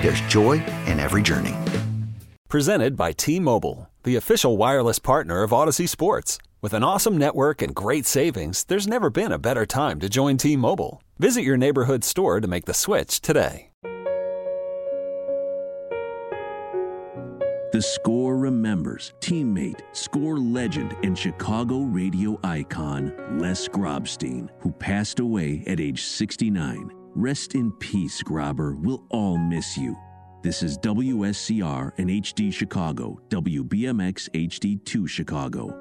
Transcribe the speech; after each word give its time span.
there's 0.00 0.20
joy 0.22 0.64
in 0.86 1.00
every 1.00 1.22
journey. 1.22 1.54
Presented 2.48 2.96
by 2.96 3.12
T 3.12 3.40
Mobile, 3.40 3.90
the 4.04 4.16
official 4.16 4.56
wireless 4.56 4.98
partner 4.98 5.42
of 5.42 5.50
Audacy 5.50 5.88
Sports. 5.88 6.38
With 6.62 6.72
an 6.74 6.82
awesome 6.82 7.18
network 7.18 7.60
and 7.60 7.74
great 7.74 8.06
savings, 8.06 8.64
there's 8.64 8.86
never 8.86 9.10
been 9.10 9.32
a 9.32 9.38
better 9.38 9.66
time 9.66 10.00
to 10.00 10.08
join 10.08 10.36
T 10.36 10.56
Mobile. 10.56 11.02
Visit 11.18 11.42
your 11.42 11.56
neighborhood 11.56 12.04
store 12.04 12.40
to 12.40 12.48
make 12.48 12.64
the 12.66 12.74
switch 12.74 13.20
today. 13.20 13.70
The 17.72 17.82
score 17.82 18.38
remembers 18.38 19.12
teammate, 19.20 19.80
score 19.92 20.38
legend, 20.38 20.96
and 21.02 21.18
Chicago 21.18 21.80
radio 21.80 22.38
icon 22.42 23.12
Les 23.38 23.68
Grobstein, 23.68 24.48
who 24.60 24.72
passed 24.72 25.20
away 25.20 25.62
at 25.66 25.78
age 25.78 26.04
69. 26.04 26.90
Rest 27.16 27.54
in 27.54 27.72
peace, 27.72 28.22
Grobber. 28.22 28.78
We'll 28.78 29.02
all 29.08 29.38
miss 29.38 29.78
you. 29.78 29.96
This 30.42 30.62
is 30.62 30.76
WSCR 30.76 31.92
and 31.96 32.10
HD 32.10 32.52
Chicago, 32.52 33.18
WBMX 33.30 34.28
HD2 34.34 35.08
Chicago. 35.08 35.74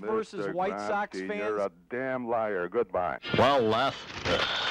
Cubs 0.00 0.12
versus 0.12 0.46
Mr. 0.46 0.54
White 0.54 0.80
Sox 0.80 1.18
fans. 1.18 1.34
You're 1.34 1.58
a 1.58 1.70
damn 1.90 2.28
liar. 2.28 2.68
Goodbye. 2.68 3.18
Well, 3.36 3.60
Les, 3.62 3.94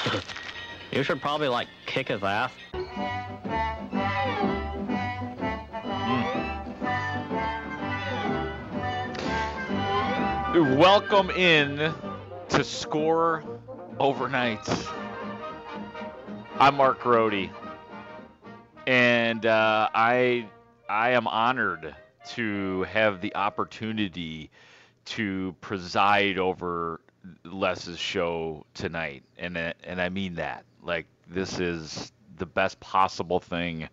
you 0.92 1.04
should 1.04 1.22
probably 1.22 1.48
like 1.48 1.68
kick 1.86 2.08
his 2.08 2.24
ass. 2.24 2.52
Welcome 10.56 11.30
in 11.32 11.94
to 12.50 12.64
Score 12.64 13.44
Overnight. 14.00 14.68
I'm 16.60 16.76
Mark 16.76 17.00
Grote, 17.00 17.50
and 18.88 19.46
uh, 19.46 19.90
I 19.94 20.50
I 20.90 21.12
am 21.12 21.28
honored 21.28 21.96
to 22.32 22.84
have 22.84 23.22
the 23.22 23.34
opportunity 23.36 24.50
to 25.10 25.56
preside 25.62 26.38
over 26.38 27.02
Les's 27.44 27.98
show 27.98 28.66
tonight, 28.74 29.24
and 29.38 29.58
and 29.58 30.02
I 30.02 30.10
mean 30.10 30.36
that. 30.36 30.66
Like 30.84 31.08
this 31.28 31.60
is 31.60 32.12
the 32.38 32.46
best 32.46 32.80
possible 32.80 33.40
thing 33.40 33.90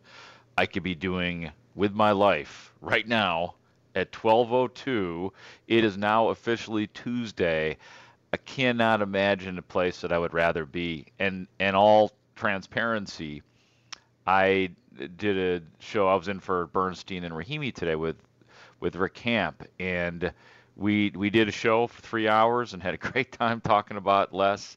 I 0.57 0.67
could 0.67 0.83
be 0.83 0.95
doing 0.95 1.51
with 1.75 1.93
my 1.93 2.13
life 2.13 2.73
right 2.81 3.07
now 3.07 3.55
at 3.95 4.13
12:02. 4.13 5.33
It 5.67 5.85
is 5.85 5.97
now 5.97 6.29
officially 6.29 6.87
Tuesday. 6.89 7.79
I 8.33 8.37
cannot 8.37 9.01
imagine 9.01 9.59
a 9.59 9.63
place 9.63 10.03
that 10.03 10.13
I 10.13 10.19
would 10.19 10.35
rather 10.35 10.67
be. 10.67 11.07
And 11.19 11.47
and 11.59 11.75
all 11.75 12.13
transparency, 12.35 13.43
I 14.27 14.71
did 15.17 15.39
a 15.39 15.65
show 15.79 16.09
I 16.09 16.15
was 16.15 16.29
in 16.29 16.41
for 16.41 16.67
Bernstein 16.67 17.25
and 17.25 17.35
Rahimi 17.35 17.73
today 17.73 17.97
with 17.97 18.17
with 18.81 18.97
Rick 18.97 19.15
Kamla 19.15 19.67
and 19.81 20.33
we 20.77 21.11
we 21.15 21.31
did 21.31 21.49
a 21.49 21.53
show 21.53 21.87
for 21.87 22.01
3 22.03 22.29
hours 22.29 22.75
and 22.75 22.83
had 22.83 22.95
a 22.95 22.99
great 23.11 23.33
time 23.33 23.61
talking 23.61 23.97
about 23.97 24.35
Les 24.35 24.77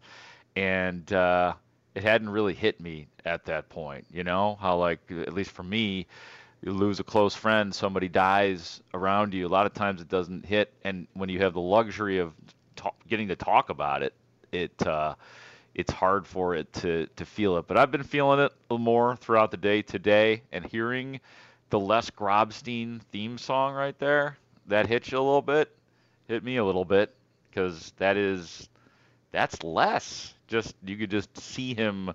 and 0.56 1.12
uh 1.14 1.54
it 1.96 2.04
hadn't 2.04 2.30
really 2.30 2.54
hit 2.54 2.80
me 2.80 3.08
at 3.26 3.46
that 3.46 3.70
point, 3.70 4.06
you 4.12 4.24
know, 4.24 4.58
how 4.62 4.78
like 4.78 5.00
at 5.12 5.34
least 5.34 5.52
for 5.52 5.64
me 5.64 6.08
you 6.62 6.72
lose 6.72 7.00
a 7.00 7.04
close 7.04 7.36
friend, 7.36 7.74
somebody 7.74 8.08
dies 8.08 8.82
around 8.94 9.34
you. 9.34 9.48
A 9.48 9.50
lot 9.50 9.66
of 9.66 9.74
times 9.74 10.02
it 10.02 10.10
doesn't 10.10 10.46
hit, 10.46 10.74
and 10.84 11.08
when 11.14 11.30
you 11.30 11.40
have 11.40 11.54
the 11.54 11.62
luxury 11.62 12.20
of 12.20 12.34
ta- 12.76 12.92
getting 13.08 13.30
to 13.30 13.36
talk 13.36 13.70
about 13.70 14.04
it, 14.04 14.14
it 14.52 14.86
uh, 14.86 15.16
it's 15.74 15.92
hard 15.92 16.28
for 16.28 16.56
it 16.56 16.72
to 16.74 17.08
to 17.16 17.26
feel 17.26 17.58
it. 17.58 17.68
But 17.68 17.78
I've 17.78 17.92
been 17.92 18.04
feeling 18.04 18.40
it 18.40 18.52
a 18.52 18.74
little 18.74 18.84
more 18.84 19.16
throughout 19.16 19.52
the 19.52 19.58
day 19.58 19.82
today, 19.82 20.44
and 20.52 20.66
hearing 20.66 21.22
the 21.70 21.80
Les 21.80 22.10
Grobstein 22.10 23.02
theme 23.12 23.38
song 23.38 23.74
right 23.74 23.98
there, 24.00 24.38
that 24.68 24.88
hits 24.88 25.12
you 25.12 25.18
a 25.18 25.22
little 25.22 25.42
bit, 25.42 25.72
hit 26.30 26.44
me 26.46 26.58
a 26.58 26.66
little 26.66 26.86
bit, 26.86 27.14
because 27.50 27.94
that 27.98 28.18
is 28.18 28.70
that's 29.32 29.64
Les. 29.64 30.34
Just 30.48 30.76
you 30.86 30.98
could 30.98 31.12
just 31.12 31.38
see 31.38 31.74
him 31.76 32.12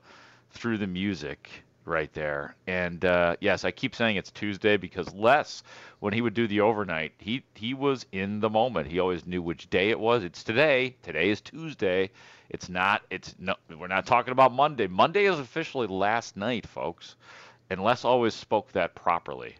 through 0.52 0.78
the 0.78 0.86
music 0.86 1.50
right 1.84 2.12
there. 2.14 2.56
And 2.66 3.04
uh, 3.04 3.36
yes, 3.40 3.64
I 3.64 3.72
keep 3.72 3.94
saying 3.94 4.16
it's 4.16 4.30
Tuesday 4.32 4.76
because 4.78 5.12
Les, 5.14 5.62
when 6.00 6.14
he 6.14 6.22
would 6.22 6.34
do 6.34 6.48
the 6.48 6.62
overnight, 6.62 7.14
he 7.18 7.44
he 7.54 7.74
was 7.74 8.06
in 8.12 8.40
the 8.40 8.50
moment. 8.50 8.88
He 8.88 9.00
always 9.00 9.26
knew 9.26 9.42
which 9.42 9.70
day 9.70 9.90
it 9.90 10.00
was. 10.00 10.24
It's 10.24 10.44
today. 10.44 10.96
Today 11.02 11.30
is 11.30 11.40
Tuesday. 11.42 12.10
It's 12.50 12.68
not. 12.68 13.02
It's 13.10 13.34
no. 13.38 13.56
We're 13.78 13.88
not 13.88 14.06
talking 14.06 14.32
about 14.32 14.52
Monday. 14.52 14.86
Monday 14.86 15.26
is 15.26 15.38
officially 15.40 15.88
last 15.88 16.36
night, 16.36 16.66
folks. 16.66 17.16
And 17.70 17.82
Les 17.82 18.04
always 18.04 18.34
spoke 18.34 18.72
that 18.72 18.94
properly. 18.94 19.56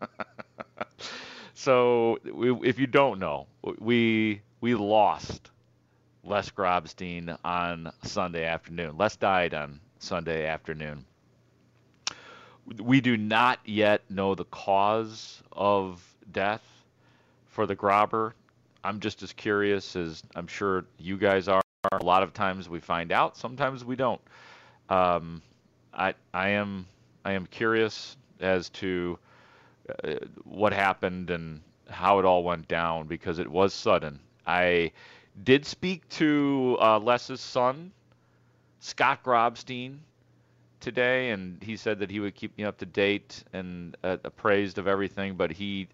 so 1.60 2.18
we, 2.24 2.52
if 2.68 2.78
you 2.78 2.86
don't 2.86 3.18
know, 3.18 3.46
we 3.78 4.42
we 4.60 4.74
lost 4.74 5.50
Les 6.24 6.50
Grobstein 6.50 7.36
on 7.44 7.92
Sunday 8.04 8.44
afternoon. 8.44 8.96
Les 8.98 9.16
died 9.16 9.54
on 9.54 9.80
Sunday 9.98 10.46
afternoon 10.46 11.04
we 12.78 13.00
do 13.00 13.16
not 13.16 13.58
yet 13.64 14.02
know 14.10 14.34
the 14.34 14.44
cause 14.44 15.42
of 15.52 16.02
death 16.30 16.62
for 17.48 17.66
the 17.66 17.74
Grobber. 17.74 18.32
I'm 18.84 19.00
just 19.00 19.22
as 19.22 19.32
curious 19.32 19.96
as 19.96 20.22
I'm 20.34 20.46
sure 20.46 20.84
you 20.98 21.16
guys 21.16 21.48
are. 21.48 21.60
A 21.92 22.04
lot 22.04 22.22
of 22.22 22.34
times 22.34 22.68
we 22.68 22.78
find 22.78 23.10
out, 23.10 23.36
sometimes 23.36 23.84
we 23.84 23.96
don't. 23.96 24.20
Um, 24.90 25.42
I 25.94 26.14
I 26.32 26.50
am 26.50 26.86
I 27.24 27.32
am 27.32 27.46
curious 27.46 28.16
as 28.38 28.68
to 28.70 29.18
uh, 30.04 30.14
what 30.44 30.72
happened 30.72 31.30
and 31.30 31.60
how 31.88 32.18
it 32.18 32.24
all 32.24 32.44
went 32.44 32.68
down 32.68 33.06
because 33.06 33.38
it 33.38 33.48
was 33.48 33.74
sudden. 33.74 34.20
I 34.46 34.92
did 35.42 35.64
speak 35.66 36.08
to 36.10 36.76
uh, 36.80 36.98
Les's 36.98 37.40
son, 37.40 37.92
Scott 38.80 39.22
Grobstein, 39.22 39.98
today, 40.80 41.30
and 41.30 41.62
he 41.62 41.76
said 41.76 41.98
that 42.00 42.10
he 42.10 42.20
would 42.20 42.34
keep 42.34 42.56
me 42.56 42.64
up 42.64 42.78
to 42.78 42.86
date 42.86 43.44
and 43.52 43.96
uh, 44.02 44.16
appraised 44.24 44.78
of 44.78 44.86
everything. 44.86 45.34
But 45.36 45.50
he 45.50 45.88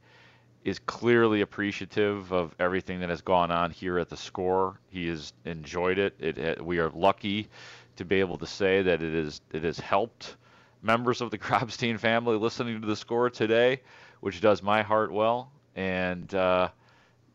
is 0.64 0.78
clearly 0.80 1.42
appreciative 1.42 2.32
of 2.32 2.54
everything 2.58 3.00
that 3.00 3.08
has 3.08 3.20
gone 3.20 3.50
on 3.50 3.70
here 3.70 3.98
at 3.98 4.08
the 4.08 4.16
score. 4.16 4.80
He 4.90 5.08
has 5.08 5.32
enjoyed 5.44 5.98
it. 5.98 6.14
It, 6.18 6.38
it 6.38 6.64
we 6.64 6.78
are 6.78 6.90
lucky 6.90 7.48
to 7.96 8.04
be 8.04 8.20
able 8.20 8.38
to 8.38 8.46
say 8.46 8.82
that 8.82 9.02
it 9.02 9.14
is 9.14 9.40
it 9.52 9.64
has 9.64 9.78
helped 9.78 10.36
members 10.82 11.20
of 11.20 11.30
the 11.30 11.38
Grobstein 11.46 11.98
family 11.98 12.36
listening 12.36 12.80
to 12.80 12.86
the 12.86 12.96
score 12.96 13.30
today, 13.30 13.80
which 14.20 14.40
does 14.40 14.62
my 14.62 14.82
heart 14.82 15.12
well. 15.12 15.50
And 15.74 16.32
uh, 16.34 16.68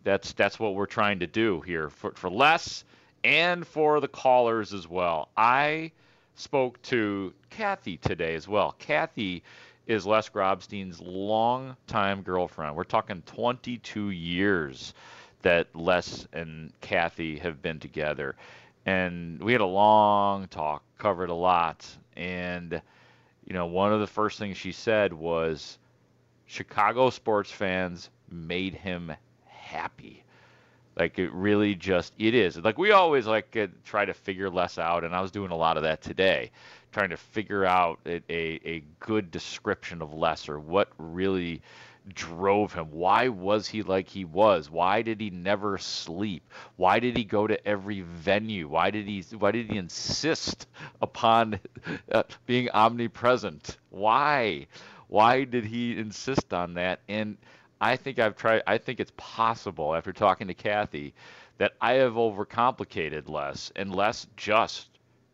that's 0.03 0.33
that's 0.33 0.59
what 0.59 0.75
we're 0.75 0.87
trying 0.87 1.19
to 1.19 1.27
do 1.27 1.61
here 1.61 1.89
for 1.89 2.11
for 2.13 2.29
Les 2.29 2.83
and 3.23 3.65
for 3.65 3.99
the 3.99 4.07
callers 4.07 4.73
as 4.73 4.87
well. 4.87 5.29
I 5.37 5.91
spoke 6.35 6.81
to 6.83 7.33
Kathy 7.49 7.97
today 7.97 8.35
as 8.35 8.47
well. 8.47 8.75
Kathy 8.79 9.43
is 9.87 10.05
Les 10.05 10.29
Grobstein's 10.29 10.99
longtime 10.99 12.21
girlfriend. 12.21 12.75
We're 12.75 12.83
talking 12.83 13.21
22 13.25 14.09
years 14.09 14.93
that 15.41 15.75
Les 15.75 16.27
and 16.33 16.71
Kathy 16.81 17.37
have 17.39 17.61
been 17.61 17.79
together. 17.79 18.35
And 18.85 19.41
we 19.41 19.51
had 19.51 19.61
a 19.61 19.65
long 19.65 20.47
talk, 20.47 20.83
covered 20.97 21.29
a 21.29 21.35
lot. 21.35 21.87
And, 22.15 22.81
you 23.51 23.57
know, 23.57 23.65
one 23.65 23.91
of 23.91 23.99
the 23.99 24.07
first 24.07 24.39
things 24.39 24.55
she 24.55 24.71
said 24.71 25.11
was 25.11 25.77
Chicago 26.45 27.09
sports 27.09 27.51
fans 27.51 28.09
made 28.29 28.73
him 28.73 29.11
happy. 29.43 30.23
Like 30.95 31.19
it 31.19 31.33
really 31.33 31.75
just 31.75 32.13
it 32.17 32.33
is. 32.33 32.55
Like 32.55 32.77
we 32.77 32.91
always 32.91 33.27
like 33.27 33.57
try 33.83 34.05
to 34.05 34.13
figure 34.13 34.49
Les 34.49 34.77
out, 34.77 35.03
and 35.03 35.13
I 35.13 35.19
was 35.19 35.31
doing 35.31 35.51
a 35.51 35.57
lot 35.57 35.75
of 35.75 35.83
that 35.83 36.01
today, 36.01 36.49
trying 36.93 37.09
to 37.09 37.17
figure 37.17 37.65
out 37.65 37.99
a, 38.05 38.21
a, 38.29 38.61
a 38.63 38.83
good 39.01 39.31
description 39.31 40.01
of 40.01 40.13
Les 40.13 40.47
or 40.47 40.57
what 40.57 40.87
really 40.97 41.61
drove 42.11 42.73
him. 42.73 42.91
Why 42.91 43.29
was 43.29 43.67
he 43.67 43.83
like 43.83 44.07
he 44.07 44.25
was? 44.25 44.69
Why 44.69 45.01
did 45.01 45.19
he 45.19 45.29
never 45.29 45.77
sleep? 45.77 46.43
Why 46.75 46.99
did 46.99 47.17
he 47.17 47.23
go 47.23 47.47
to 47.47 47.67
every 47.67 48.01
venue? 48.01 48.67
Why 48.67 48.91
did 48.91 49.07
he 49.07 49.23
why 49.37 49.51
did 49.51 49.71
he 49.71 49.77
insist 49.77 50.67
upon 51.01 51.59
uh, 52.11 52.23
being 52.45 52.69
omnipresent? 52.69 53.77
Why? 53.89 54.67
Why 55.07 55.43
did 55.43 55.65
he 55.65 55.97
insist 55.97 56.53
on 56.53 56.75
that? 56.75 57.01
And 57.09 57.37
I 57.81 57.95
think 57.95 58.19
I've 58.19 58.35
tried. 58.35 58.63
I 58.67 58.77
think 58.77 58.99
it's 58.99 59.11
possible 59.17 59.95
after 59.95 60.13
talking 60.13 60.47
to 60.47 60.53
Kathy 60.53 61.13
that 61.57 61.73
I 61.81 61.93
have 61.93 62.13
overcomplicated 62.13 63.29
Les 63.29 63.71
and 63.75 63.93
Les 63.93 64.27
just 64.37 64.87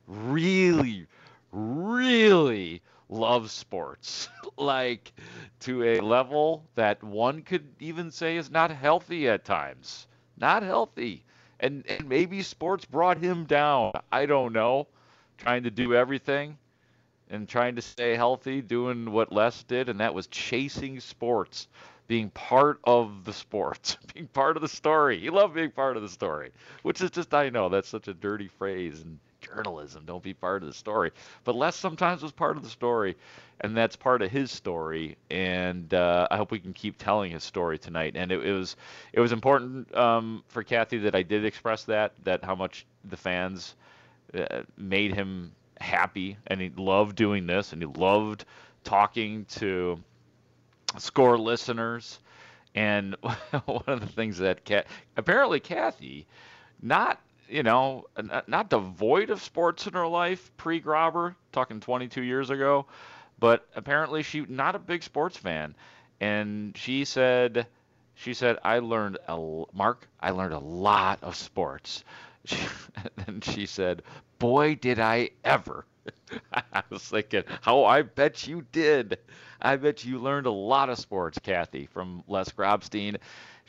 really, 0.07 1.07
really 1.51 2.81
loves 3.09 3.51
sports, 3.51 4.29
like 4.57 5.13
to 5.61 5.83
a 5.83 5.99
level 5.99 6.65
that 6.75 7.03
one 7.03 7.41
could 7.41 7.67
even 7.79 8.11
say 8.11 8.37
is 8.37 8.51
not 8.51 8.71
healthy 8.71 9.27
at 9.27 9.45
times. 9.45 10.07
Not 10.37 10.63
healthy. 10.63 11.23
And, 11.59 11.85
and 11.87 12.07
maybe 12.07 12.43
sports 12.43 12.85
brought 12.85 13.17
him 13.17 13.45
down. 13.45 13.93
I 14.11 14.25
don't 14.25 14.53
know. 14.53 14.87
Trying 15.37 15.63
to 15.63 15.71
do 15.71 15.93
everything 15.95 16.57
and 17.29 17.47
trying 17.47 17.75
to 17.75 17.81
stay 17.81 18.15
healthy, 18.15 18.61
doing 18.61 19.11
what 19.11 19.31
Les 19.31 19.63
did, 19.63 19.89
and 19.89 19.99
that 19.99 20.13
was 20.13 20.27
chasing 20.27 20.99
sports 20.99 21.67
being 22.07 22.29
part 22.29 22.79
of 22.85 23.25
the 23.25 23.33
sport, 23.33 23.97
being 24.13 24.27
part 24.27 24.55
of 24.55 24.61
the 24.61 24.67
story. 24.67 25.19
He 25.19 25.29
loved 25.29 25.53
being 25.53 25.71
part 25.71 25.97
of 25.97 26.03
the 26.03 26.09
story, 26.09 26.51
which 26.83 27.01
is 27.01 27.11
just, 27.11 27.33
I 27.33 27.49
know 27.49 27.69
that's 27.69 27.89
such 27.89 28.07
a 28.07 28.13
dirty 28.13 28.47
phrase 28.47 29.01
in 29.01 29.19
journalism. 29.47 30.03
Don't 30.05 30.23
be 30.23 30.33
part 30.33 30.63
of 30.63 30.67
the 30.67 30.73
story. 30.73 31.11
But 31.43 31.55
Les 31.55 31.75
sometimes 31.75 32.21
was 32.21 32.31
part 32.31 32.57
of 32.57 32.63
the 32.63 32.69
story, 32.69 33.15
and 33.61 33.75
that's 33.75 33.95
part 33.95 34.21
of 34.21 34.31
his 34.31 34.51
story. 34.51 35.17
And 35.29 35.93
uh, 35.93 36.27
I 36.29 36.37
hope 36.37 36.51
we 36.51 36.59
can 36.59 36.73
keep 36.73 36.97
telling 36.97 37.31
his 37.31 37.43
story 37.43 37.77
tonight. 37.77 38.13
And 38.15 38.31
it, 38.31 38.45
it 38.45 38.51
was 38.51 38.75
it 39.13 39.19
was 39.19 39.31
important 39.31 39.95
um, 39.95 40.43
for 40.47 40.63
Kathy 40.63 40.99
that 40.99 41.15
I 41.15 41.23
did 41.23 41.45
express 41.45 41.83
that, 41.85 42.13
that 42.23 42.43
how 42.43 42.55
much 42.55 42.85
the 43.05 43.17
fans 43.17 43.75
uh, 44.33 44.63
made 44.77 45.13
him 45.13 45.51
happy, 45.79 46.37
and 46.47 46.59
he 46.59 46.71
loved 46.75 47.15
doing 47.15 47.47
this, 47.47 47.73
and 47.73 47.81
he 47.81 47.87
loved 47.87 48.45
talking 48.83 49.45
to 49.45 49.99
score 50.97 51.37
listeners. 51.37 52.19
And 52.75 53.15
one 53.65 53.83
of 53.87 54.01
the 54.01 54.07
things 54.07 54.37
that 54.37 54.63
Kat, 54.63 54.85
apparently 55.15 55.59
Kathy, 55.59 56.27
not 56.81 57.19
you 57.49 57.63
know, 57.63 58.05
not 58.47 58.69
devoid 58.69 59.29
of 59.29 59.41
sports 59.41 59.87
in 59.87 59.93
her 59.93 60.07
life 60.07 60.51
pre 60.57 60.81
Grobber, 60.81 61.35
talking 61.51 61.79
22 61.79 62.23
years 62.23 62.49
ago, 62.49 62.85
but 63.39 63.67
apparently 63.75 64.23
she 64.23 64.41
not 64.49 64.75
a 64.75 64.79
big 64.79 65.03
sports 65.03 65.37
fan, 65.37 65.75
and 66.19 66.75
she 66.77 67.05
said, 67.05 67.67
she 68.15 68.33
said 68.33 68.57
I 68.63 68.79
learned 68.79 69.17
a 69.27 69.63
Mark, 69.73 70.07
I 70.19 70.31
learned 70.31 70.53
a 70.53 70.59
lot 70.59 71.19
of 71.21 71.35
sports, 71.35 72.03
and 73.27 73.43
she 73.43 73.65
said, 73.65 74.03
boy 74.39 74.75
did 74.75 74.99
I 74.99 75.31
ever. 75.43 75.85
I 76.53 76.83
was 76.89 77.03
thinking, 77.03 77.43
oh, 77.65 77.83
I 77.83 78.01
bet 78.01 78.47
you 78.47 78.65
did. 78.71 79.17
I 79.61 79.75
bet 79.75 80.05
you 80.05 80.19
learned 80.19 80.45
a 80.47 80.51
lot 80.51 80.89
of 80.89 80.97
sports, 80.97 81.39
Kathy, 81.39 81.85
from 81.87 82.23
Les 82.27 82.49
Grobstein. 82.51 83.17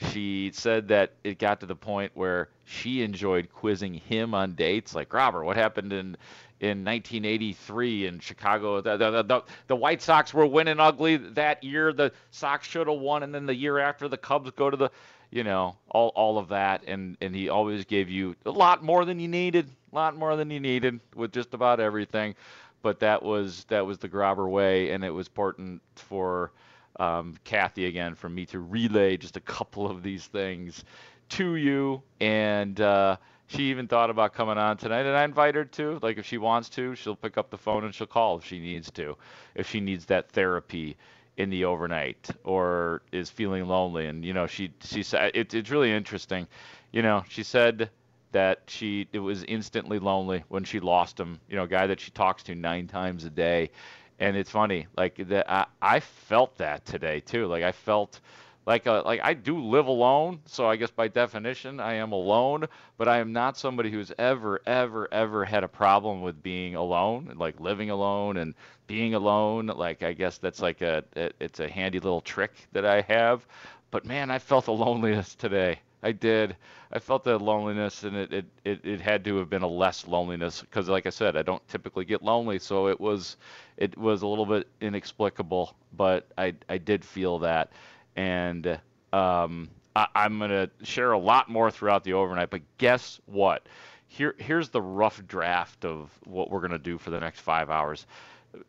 She 0.01 0.53
said 0.55 0.89
that 0.89 1.13
it 1.25 1.39
got 1.39 1.61
to 1.61 1.67
the 1.67 1.75
point 1.75 2.13
where 2.15 2.49
she 2.65 3.03
enjoyed 3.03 3.53
quizzing 3.53 3.95
him 3.95 4.33
on 4.33 4.55
dates. 4.55 4.95
Like, 4.95 5.13
Robert, 5.13 5.45
what 5.45 5.57
happened 5.57 5.93
in 5.93 6.17
in 6.61 6.85
1983 6.85 8.07
in 8.07 8.21
Chicago? 8.21 8.81
The, 8.81 8.97
the, 8.97 9.23
the, 9.23 9.43
the 9.67 9.77
White 9.77 10.03
Sox 10.03 10.33
were 10.33 10.47
winning 10.47 10.79
ugly 10.79 11.17
that 11.17 11.65
year. 11.65 11.93
The 11.93 12.13
Sox 12.31 12.67
should 12.69 12.87
have 12.87 12.99
won, 12.99 13.23
and 13.25 13.35
then 13.35 13.47
the 13.47 13.55
year 13.55 13.79
after, 13.79 14.09
the 14.09 14.17
Cubs 14.17 14.51
go 14.53 14.71
to 14.71 14.77
the, 14.77 14.91
you 15.31 15.43
know, 15.43 15.77
all 15.91 16.09
all 16.15 16.39
of 16.39 16.49
that. 16.49 16.85
And 16.87 17.17
and 17.21 17.35
he 17.35 17.49
always 17.49 17.85
gave 17.85 18.09
you 18.09 18.37
a 18.47 18.51
lot 18.51 18.85
more 18.85 19.05
than 19.05 19.19
you 19.19 19.29
needed, 19.29 19.69
a 19.93 19.95
lot 19.97 20.17
more 20.17 20.37
than 20.37 20.51
you 20.51 20.61
needed 20.61 21.01
with 21.17 21.33
just 21.33 21.55
about 21.55 21.81
everything 21.81 22.37
but 22.83 23.01
that 23.01 23.23
was 23.23 23.65
that 23.65 23.85
was 23.85 23.99
the 23.99 24.09
Grobber 24.09 24.49
way, 24.49 24.91
and 24.91 25.05
it 25.05 25.11
was 25.11 25.27
important 25.27 25.83
for 25.97 26.53
um, 26.99 27.35
Kathy 27.45 27.87
again 27.87 28.15
for 28.15 28.29
me 28.29 28.47
to 28.47 28.59
relay 28.61 29.17
just 29.17 29.37
a 29.37 29.41
couple 29.41 29.91
of 29.91 30.03
these 30.03 30.27
things 30.27 30.85
to 31.31 31.57
you. 31.57 32.03
And 32.21 32.81
uh, 32.81 33.17
she 33.49 33.71
even 33.71 33.89
thought 33.89 34.11
about 34.11 34.35
coming 34.35 34.59
on 34.59 34.77
tonight, 34.77 35.07
and 35.07 35.17
I 35.17 35.25
invite 35.25 35.55
her 35.55 35.65
to. 35.65 35.99
Like 36.03 36.19
if 36.19 36.27
she 36.27 36.39
wants 36.39 36.69
to, 36.71 36.95
she'll 36.95 37.17
pick 37.17 37.39
up 37.39 37.51
the 37.51 37.59
phone 37.59 37.85
and 37.85 37.95
she'll 37.95 38.07
call 38.07 38.39
if 38.39 38.45
she 38.45 38.59
needs 38.61 38.91
to, 38.93 39.17
if 39.55 39.69
she 39.69 39.81
needs 39.81 40.07
that 40.07 40.31
therapy 40.31 40.97
in 41.37 41.51
the 41.51 41.65
overnight 41.65 42.31
or 42.45 43.01
is 43.13 43.31
feeling 43.31 43.67
lonely. 43.67 44.07
And 44.07 44.25
you 44.25 44.35
know, 44.35 44.47
she 44.47 44.73
she 44.83 45.03
said 45.03 45.33
it, 45.35 45.55
it's 45.55 45.71
really 45.71 45.93
interesting. 45.93 46.47
You 46.93 47.03
know, 47.03 47.25
she 47.29 47.43
said 47.43 47.91
that 48.33 48.63
she 48.67 49.09
it 49.13 49.21
was 49.21 49.45
instantly 49.45 49.99
lonely 49.99 50.45
when 50.49 50.65
she 50.65 50.81
lost 50.81 51.19
him. 51.19 51.41
You 51.49 51.57
know, 51.57 51.63
a 51.65 51.69
guy 51.69 51.87
that 51.87 52.01
she 52.01 52.11
talks 52.11 52.43
to 52.45 52.55
nine 52.55 52.87
times 52.87 53.25
a 53.25 53.31
day, 53.31 53.71
and 54.19 54.37
it's 54.37 54.51
funny 54.51 54.87
like 54.97 55.17
that. 55.29 55.51
I, 55.51 55.67
I 55.81 56.01
felt 56.01 56.57
that 56.59 56.85
today 56.87 57.21
too. 57.21 57.47
Like 57.47 57.63
I 57.63 57.73
felt 57.73 58.21
like 58.67 58.87
a, 58.87 59.03
like 59.05 59.21
I 59.23 59.35
do 59.35 59.59
live 59.59 59.87
alone, 59.87 60.41
so 60.47 60.69
I 60.69 60.77
guess 60.77 60.91
by 60.91 61.09
definition 61.09 61.81
I 61.81 61.95
am 61.95 62.13
alone. 62.13 62.67
But 62.99 63.09
I 63.09 63.19
am 63.19 63.33
not 63.33 63.57
somebody 63.57 63.91
who's 63.91 64.13
ever 64.19 64.61
ever 64.67 65.09
ever 65.13 65.45
had 65.45 65.65
a 65.65 65.69
problem 65.69 66.23
with 66.23 66.43
being 66.43 66.75
alone, 66.75 67.35
like 67.37 67.61
living 67.61 67.91
alone 67.91 68.37
and 68.37 68.55
being 68.87 69.15
alone. 69.15 69.67
Like 69.67 70.03
I 70.03 70.13
guess 70.13 70.39
that's 70.39 70.61
like 70.61 70.83
a 70.83 71.05
it's 71.17 71.61
a 71.61 71.69
handy 71.69 72.01
little 72.01 72.21
trick 72.21 72.53
that 72.73 72.85
I 72.85 73.03
have. 73.03 73.47
But 73.91 74.05
man, 74.05 74.31
I 74.31 74.39
felt 74.39 74.67
the 74.67 74.73
loneliness 74.85 75.35
today. 75.35 75.81
I 76.03 76.13
did. 76.13 76.57
I 76.93 76.99
felt 77.01 77.25
that 77.25 77.39
loneliness, 77.39 78.05
and 78.05 78.17
it, 78.17 78.33
it, 78.33 78.45
it, 78.65 78.85
it 78.85 79.01
had 79.01 79.25
to 79.25 79.37
have 79.37 79.51
been 79.51 79.63
a 79.63 79.69
less 79.69 80.07
loneliness 80.07 80.61
because, 80.61 80.89
like 80.89 81.07
I 81.07 81.11
said, 81.11 81.37
I 81.37 81.43
don't 81.43 81.67
typically 81.69 82.05
get 82.05 82.23
lonely, 82.23 82.59
so 82.59 82.89
it 82.89 83.01
was 83.01 83.37
it 83.77 83.97
was 83.99 84.23
a 84.23 84.27
little 84.27 84.47
bit 84.47 84.69
inexplicable, 84.81 85.75
but 85.97 86.29
I 86.39 86.55
I 86.69 86.79
did 86.79 87.05
feel 87.05 87.41
that, 87.41 87.73
and 88.17 88.81
um, 89.13 89.69
I, 89.97 90.07
I'm 90.15 90.39
gonna 90.39 90.71
share 90.83 91.13
a 91.13 91.19
lot 91.19 91.49
more 91.49 91.71
throughout 91.71 92.05
the 92.05 92.15
overnight. 92.15 92.51
But 92.51 92.63
guess 92.79 93.21
what? 93.27 93.67
Here 94.07 94.35
here's 94.39 94.69
the 94.71 94.81
rough 94.81 95.27
draft 95.27 95.85
of 95.85 96.11
what 96.25 96.51
we're 96.51 96.61
gonna 96.61 96.79
do 96.79 96.97
for 96.97 97.11
the 97.11 97.21
next 97.21 97.41
five 97.41 97.71
hours. 97.71 98.07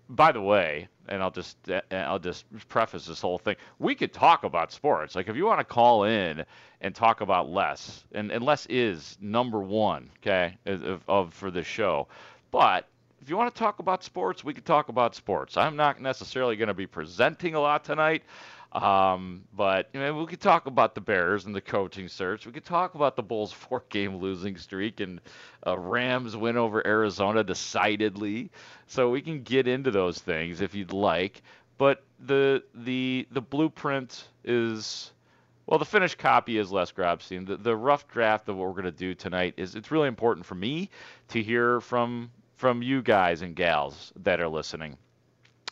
By 0.10 0.32
the 0.32 0.42
way, 0.42 0.88
and 1.08 1.22
I'll 1.22 1.32
just 1.32 1.58
uh, 1.70 1.82
uh, 1.92 1.96
I'll 1.96 2.20
just 2.20 2.46
preface 2.68 3.06
this 3.06 3.22
whole 3.22 3.38
thing. 3.38 3.56
We 3.80 3.96
could 3.96 4.14
talk 4.14 4.44
about 4.44 4.72
sports. 4.72 5.16
Like 5.16 5.28
if 5.28 5.36
you 5.36 5.46
want 5.46 5.60
to 5.60 5.66
call 5.66 6.04
in 6.04 6.46
and 6.82 6.96
talk 6.96 7.22
about 7.22 7.50
Les, 7.50 8.04
and, 8.14 8.32
and 8.32 8.44
Les 8.44 8.66
is 8.68 9.18
number 9.20 9.60
one, 9.60 10.10
okay, 10.18 10.58
of, 10.66 11.04
of 11.08 11.34
for 11.34 11.52
this 11.52 11.68
show. 11.68 12.08
But 12.52 12.88
if 13.22 13.30
you 13.30 13.38
want 13.38 13.54
to 13.54 13.60
talk 13.60 13.80
about 13.80 14.04
sports, 14.04 14.44
we 14.44 14.54
could 14.54 14.66
talk 14.66 14.90
about 14.90 15.16
sports. 15.16 15.58
I'm 15.58 15.76
not 15.76 16.02
necessarily 16.02 16.56
going 16.56 16.68
to 16.68 16.74
be 16.74 16.88
presenting 16.88 17.56
a 17.56 17.60
lot 17.60 17.84
tonight. 17.84 18.24
Um, 18.72 19.46
but 19.56 19.90
you 19.94 20.00
know, 20.00 20.14
we 20.14 20.26
could 20.28 20.42
talk 20.42 20.68
about 20.68 20.94
the 20.94 21.02
Bears 21.02 21.46
and 21.46 21.56
the 21.56 21.62
coaching 21.62 22.08
search. 22.08 22.46
We 22.46 22.52
could 22.52 22.66
talk 22.66 22.94
about 22.96 23.16
the 23.16 23.24
Bulls' 23.24 23.52
four-game 23.54 24.18
losing 24.18 24.58
streak 24.58 25.00
and 25.00 25.20
uh, 25.66 25.78
Rams 25.78 26.38
win 26.38 26.58
over 26.58 26.86
Arizona 26.86 27.44
decidedly. 27.44 28.52
So 28.88 29.10
we 29.10 29.22
can 29.22 29.42
get 29.42 29.68
into 29.68 29.92
those 29.92 30.20
things 30.20 30.62
if 30.62 30.76
you'd 30.76 30.94
like. 30.94 31.42
But 31.78 32.04
the 32.20 32.64
the 32.76 33.28
the 33.32 33.42
blueprint 33.42 34.28
is 34.44 35.12
well, 35.66 35.80
the 35.80 35.86
finished 35.86 36.18
copy 36.18 36.58
is 36.58 36.72
Les 36.72 36.92
Grobstein. 36.92 37.46
The, 37.46 37.56
the 37.56 37.76
rough 37.76 38.08
draft 38.08 38.50
of 38.50 38.58
what 38.58 38.68
we're 38.68 38.74
going 38.74 38.86
to 38.86 38.92
do 38.92 39.14
tonight 39.14 39.54
is 39.56 39.76
it's 39.76 39.92
really 39.92 40.08
important 40.08 40.46
for 40.46 40.56
me 40.56 40.90
to 41.30 41.42
hear 41.42 41.80
from 41.80 42.32
from 42.58 42.82
you 42.82 43.02
guys 43.02 43.42
and 43.42 43.56
gals 43.56 44.12
that 44.18 44.42
are 44.42 44.48
listening 44.48 44.98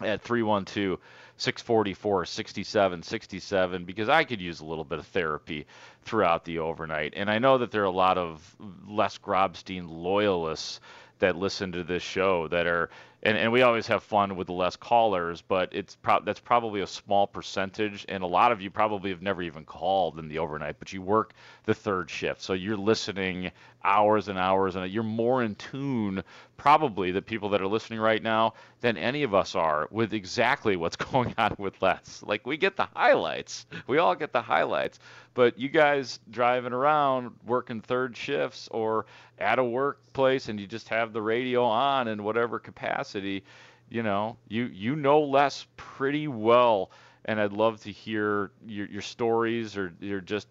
at 0.02 0.22
312 0.22 1.00
644 1.38 2.26
67 2.26 3.04
67 3.04 3.86
because 3.86 4.10
I 4.10 4.24
could 4.24 4.42
use 4.42 4.60
a 4.60 4.66
little 4.66 4.84
bit 4.84 5.00
of 5.00 5.08
therapy 5.08 5.68
throughout 6.04 6.46
the 6.46 6.60
overnight. 6.60 7.14
And 7.16 7.30
I 7.30 7.40
know 7.40 7.60
that 7.60 7.72
there 7.72 7.84
are 7.84 7.86
a 7.86 7.92
lot 7.92 8.18
of 8.18 8.56
Les 8.88 9.18
Grobstein 9.20 9.88
loyalists 9.88 10.80
that 11.20 11.36
listen 11.36 11.72
to 11.72 11.84
this 11.84 12.04
show 12.04 12.48
that 12.48 12.68
are 12.68 12.90
and, 13.24 13.38
and 13.38 13.52
we 13.52 13.64
always 13.64 13.88
have 13.88 14.04
fun 14.04 14.36
with 14.36 14.48
the 14.48 14.54
Les 14.54 14.76
callers, 14.76 15.42
but 15.42 15.70
it's 15.72 15.96
pro- 15.96 16.22
that's 16.22 16.40
probably 16.40 16.82
a 16.82 16.88
small 16.88 17.26
percentage, 17.26 18.06
and 18.10 18.24
a 18.24 18.28
lot 18.28 18.52
of 18.52 18.62
you 18.62 18.70
probably 18.70 19.10
have 19.10 19.22
never 19.22 19.42
even 19.42 19.66
called 19.66 20.20
in 20.20 20.28
the 20.28 20.40
overnight, 20.40 20.78
but 20.80 20.94
you 20.94 21.02
work 21.02 21.34
the 21.66 21.74
third 21.74 22.10
shift, 22.10 22.42
so 22.42 22.54
you're 22.54 22.78
listening 22.78 23.52
hours 23.84 24.28
and 24.28 24.38
hours, 24.38 24.76
and 24.76 24.92
you're 24.92 25.04
more 25.04 25.42
in 25.42 25.56
tune, 25.56 26.24
probably, 26.58 27.12
the 27.12 27.22
people 27.22 27.50
that 27.50 27.62
are 27.62 27.68
listening 27.68 28.00
right 28.00 28.22
now 28.22 28.54
than 28.82 28.98
any 28.98 29.24
of 29.24 29.34
us 29.34 29.56
are 29.56 29.88
with 29.90 30.14
exactly 30.14 30.76
what's 30.76 30.96
going 31.12 31.34
on 31.38 31.56
with 31.58 31.82
Les. 31.82 32.22
Like 32.24 32.46
we 32.46 32.58
get 32.58 32.76
the 32.76 32.88
highlights, 32.96 33.66
we 33.88 33.98
all 33.98 34.16
get 34.16 34.32
the 34.32 34.42
highlights, 34.42 35.00
but 35.34 35.58
you 35.58 35.70
guys 35.70 36.20
driving 36.32 36.74
around 36.74 37.32
working 37.46 37.82
third 37.82 38.18
shifts 38.18 38.68
or 38.72 39.06
at 39.38 39.60
a 39.60 39.64
workplace 39.64 40.50
and 40.50 40.60
you 40.60 40.66
just 40.66 40.90
have 40.90 41.14
the 41.14 41.22
radio 41.22 41.64
on 41.64 42.08
in 42.08 42.24
whatever 42.24 42.58
capacity, 42.58 43.07
you 43.16 44.04
know, 44.04 44.38
you 44.48 44.66
you 44.66 44.96
know 44.96 45.22
Les 45.22 45.66
pretty 45.76 46.28
well. 46.28 46.92
And 47.26 47.42
I'd 47.42 47.52
love 47.52 47.82
to 47.82 47.92
hear 47.92 48.52
your, 48.66 48.88
your 48.88 49.02
stories 49.02 49.76
or 49.76 49.92
you're 50.00 50.22
just 50.22 50.48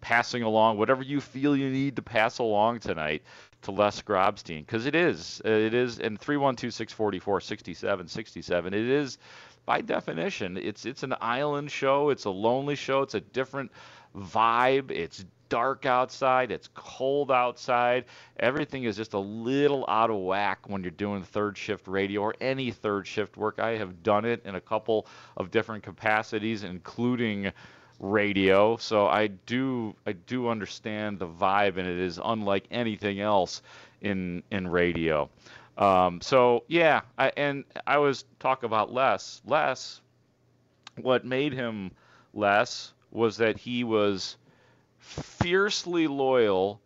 passing 0.00 0.44
along 0.44 0.78
whatever 0.78 1.02
you 1.02 1.20
feel 1.20 1.56
you 1.56 1.68
need 1.68 1.96
to 1.96 2.02
pass 2.02 2.38
along 2.38 2.78
tonight 2.78 3.24
to 3.62 3.72
Les 3.72 4.00
Grobstein. 4.02 4.64
Because 4.64 4.86
it 4.86 4.94
is 4.94 5.42
it 5.44 5.74
is 5.74 5.98
and 5.98 6.20
312-644-6767 6.20 8.66
it 8.66 8.74
is 8.74 9.18
by 9.66 9.80
definition 9.80 10.56
it's 10.56 10.86
it's 10.86 11.02
an 11.02 11.16
island 11.20 11.72
show. 11.72 12.10
It's 12.10 12.24
a 12.24 12.30
lonely 12.30 12.76
show. 12.76 13.02
It's 13.02 13.14
a 13.14 13.20
different 13.20 13.72
vibe. 14.16 14.90
It's 14.90 15.24
dark 15.52 15.84
outside, 15.84 16.50
it's 16.50 16.70
cold 16.72 17.30
outside. 17.30 18.06
Everything 18.40 18.84
is 18.84 18.96
just 18.96 19.12
a 19.12 19.18
little 19.18 19.84
out 19.86 20.08
of 20.08 20.16
whack 20.16 20.60
when 20.66 20.82
you're 20.82 20.90
doing 20.90 21.22
third 21.22 21.58
shift 21.58 21.86
radio 21.86 22.22
or 22.22 22.34
any 22.40 22.70
third 22.70 23.06
shift 23.06 23.36
work. 23.36 23.58
I 23.58 23.76
have 23.76 24.02
done 24.02 24.24
it 24.24 24.40
in 24.46 24.54
a 24.54 24.60
couple 24.62 25.06
of 25.36 25.50
different 25.50 25.82
capacities, 25.82 26.62
including 26.62 27.52
radio. 28.00 28.78
So 28.78 29.06
I 29.06 29.26
do 29.26 29.94
I 30.06 30.12
do 30.12 30.48
understand 30.48 31.18
the 31.18 31.28
vibe, 31.28 31.76
and 31.76 31.86
it 31.86 31.98
is 31.98 32.18
unlike 32.24 32.64
anything 32.70 33.20
else 33.20 33.60
in 34.00 34.42
in 34.50 34.66
radio. 34.66 35.28
Um, 35.76 36.22
so 36.22 36.64
yeah, 36.66 37.02
I, 37.18 37.30
and 37.36 37.64
I 37.86 37.98
was 37.98 38.24
talk 38.38 38.62
about 38.62 38.90
Les. 38.90 39.42
Les, 39.44 40.00
what 40.96 41.26
made 41.26 41.52
him 41.52 41.90
Les 42.32 42.94
was 43.10 43.36
that 43.36 43.58
he 43.58 43.84
was 43.84 44.38
fiercely 45.02 46.06
loyal 46.06 46.80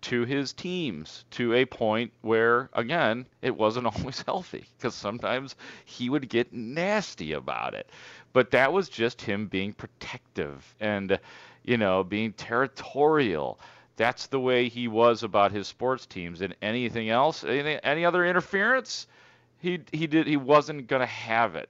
to 0.00 0.24
his 0.24 0.52
teams 0.52 1.24
to 1.30 1.54
a 1.54 1.64
point 1.64 2.12
where, 2.22 2.70
again, 2.72 3.26
it 3.42 3.56
wasn't 3.56 3.86
always 3.96 4.22
healthy 4.22 4.64
because 4.76 4.94
sometimes 4.94 5.54
he 5.84 6.08
would 6.08 6.28
get 6.28 6.52
nasty 6.52 7.32
about 7.32 7.74
it. 7.74 7.88
But 8.32 8.50
that 8.52 8.72
was 8.72 8.88
just 8.88 9.20
him 9.20 9.46
being 9.46 9.72
protective 9.72 10.74
and, 10.80 11.18
you 11.64 11.76
know, 11.76 12.04
being 12.04 12.32
territorial. 12.32 13.58
That's 13.96 14.26
the 14.26 14.40
way 14.40 14.68
he 14.68 14.88
was 14.88 15.22
about 15.22 15.52
his 15.52 15.66
sports 15.66 16.06
teams. 16.06 16.40
And 16.40 16.54
anything 16.62 17.10
else, 17.10 17.44
any, 17.44 17.78
any 17.82 18.04
other 18.04 18.24
interference, 18.24 19.06
he 19.60 19.80
he 19.92 20.06
did 20.06 20.26
he 20.26 20.36
wasn't 20.36 20.86
going 20.86 21.00
to 21.00 21.06
have 21.06 21.56
it 21.56 21.68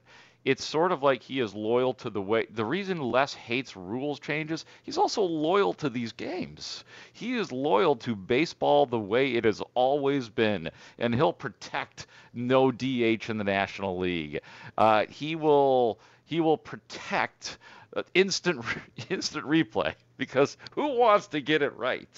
it's 0.49 0.65
sort 0.65 0.91
of 0.91 1.03
like 1.03 1.21
he 1.21 1.39
is 1.39 1.53
loyal 1.53 1.93
to 1.93 2.09
the 2.09 2.21
way. 2.21 2.47
The 2.49 2.65
reason 2.65 2.99
Les 2.99 3.35
hates 3.35 3.75
rules 3.75 4.19
changes, 4.19 4.65
he's 4.81 4.97
also 4.97 5.21
loyal 5.21 5.75
to 5.75 5.91
these 5.91 6.11
games. 6.11 6.83
He 7.13 7.35
is 7.35 7.51
loyal 7.51 7.95
to 7.97 8.15
baseball 8.15 8.87
the 8.87 8.97
way 8.97 9.35
it 9.35 9.45
has 9.45 9.61
always 9.75 10.27
been, 10.27 10.71
and 10.97 11.13
he'll 11.13 11.33
protect 11.33 12.07
no 12.33 12.71
DH 12.71 13.29
in 13.29 13.37
the 13.37 13.43
National 13.43 13.99
League. 13.99 14.39
Uh, 14.75 15.05
he 15.07 15.35
will 15.35 15.99
he 16.25 16.39
will 16.39 16.57
protect 16.57 17.59
uh, 17.95 18.01
instant 18.15 18.65
instant 19.09 19.45
replay 19.45 19.93
because 20.17 20.57
who 20.71 20.97
wants 20.97 21.27
to 21.27 21.41
get 21.41 21.61
it 21.61 21.75
right? 21.75 22.09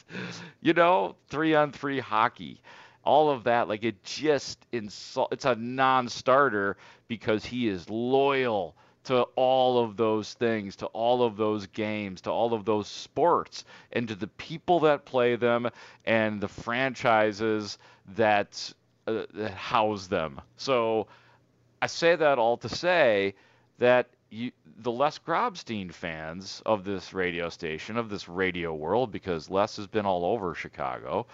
You 0.61 0.73
know, 0.73 1.17
three 1.27 1.53
on 1.53 1.73
three 1.73 1.99
hockey 1.99 2.61
all 3.03 3.29
of 3.29 3.45
that 3.45 3.67
like 3.67 3.83
it 3.83 4.03
just 4.03 4.59
insult 4.71 5.29
it's 5.31 5.45
a 5.45 5.55
non-starter 5.55 6.77
because 7.07 7.45
he 7.45 7.67
is 7.67 7.89
loyal 7.89 8.75
to 9.03 9.23
all 9.35 9.83
of 9.83 9.97
those 9.97 10.33
things 10.33 10.75
to 10.75 10.85
all 10.87 11.23
of 11.23 11.35
those 11.35 11.65
games 11.67 12.21
to 12.21 12.29
all 12.29 12.53
of 12.53 12.65
those 12.65 12.87
sports 12.87 13.65
and 13.91 14.07
to 14.07 14.15
the 14.15 14.27
people 14.27 14.81
that 14.81 15.05
play 15.05 15.35
them 15.35 15.69
and 16.05 16.39
the 16.39 16.47
franchises 16.47 17.77
that 18.15 18.73
uh, 19.07 19.25
that 19.33 19.53
house 19.53 20.07
them. 20.07 20.39
So 20.57 21.07
i 21.81 21.87
say 21.87 22.15
that 22.15 22.37
all 22.37 22.57
to 22.57 22.69
say 22.69 23.33
that 23.79 24.07
you, 24.29 24.51
the 24.77 24.91
Les 24.91 25.17
Grobstein 25.19 25.91
fans 25.91 26.61
of 26.65 26.83
this 26.83 27.13
radio 27.13 27.49
station, 27.49 27.97
of 27.97 28.09
this 28.09 28.29
radio 28.29 28.73
world, 28.73 29.11
because 29.11 29.49
Les 29.49 29.75
has 29.77 29.87
been 29.87 30.05
all 30.05 30.23
over 30.23 30.53
Chicago, 30.55 31.25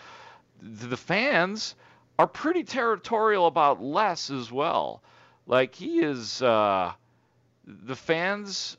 the 0.62 0.98
fans 0.98 1.76
are 2.20 2.28
pretty 2.28 2.64
territorial 2.64 3.48
about 3.48 3.82
Les 3.82 4.30
as 4.30 4.52
well. 4.52 5.02
Like 5.46 5.76
he 5.76 6.00
is, 6.00 6.42
uh, 6.42 6.94
the 7.66 7.96
fans 7.96 8.78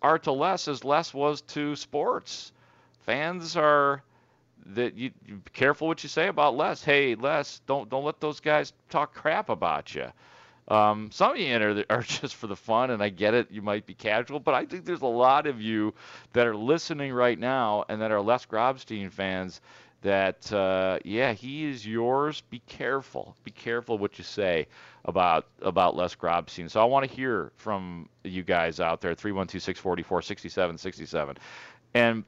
are 0.00 0.18
to 0.20 0.32
Les 0.32 0.68
as 0.68 0.84
Les 0.84 1.12
was 1.14 1.42
to 1.42 1.76
sports. 1.76 2.52
Fans 3.00 3.56
are 3.56 4.02
that 4.66 4.94
you, 4.94 5.10
you 5.26 5.36
be 5.36 5.50
careful 5.52 5.88
what 5.88 6.02
you 6.02 6.08
say 6.08 6.28
about 6.28 6.56
Les. 6.56 6.82
Hey, 6.82 7.14
Les, 7.14 7.60
don't 7.66 7.88
don't 7.88 8.04
let 8.04 8.20
those 8.20 8.40
guys 8.40 8.72
talk 8.90 9.14
crap 9.14 9.48
about 9.48 9.94
you. 9.94 10.06
Um, 10.68 11.10
some 11.10 11.32
of 11.32 11.38
you 11.38 11.54
are, 11.56 11.84
are 11.90 12.02
just 12.02 12.36
for 12.36 12.46
the 12.46 12.56
fun, 12.56 12.90
and 12.90 13.02
I 13.02 13.08
get 13.08 13.34
it. 13.34 13.50
You 13.50 13.62
might 13.62 13.86
be 13.86 13.94
casual, 13.94 14.40
but 14.40 14.54
I 14.54 14.64
think 14.64 14.84
there's 14.84 15.02
a 15.02 15.06
lot 15.06 15.46
of 15.46 15.60
you 15.60 15.94
that 16.32 16.46
are 16.46 16.56
listening 16.56 17.12
right 17.12 17.38
now 17.38 17.84
and 17.88 18.00
that 18.00 18.12
are 18.12 18.20
Les 18.20 18.46
Grobstein 18.46 19.10
fans 19.10 19.60
that 20.02 20.52
uh, 20.52 20.98
yeah, 21.04 21.32
he 21.32 21.64
is 21.64 21.86
yours. 21.86 22.42
Be 22.50 22.60
careful. 22.66 23.34
Be 23.44 23.50
careful 23.50 23.98
what 23.98 24.18
you 24.18 24.24
say 24.24 24.66
about 25.04 25.46
about 25.62 25.96
Les 25.96 26.14
Grobstein. 26.14 26.70
So 26.70 26.80
I 26.80 26.84
want 26.84 27.08
to 27.08 27.14
hear 27.14 27.52
from 27.56 28.08
you 28.24 28.42
guys 28.42 28.80
out 28.80 29.00
there 29.00 29.14
312-644-6767. 29.14 31.36
And 31.94 32.24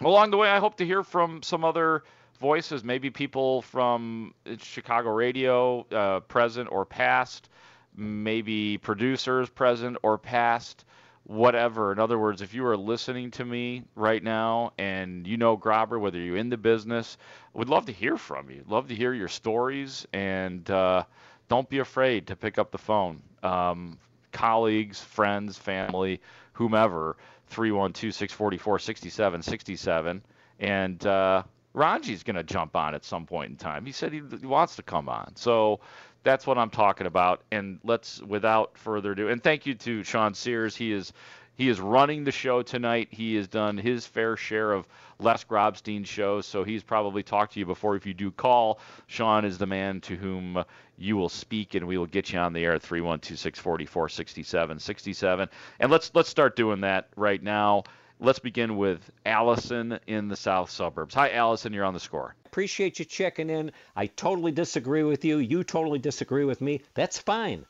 along 0.00 0.30
the 0.30 0.36
way 0.36 0.48
I 0.48 0.58
hope 0.58 0.76
to 0.76 0.86
hear 0.86 1.02
from 1.02 1.42
some 1.42 1.64
other 1.64 2.04
voices, 2.40 2.84
maybe 2.84 3.10
people 3.10 3.62
from 3.62 4.34
Chicago 4.58 5.10
radio 5.10 5.86
uh, 5.90 6.20
present 6.20 6.68
or 6.70 6.84
past, 6.84 7.48
maybe 7.96 8.78
producers 8.78 9.48
present 9.48 9.96
or 10.02 10.18
past 10.18 10.84
whatever. 11.28 11.92
In 11.92 11.98
other 11.98 12.18
words, 12.18 12.40
if 12.40 12.54
you 12.54 12.66
are 12.66 12.76
listening 12.76 13.30
to 13.32 13.44
me 13.44 13.84
right 13.94 14.22
now 14.22 14.72
and 14.78 15.26
you 15.26 15.36
know 15.36 15.58
Grobber, 15.58 16.00
whether 16.00 16.18
you're 16.18 16.38
in 16.38 16.48
the 16.48 16.56
business, 16.56 17.18
would 17.52 17.68
love 17.68 17.86
to 17.86 17.92
hear 17.92 18.16
from 18.16 18.50
you. 18.50 18.64
Love 18.66 18.88
to 18.88 18.94
hear 18.94 19.12
your 19.12 19.28
stories, 19.28 20.06
and 20.14 20.68
uh, 20.70 21.04
don't 21.48 21.68
be 21.68 21.80
afraid 21.80 22.26
to 22.28 22.36
pick 22.36 22.58
up 22.58 22.70
the 22.70 22.78
phone. 22.78 23.22
Um, 23.42 23.98
colleagues, 24.32 25.00
friends, 25.00 25.58
family, 25.58 26.22
whomever, 26.54 27.18
312 27.48 28.14
644 28.14 28.78
6767. 28.78 30.22
And 30.60 31.06
uh, 31.06 31.42
Ranji's 31.74 32.22
going 32.22 32.36
to 32.36 32.42
jump 32.42 32.74
on 32.74 32.94
at 32.94 33.04
some 33.04 33.26
point 33.26 33.50
in 33.50 33.56
time. 33.56 33.84
He 33.84 33.92
said 33.92 34.14
he, 34.14 34.22
he 34.40 34.46
wants 34.46 34.76
to 34.76 34.82
come 34.82 35.10
on. 35.10 35.36
So 35.36 35.80
that's 36.22 36.46
what 36.46 36.58
I'm 36.58 36.70
talking 36.70 37.06
about. 37.06 37.42
And 37.50 37.80
let's, 37.84 38.22
without 38.22 38.78
further 38.78 39.12
ado, 39.12 39.28
and 39.28 39.42
thank 39.42 39.66
you 39.66 39.74
to 39.74 40.04
Sean 40.04 40.34
Sears. 40.34 40.76
He 40.76 40.92
is 40.92 41.12
he 41.58 41.68
is 41.68 41.78
running 41.80 42.22
the 42.22 42.30
show 42.30 42.62
tonight. 42.62 43.08
He 43.10 43.34
has 43.34 43.48
done 43.48 43.78
his 43.78 44.06
fair 44.06 44.36
share 44.36 44.70
of 44.70 44.86
Les 45.18 45.42
Grobstein 45.42 46.06
shows, 46.06 46.46
so 46.46 46.62
he's 46.62 46.84
probably 46.84 47.24
talked 47.24 47.54
to 47.54 47.58
you 47.58 47.66
before. 47.66 47.96
If 47.96 48.06
you 48.06 48.14
do 48.14 48.30
call, 48.30 48.78
Sean 49.08 49.44
is 49.44 49.58
the 49.58 49.66
man 49.66 50.00
to 50.02 50.14
whom 50.14 50.62
you 50.96 51.16
will 51.16 51.28
speak, 51.28 51.74
and 51.74 51.88
we 51.88 51.98
will 51.98 52.06
get 52.06 52.32
you 52.32 52.38
on 52.38 52.52
the 52.52 52.64
air 52.64 52.74
at 52.74 52.82
312-644-6767. 52.82 55.48
And 55.80 55.90
let's 55.90 56.12
let's 56.14 56.28
start 56.28 56.54
doing 56.54 56.82
that 56.82 57.08
right 57.16 57.42
now. 57.42 57.82
Let's 58.20 58.40
begin 58.40 58.76
with 58.76 59.08
Allison 59.24 60.00
in 60.08 60.26
the 60.26 60.34
South 60.34 60.70
Suburbs. 60.70 61.14
Hi, 61.14 61.30
Allison. 61.30 61.72
You're 61.72 61.84
on 61.84 61.94
the 61.94 62.00
score. 62.00 62.34
Appreciate 62.46 62.98
you 62.98 63.04
checking 63.04 63.48
in. 63.48 63.70
I 63.94 64.06
totally 64.06 64.50
disagree 64.50 65.04
with 65.04 65.24
you. 65.24 65.38
You 65.38 65.62
totally 65.62 66.00
disagree 66.00 66.44
with 66.44 66.60
me. 66.60 66.82
That's 66.94 67.18
fine. 67.18 67.64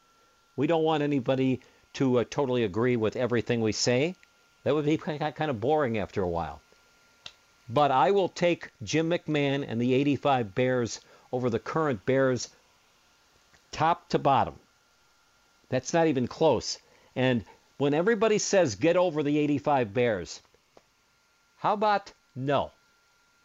We 0.56 0.66
don't 0.66 0.84
want 0.84 1.02
anybody 1.02 1.60
to 1.94 2.20
uh, 2.20 2.24
totally 2.30 2.64
agree 2.64 2.96
with 2.96 3.14
everything 3.14 3.60
we 3.60 3.72
say. 3.72 4.14
That 4.64 4.74
would 4.74 4.86
be 4.86 4.96
kind 4.96 5.50
of 5.50 5.60
boring 5.60 5.98
after 5.98 6.22
a 6.22 6.28
while. 6.28 6.62
But 7.68 7.90
I 7.90 8.12
will 8.12 8.30
take 8.30 8.70
Jim 8.82 9.10
McMahon 9.10 9.66
and 9.68 9.78
the 9.78 9.92
85 9.92 10.54
Bears 10.54 11.00
over 11.30 11.50
the 11.50 11.58
current 11.58 12.06
Bears 12.06 12.48
top 13.70 14.08
to 14.08 14.18
bottom. 14.18 14.54
That's 15.68 15.92
not 15.92 16.06
even 16.06 16.26
close. 16.26 16.78
And 17.14 17.44
when 17.78 17.94
everybody 17.94 18.38
says 18.38 18.74
get 18.74 18.96
over 18.96 19.22
the 19.22 19.38
85 19.38 19.94
Bears, 19.94 20.42
how 21.56 21.72
about 21.72 22.12
no? 22.36 22.72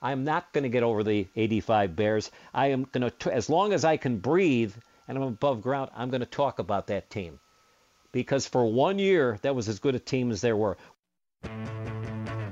I'm 0.02 0.26
not 0.26 0.52
going 0.52 0.64
to 0.64 0.70
get 0.70 0.84
over 0.84 1.04
the 1.04 1.28
85 1.36 1.96
Bears. 1.96 2.32
I 2.54 2.68
am 2.68 2.86
going 2.92 3.10
to, 3.10 3.34
as 3.34 3.50
long 3.50 3.72
as 3.72 3.86
I 3.86 3.96
can 3.98 4.18
breathe 4.18 4.74
and 5.08 5.18
I'm 5.18 5.24
above 5.24 5.62
ground, 5.62 5.92
I'm 5.96 6.10
going 6.10 6.22
to 6.22 6.26
talk 6.26 6.60
about 6.60 6.88
that 6.88 7.10
team 7.10 7.40
because 8.12 8.48
for 8.48 8.66
one 8.66 9.00
year 9.00 9.38
that 9.44 9.56
was 9.56 9.70
as 9.70 9.80
good 9.80 9.96
a 9.96 10.00
team 10.00 10.32
as 10.32 10.42
there 10.42 10.58
were. 10.58 10.78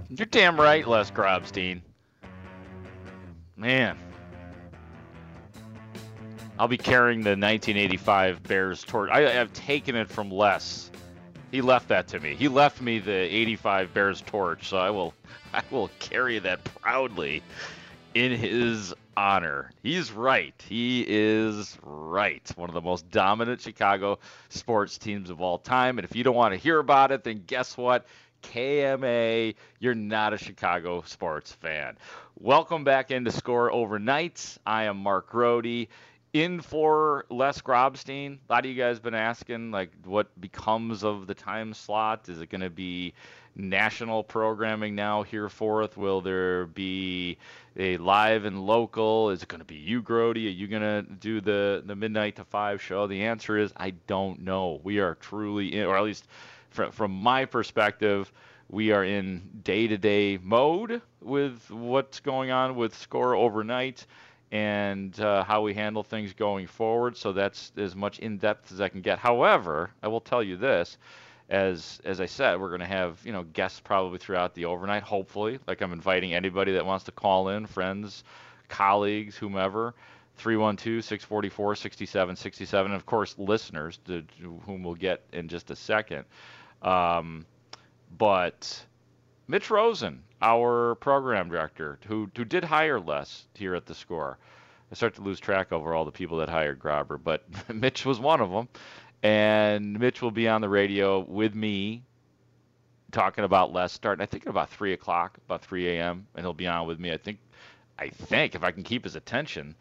You're 0.09 0.27
damn 0.27 0.59
right, 0.59 0.87
Les 0.87 1.09
Grobstein. 1.11 1.81
Man. 3.55 3.97
I'll 6.59 6.67
be 6.67 6.77
carrying 6.77 7.21
the 7.21 7.31
1985 7.31 8.43
Bears 8.43 8.83
torch. 8.83 9.09
I 9.11 9.21
have 9.21 9.51
taken 9.53 9.95
it 9.95 10.09
from 10.09 10.29
Les. 10.29 10.90
He 11.51 11.61
left 11.61 11.89
that 11.89 12.07
to 12.09 12.19
me. 12.19 12.35
He 12.35 12.47
left 12.47 12.81
me 12.81 12.99
the 12.99 13.11
85 13.11 13.93
Bears 13.93 14.21
torch, 14.21 14.69
so 14.69 14.77
I 14.77 14.89
will 14.89 15.13
I 15.53 15.61
will 15.69 15.89
carry 15.99 16.39
that 16.39 16.63
proudly 16.63 17.43
in 18.13 18.31
his 18.31 18.93
honor. 19.17 19.71
He's 19.83 20.11
right. 20.11 20.53
He 20.67 21.05
is 21.07 21.77
right. 21.83 22.49
One 22.55 22.69
of 22.69 22.73
the 22.73 22.81
most 22.81 23.09
dominant 23.11 23.61
Chicago 23.61 24.19
sports 24.47 24.97
teams 24.97 25.29
of 25.29 25.41
all 25.41 25.57
time. 25.57 25.97
And 25.97 26.05
if 26.05 26.15
you 26.15 26.23
don't 26.23 26.35
want 26.35 26.53
to 26.53 26.57
hear 26.57 26.79
about 26.79 27.11
it, 27.11 27.23
then 27.25 27.43
guess 27.45 27.77
what? 27.77 28.05
KMA, 28.43 29.55
you're 29.79 29.93
not 29.93 30.33
a 30.33 30.37
Chicago 30.37 31.03
sports 31.05 31.51
fan. 31.51 31.97
Welcome 32.39 32.83
back 32.83 33.11
into 33.11 33.31
Score 33.31 33.71
Overnight. 33.71 34.57
I 34.65 34.85
am 34.85 34.97
Mark 34.97 35.29
Grote. 35.29 35.87
In 36.33 36.61
for 36.61 37.25
Les 37.29 37.59
Grobstein. 37.59 38.37
A 38.47 38.53
lot 38.53 38.63
of 38.63 38.71
you 38.71 38.81
guys 38.81 38.99
been 39.01 39.13
asking, 39.13 39.71
like, 39.71 39.91
what 40.05 40.39
becomes 40.39 41.03
of 41.03 41.27
the 41.27 41.33
time 41.33 41.73
slot? 41.73 42.29
Is 42.29 42.39
it 42.39 42.49
going 42.49 42.61
to 42.61 42.69
be 42.69 43.13
national 43.57 44.23
programming 44.23 44.95
now 44.95 45.23
here 45.23 45.49
forth? 45.49 45.97
Will 45.97 46.21
there 46.21 46.67
be 46.67 47.37
a 47.75 47.97
live 47.97 48.45
and 48.45 48.65
local? 48.65 49.29
Is 49.29 49.43
it 49.43 49.49
going 49.49 49.59
to 49.59 49.65
be 49.65 49.75
you, 49.75 50.01
Grody? 50.01 50.45
Are 50.45 50.51
you 50.51 50.67
going 50.67 50.81
to 50.81 51.01
do 51.01 51.41
the, 51.41 51.83
the 51.85 51.97
midnight 51.97 52.37
to 52.37 52.45
five 52.45 52.81
show? 52.81 53.07
The 53.07 53.23
answer 53.23 53.57
is 53.57 53.73
I 53.75 53.89
don't 54.07 54.41
know. 54.41 54.79
We 54.83 54.99
are 54.99 55.15
truly 55.15 55.75
in, 55.75 55.85
or 55.85 55.97
at 55.97 56.03
least 56.03 56.29
from, 56.69 56.93
from 56.93 57.11
my 57.11 57.43
perspective, 57.43 58.31
we 58.69 58.93
are 58.93 59.03
in 59.03 59.41
day 59.65 59.87
to 59.87 59.97
day 59.97 60.39
mode 60.41 61.01
with 61.19 61.69
what's 61.69 62.21
going 62.21 62.51
on 62.51 62.77
with 62.77 62.95
Score 62.95 63.35
overnight 63.35 64.05
and 64.51 65.17
uh, 65.19 65.43
how 65.43 65.61
we 65.61 65.73
handle 65.73 66.03
things 66.03 66.33
going 66.33 66.67
forward. 66.67 67.15
So 67.15 67.31
that's 67.31 67.71
as 67.77 67.95
much 67.95 68.19
in 68.19 68.37
depth 68.37 68.71
as 68.71 68.81
I 68.81 68.89
can 68.89 69.01
get. 69.01 69.19
However, 69.19 69.91
I 70.03 70.09
will 70.09 70.21
tell 70.21 70.43
you 70.43 70.57
this 70.57 70.97
as 71.51 72.01
as 72.05 72.21
I 72.21 72.25
said, 72.25 72.59
we're 72.59 72.69
going 72.69 72.79
to 72.79 72.87
have 72.87 73.19
you 73.25 73.33
know 73.33 73.43
guests 73.43 73.79
probably 73.79 74.17
throughout 74.17 74.55
the 74.55 74.65
overnight. 74.65 75.03
Hopefully, 75.03 75.59
like 75.67 75.81
I'm 75.81 75.93
inviting 75.93 76.33
anybody 76.33 76.71
that 76.73 76.83
wants 76.85 77.05
to 77.05 77.11
call 77.11 77.49
in, 77.49 77.67
friends, 77.67 78.23
colleagues, 78.69 79.35
whomever. 79.35 79.93
312-644-6767 80.39 82.85
and 82.85 82.93
of 82.93 83.05
course 83.05 83.35
listeners 83.37 83.99
to, 84.07 84.23
whom 84.65 84.81
we'll 84.81 84.95
get 84.95 85.21
in 85.33 85.49
just 85.49 85.69
a 85.69 85.75
second 85.75 86.23
um, 86.81 87.45
but 88.17 88.85
mitch 89.47 89.69
rosen 89.69 90.23
our 90.41 90.95
program 90.95 91.49
director 91.49 91.99
who, 92.07 92.29
who 92.35 92.45
did 92.45 92.63
hire 92.63 92.99
Les 92.99 93.45
here 93.53 93.75
at 93.75 93.85
the 93.85 93.95
score 93.95 94.37
i 94.91 94.95
start 94.95 95.15
to 95.15 95.21
lose 95.21 95.39
track 95.39 95.71
over 95.71 95.93
all 95.93 96.05
the 96.05 96.11
people 96.11 96.37
that 96.37 96.49
hired 96.49 96.79
grobber 96.79 97.19
but 97.21 97.43
mitch 97.73 98.05
was 98.05 98.19
one 98.19 98.41
of 98.41 98.49
them 98.51 98.67
and 99.23 99.99
Mitch 99.99 100.21
will 100.21 100.31
be 100.31 100.47
on 100.47 100.61
the 100.61 100.69
radio 100.69 101.19
with 101.19 101.53
me 101.53 102.03
talking 103.11 103.43
about 103.43 103.71
Les 103.71 103.91
starting 103.91 104.23
I 104.23 104.25
think 104.25 104.45
at 104.45 104.49
about 104.49 104.69
three 104.69 104.93
o'clock, 104.93 105.37
about 105.45 105.61
three 105.61 105.87
a.m. 105.89 106.27
and 106.35 106.43
he'll 106.43 106.53
be 106.53 106.67
on 106.67 106.87
with 106.87 106.99
me. 106.99 107.11
I 107.11 107.17
think 107.17 107.39
I 107.99 108.09
think 108.09 108.55
if 108.55 108.63
I 108.63 108.71
can 108.71 108.83
keep 108.83 109.03
his 109.03 109.15
attention 109.15 109.75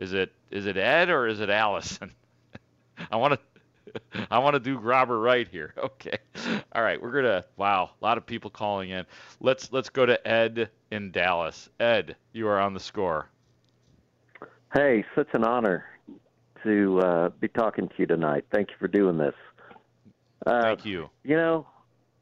Is 0.02 0.14
it 0.14 0.34
is 0.50 0.66
it 0.66 0.78
Ed 0.78 1.12
or 1.12 1.28
is 1.28 1.40
it 1.40 1.52
Allison? 1.52 2.12
I 3.12 3.18
want 3.18 3.36
to 3.36 3.40
I 4.32 4.40
want 4.40 4.56
to 4.56 4.60
do 4.60 4.80
Grobber 4.80 5.24
right 5.24 5.48
here. 5.48 5.74
Okay. 5.84 6.18
All 6.74 6.82
right, 6.82 7.00
we're 7.00 7.12
gonna. 7.12 7.44
Wow, 7.58 7.92
a 8.02 8.04
lot 8.04 8.18
of 8.18 8.26
people 8.26 8.50
calling 8.50 8.90
in. 8.90 9.06
Let's 9.40 9.72
let's 9.72 9.90
go 9.90 10.06
to 10.06 10.28
Ed 10.28 10.70
in 10.90 11.12
Dallas. 11.12 11.70
Ed, 11.80 12.16
you 12.34 12.48
are 12.48 12.60
on 12.60 12.74
the 12.74 12.80
score. 12.80 13.30
Hey, 14.74 15.06
such 15.14 15.28
an 15.34 15.44
honor 15.44 15.86
to 16.64 17.00
uh, 17.02 17.30
be 17.40 17.48
talking 17.50 17.88
to 17.90 17.94
you 17.98 18.08
tonight. 18.08 18.46
Thank 18.52 18.70
you 18.70 18.76
for 18.80 18.88
doing 18.88 19.18
this. 19.18 19.36
Uh, 20.48 20.62
Thank 20.62 20.86
you. 20.86 21.10
You 21.24 21.36
know, 21.36 21.68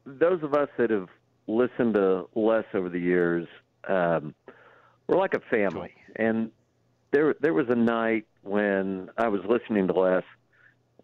those 0.04 0.42
of 0.42 0.52
us 0.52 0.68
that 0.76 0.90
have 0.90 1.08
listened 1.46 1.94
to 1.94 2.28
Les 2.34 2.64
over 2.74 2.90
the 2.90 3.00
years, 3.00 3.48
um, 3.88 4.34
we're 5.06 5.16
like 5.16 5.32
a 5.34 5.40
family. 5.40 5.94
And 6.16 6.50
there 7.12 7.34
there 7.40 7.54
was 7.54 7.66
a 7.68 7.74
night 7.74 8.26
when 8.42 9.10
I 9.18 9.28
was 9.28 9.40
listening 9.48 9.86
to 9.88 9.92
Les 9.92 10.22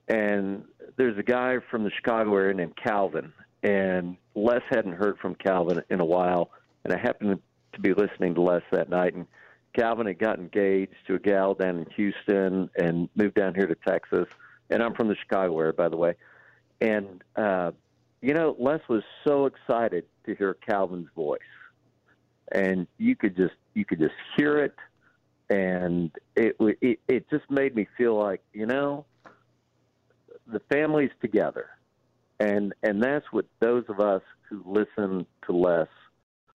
and 0.08 0.64
there's 0.96 1.18
a 1.18 1.22
guy 1.22 1.56
from 1.70 1.84
the 1.84 1.90
Chicago 1.90 2.36
area 2.36 2.54
named 2.54 2.74
Calvin, 2.76 3.32
and 3.62 4.16
Les 4.34 4.62
hadn't 4.70 4.92
heard 4.92 5.18
from 5.18 5.34
Calvin 5.34 5.82
in 5.90 6.00
a 6.00 6.04
while, 6.04 6.50
and 6.84 6.92
I 6.92 6.98
happened 6.98 7.40
to 7.72 7.80
be 7.80 7.92
listening 7.92 8.34
to 8.34 8.40
Les 8.40 8.62
that 8.70 8.88
night, 8.88 9.14
and 9.14 9.26
Calvin 9.76 10.06
had 10.06 10.18
got 10.18 10.38
engaged 10.38 10.94
to 11.08 11.14
a 11.14 11.18
gal 11.18 11.54
down 11.54 11.78
in 11.78 11.86
Houston 11.96 12.70
and 12.76 13.08
moved 13.14 13.34
down 13.34 13.54
here 13.54 13.66
to 13.66 13.74
Texas, 13.86 14.26
and 14.70 14.82
I'm 14.82 14.94
from 14.94 15.08
the 15.08 15.16
Chicago 15.16 15.58
area, 15.58 15.72
by 15.72 15.88
the 15.88 15.96
way, 15.96 16.14
and 16.80 17.22
uh, 17.34 17.72
you 18.22 18.32
know, 18.32 18.56
Les 18.58 18.80
was 18.88 19.02
so 19.26 19.46
excited 19.46 20.04
to 20.24 20.34
hear 20.34 20.54
Calvin's 20.54 21.08
voice, 21.14 21.40
and 22.52 22.86
you 22.98 23.16
could 23.16 23.36
just 23.36 23.54
you 23.74 23.84
could 23.84 23.98
just 23.98 24.14
hear 24.36 24.58
it, 24.58 24.74
and 25.48 26.10
it 26.34 26.56
it 26.60 26.98
it 27.08 27.30
just 27.30 27.50
made 27.50 27.74
me 27.74 27.86
feel 27.96 28.16
like 28.16 28.42
you 28.52 28.66
know 28.66 29.04
the 30.46 30.60
family's 30.70 31.10
together, 31.20 31.70
and 32.40 32.74
and 32.82 33.02
that's 33.02 33.26
what 33.30 33.46
those 33.60 33.84
of 33.88 34.00
us 34.00 34.22
who 34.48 34.62
listen 34.66 35.26
to 35.46 35.52
Les 35.52 35.88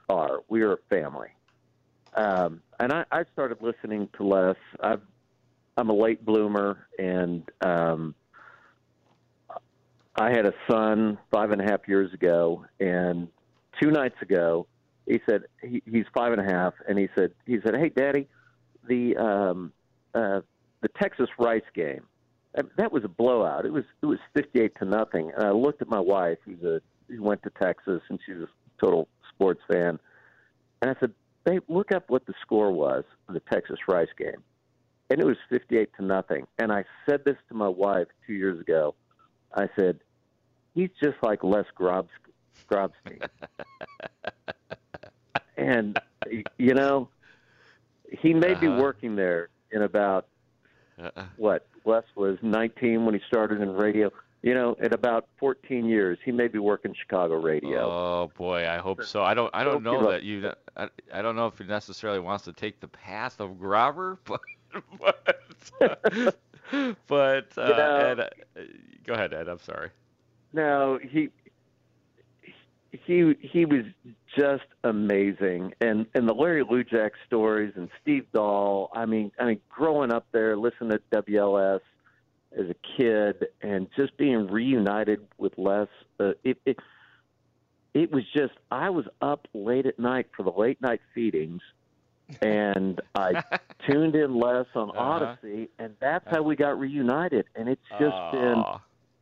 are. 0.10 0.40
We 0.48 0.62
are 0.62 0.74
a 0.74 0.78
family. 0.90 1.30
Um, 2.14 2.62
and 2.80 2.92
I, 2.92 3.06
I 3.12 3.24
started 3.32 3.62
listening 3.62 4.10
to 4.18 4.24
Les. 4.24 4.56
I've, 4.82 5.02
I'm 5.78 5.90
a 5.90 5.94
late 5.94 6.26
bloomer, 6.26 6.88
and 7.00 7.44
um, 7.62 8.16
I 10.16 10.30
had 10.32 10.46
a 10.46 10.54
son 10.70 11.18
five 11.32 11.52
and 11.52 11.62
a 11.62 11.64
half 11.64 11.88
years 11.88 12.14
ago, 12.14 12.66
and 12.80 13.30
two 13.82 13.92
nights 13.92 14.22
ago, 14.22 14.68
he 15.06 15.22
said 15.30 15.44
he, 15.62 15.82
he's 15.90 16.06
five 16.14 16.34
and 16.34 16.42
a 16.42 16.54
half, 16.54 16.74
and 16.88 16.98
he 17.00 17.08
said 17.18 17.32
he 17.46 17.60
said, 17.64 17.76
"Hey, 17.76 17.90
Daddy, 17.90 18.28
the 18.88 19.16
um, 19.18 19.72
uh, 20.14 20.42
the 20.82 20.90
Texas 21.00 21.30
Rice 21.38 21.62
game, 21.74 22.04
that 22.78 22.92
was 22.92 23.04
a 23.04 23.08
blowout. 23.10 23.66
It 23.66 23.74
was 23.74 23.86
it 24.02 24.06
was 24.06 24.20
fifty 24.36 24.62
eight 24.62 24.74
to 24.80 24.86
nothing." 24.86 25.32
And 25.36 25.46
I 25.46 25.52
looked 25.52 25.82
at 25.82 25.88
my 25.88 26.00
wife, 26.00 26.38
who's 26.46 26.64
a 26.64 26.82
who 27.08 27.22
went 27.24 27.44
to 27.44 27.52
Texas, 27.62 28.02
and 28.10 28.20
she's 28.26 28.38
a 28.38 28.48
total 28.80 29.08
sports 29.34 29.62
fan, 29.72 30.00
and 30.82 30.92
I 30.92 30.96
said, 31.00 31.14
"Babe, 31.46 31.64
look 31.68 31.92
up 31.92 32.10
what 32.10 32.26
the 32.26 32.34
score 32.42 32.72
was 32.72 33.04
of 33.28 33.34
the 33.34 33.42
Texas 33.52 33.80
Rice 33.88 34.10
game." 34.18 34.44
And 35.10 35.20
it 35.20 35.26
was 35.26 35.36
58 35.50 35.90
to 35.98 36.06
nothing. 36.06 36.48
And 36.58 36.72
I 36.72 36.86
said 37.06 37.26
this 37.26 37.36
to 37.50 37.54
my 37.54 37.68
wife 37.68 38.08
two 38.26 38.32
years 38.32 38.62
ago. 38.62 38.96
I 39.54 39.68
said, 39.78 40.00
he's 40.74 40.90
just 41.04 41.18
like 41.22 41.44
Les 41.44 41.66
Grobsky. 41.78 42.08
Grobstein. 42.72 43.28
and, 45.58 46.00
you 46.58 46.74
know, 46.74 47.10
he 48.12 48.34
may 48.34 48.54
be 48.56 48.68
Uh-huh. 48.68 48.82
working 48.82 49.16
there 49.16 49.50
in 49.72 49.82
about, 49.82 50.28
Uh-uh. 51.02 51.24
what, 51.38 51.66
Wes 51.84 52.04
was 52.16 52.38
19 52.42 53.06
when 53.06 53.14
he 53.16 53.22
started 53.28 53.62
in 53.62 53.74
radio. 53.74 54.12
You 54.44 54.54
know, 54.56 54.74
in 54.82 54.92
about 54.94 55.28
14 55.38 55.86
years, 55.86 56.18
he 56.26 56.32
may 56.32 56.48
be 56.48 56.58
working 56.58 56.94
Chicago 56.96 57.36
radio. 57.40 57.80
Oh 57.82 58.32
boy, 58.36 58.68
I 58.68 58.78
hope 58.78 59.04
so. 59.04 59.22
I 59.24 59.36
don't. 59.36 59.52
I 59.54 59.64
don't 59.64 59.84
Don't 59.84 60.02
know 60.02 60.12
that 60.12 60.24
you. 60.24 60.52
I, 60.76 60.90
I 61.14 61.22
don't 61.22 61.36
know 61.36 61.46
if 61.46 61.60
he 61.60 61.64
necessarily 61.66 62.20
wants 62.20 62.44
to 62.46 62.54
take 62.54 62.80
the 62.80 62.88
path 62.88 63.40
of 63.40 63.60
Grover, 63.60 64.18
but 64.26 64.42
but 65.00 65.38
but 67.08 67.48
uh, 67.58 67.62
You 67.68 67.74
know- 67.78 67.98
Ed, 67.98 68.20
uh, 68.20 68.26
go 69.06 69.14
ahead, 69.14 69.32
Ed. 69.34 69.48
I'm 69.48 69.60
sorry. 69.60 69.90
No, 70.54 70.98
he 71.02 71.30
he 72.92 73.34
he 73.42 73.66
was 73.66 73.86
just 74.38 74.64
amazing, 74.84 75.74
and 75.82 76.06
and 76.14 76.28
the 76.28 76.34
Larry 76.34 76.64
Lujack 76.64 77.12
stories 77.28 77.74
and 77.76 77.90
Steve 78.02 78.26
Dahl. 78.34 78.90
I 78.94 79.06
mean, 79.06 79.32
I 79.40 79.46
mean, 79.46 79.62
growing 79.70 80.12
up 80.12 80.26
there, 80.32 80.58
listening 80.58 80.92
to 80.92 81.22
WLS 81.22 81.80
as 82.58 82.66
a 82.70 82.76
kid, 82.98 83.48
and 83.62 83.88
just 83.96 84.18
being 84.18 84.48
reunited 84.48 85.26
with 85.38 85.54
Les. 85.58 85.88
Uh, 86.20 86.32
it, 86.44 86.58
it 86.66 86.78
it 87.94 88.12
was 88.12 88.24
just 88.36 88.54
I 88.70 88.90
was 88.90 89.06
up 89.22 89.48
late 89.54 89.86
at 89.86 89.98
night 90.00 90.28
for 90.36 90.44
the 90.44 90.52
late 90.52 90.82
night 90.82 91.02
feedings, 91.16 91.62
and 92.42 93.00
I 93.16 93.42
tuned 93.88 94.16
in 94.16 94.36
Les 94.38 94.66
on 94.76 94.90
Uh-huh. 94.92 95.36
Audacy, 95.44 95.70
and 95.80 95.96
that's 96.02 96.26
how 96.30 96.42
we 96.42 96.56
got 96.58 96.78
reunited. 96.80 97.46
And 97.56 97.70
it's 97.70 97.82
just 98.00 98.16
been. 98.34 98.64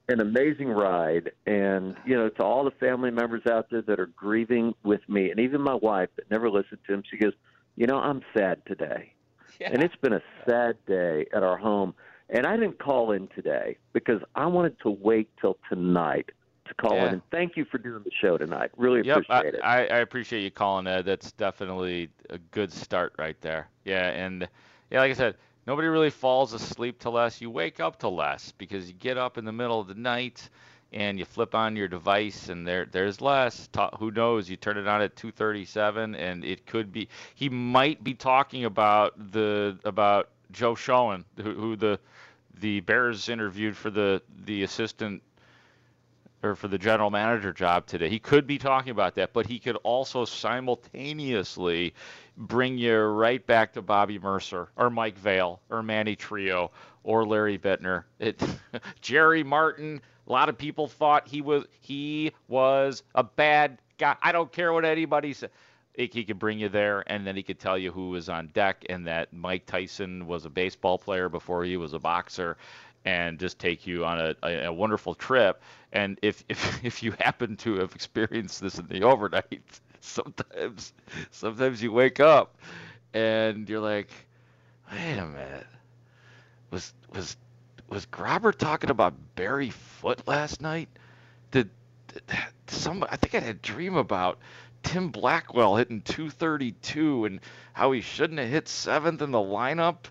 An 0.09 0.19
amazing 0.19 0.69
ride. 0.69 1.31
And, 1.45 1.95
you 2.05 2.15
know, 2.15 2.29
to 2.29 2.43
all 2.43 2.63
the 2.63 2.71
family 2.71 3.11
members 3.11 3.43
out 3.49 3.69
there 3.69 3.81
that 3.83 3.99
are 3.99 4.07
grieving 4.07 4.73
with 4.83 5.07
me, 5.07 5.29
and 5.31 5.39
even 5.39 5.61
my 5.61 5.75
wife 5.75 6.09
that 6.17 6.29
never 6.29 6.49
listened 6.49 6.79
to 6.87 6.93
him, 6.93 7.03
she 7.09 7.17
goes, 7.17 7.33
You 7.75 7.87
know, 7.87 7.97
I'm 7.97 8.21
sad 8.35 8.61
today. 8.65 9.13
And 9.61 9.83
it's 9.83 9.95
been 9.97 10.13
a 10.13 10.21
sad 10.47 10.77
day 10.87 11.25
at 11.33 11.43
our 11.43 11.57
home. 11.57 11.93
And 12.29 12.45
I 12.45 12.55
didn't 12.55 12.79
call 12.79 13.11
in 13.11 13.27
today 13.29 13.77
because 13.93 14.21
I 14.35 14.45
wanted 14.45 14.79
to 14.81 14.89
wait 14.89 15.29
till 15.41 15.57
tonight 15.67 16.29
to 16.67 16.73
call 16.75 16.95
Yeah. 16.95 17.07
in. 17.07 17.13
And 17.15 17.21
thank 17.31 17.57
you 17.57 17.65
for 17.65 17.77
doing 17.77 18.03
the 18.03 18.11
show 18.21 18.37
tonight. 18.37 18.69
Really 18.77 19.01
Yep, 19.05 19.23
I, 19.29 19.37
appreciate 19.39 19.53
it. 19.55 19.61
I, 19.63 19.77
I 19.87 19.97
appreciate 19.99 20.43
you 20.43 20.51
calling, 20.51 20.85
Ed. 20.87 21.05
That's 21.05 21.31
definitely 21.33 22.09
a 22.29 22.37
good 22.37 22.71
start 22.71 23.13
right 23.17 23.39
there. 23.41 23.67
Yeah, 23.83 24.09
and 24.09 24.47
yeah, 24.91 24.99
like 24.99 25.09
I 25.11 25.15
said, 25.15 25.35
nobody 25.69 25.88
really 25.88 26.10
falls 26.10 26.53
asleep 26.53 26.97
to 26.97 27.12
Les. 27.12 27.41
You 27.41 27.51
wake 27.51 27.79
up 27.79 27.99
to 27.99 28.10
Les 28.10 28.51
because 28.58 28.88
you 28.88 28.95
get 28.95 29.19
up 29.19 29.38
in 29.38 29.45
the 29.45 29.51
middle 29.51 29.79
of 29.79 29.88
the 29.88 29.93
night 29.93 30.49
and 30.91 31.19
you 31.19 31.25
flip 31.25 31.53
on 31.53 31.75
your 31.75 31.88
device 31.88 32.49
and 32.49 32.67
there 32.67 32.88
there's 32.91 33.21
Les. 33.21 33.69
Who 33.99 34.10
knows? 34.10 34.49
You 34.49 34.58
turn 34.58 34.79
it 34.79 34.88
on 34.88 35.03
at 35.03 35.15
2:37 35.15 36.15
and 36.17 36.43
it 36.43 36.65
could 36.65 36.91
be 36.91 37.08
he 37.36 37.49
might 37.49 38.03
be 38.03 38.15
talking 38.15 38.65
about 38.65 39.13
the 39.32 39.77
about 39.84 40.29
Joe 40.51 40.73
Schoen, 40.73 41.23
who, 41.38 41.53
who 41.53 41.75
the 41.75 41.99
the 42.60 42.79
Bears 42.79 43.29
interviewed 43.29 43.77
for 43.77 43.91
the 43.91 44.23
the 44.45 44.63
assistant 44.63 45.21
or 46.41 46.55
for 46.55 46.67
the 46.67 46.79
general 46.79 47.12
manager 47.12 47.53
job 47.53 47.86
today. 47.86 48.10
He 48.10 48.17
could 48.17 48.47
be 48.47 48.58
talking 48.58 48.91
about 48.91 49.15
that, 49.15 49.34
but 49.34 49.45
he 49.45 49.60
could 49.60 49.75
also 49.84 50.25
simultaneously 50.25 51.93
bring 52.39 52.78
you 52.78 52.97
right 52.97 53.45
back 53.45 53.73
to 53.73 53.82
Bobby 53.82 54.17
Murcer 54.17 54.69
or 54.78 54.89
Mike 54.89 55.17
Vail 55.17 55.60
or 55.69 55.84
Manny 55.84 56.15
Trillo 56.15 56.71
or 57.04 57.25
Larry 57.25 57.60
Biittner. 57.60 58.06
It, 58.17 58.41
Jerry 59.02 59.43
Martin. 59.43 60.02
A 60.28 60.32
lot 60.32 60.47
of 60.47 60.58
people 60.58 60.88
thought 60.88 61.28
he 61.28 61.41
was 61.41 61.65
he 61.82 62.32
was 62.47 63.04
a 63.13 63.23
bad 63.23 63.80
guy. 63.97 64.15
I 64.21 64.32
don't 64.32 64.52
care 64.52 64.71
what 64.71 64.86
anybody 64.86 65.34
says. 65.34 65.49
He 65.95 66.23
could 66.23 66.39
bring 66.39 66.60
you 66.60 66.69
there, 66.69 67.04
and 67.08 67.28
then 67.28 67.36
he 67.36 67.43
could 67.43 67.60
tell 67.60 67.78
you 67.78 67.91
who 67.91 68.12
was 68.12 68.30
on 68.30 68.47
deck, 68.54 68.86
and 68.88 69.06
that 69.08 69.34
Mike 69.34 69.65
Tyson 69.65 70.28
was 70.28 70.45
a 70.45 70.49
baseball 70.49 70.97
player 70.97 71.28
before 71.28 71.65
he 71.65 71.75
was 71.75 71.91
a 71.91 71.99
boxer, 71.99 72.56
and 73.04 73.38
just 73.38 73.60
take 73.60 73.86
you 73.86 74.06
on 74.06 74.17
a, 74.17 74.36
a, 74.43 74.65
a 74.67 74.73
wonderful 74.73 75.13
trip. 75.13 75.62
And 75.91 76.17
if, 76.21 76.45
if 76.49 76.86
if 76.86 77.04
you 77.04 77.13
happen 77.19 77.58
to 77.58 77.80
have 77.80 77.93
experienced 77.95 78.62
this 78.62 78.80
in 78.80 78.88
the 78.88 79.04
overnight, 79.04 79.82
sometimes 80.01 80.93
sometimes 81.31 81.81
you 81.81 81.91
wake 81.91 82.19
up 82.19 82.57
and 83.13 83.67
you're 83.69 83.79
like, 83.79 84.09
wait 84.91 85.17
a 85.17 85.25
minute, 85.25 85.67
was 86.71 86.93
was 87.13 87.38
was 87.89 88.05
Grobber 88.05 88.53
talking 88.55 88.89
about 88.89 89.13
Barry 89.35 89.71
Foote 89.71 90.27
last 90.27 90.62
night? 90.62 90.89
Did, 91.51 91.69
did 92.07 92.23
some? 92.67 93.03
I 93.09 93.15
think 93.15 93.35
I 93.35 93.39
had 93.39 93.55
a 93.55 93.59
dream 93.59 93.95
about 93.95 94.39
Tim 94.83 95.09
Blackwell 95.09 95.75
hitting 95.75 96.01
232 96.01 97.25
and 97.25 97.39
how 97.73 97.91
he 97.91 98.01
shouldn't 98.01 98.39
have 98.39 98.49
hit 98.49 98.67
seventh 98.67 99.21
in 99.21 99.31
the 99.31 99.39
lineup 99.39 100.05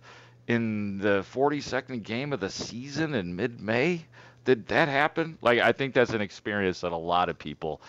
in 0.47 0.99
the 0.99 1.25
42nd 1.35 2.03
game 2.03 2.33
of 2.33 2.41
the 2.41 2.51
season 2.51 3.15
in 3.15 3.37
mid-May. 3.37 4.05
Did 4.45 4.69
that 4.69 4.89
happen? 4.89 5.39
Like 5.43 5.61
I 5.61 5.73
think 5.73 5.95
that's 5.95 6.13
an 6.13 6.21
experience 6.21 6.81
that 6.81 6.93
a 6.93 6.97
lot 6.97 7.29
of 7.29 7.39
people 7.39 7.81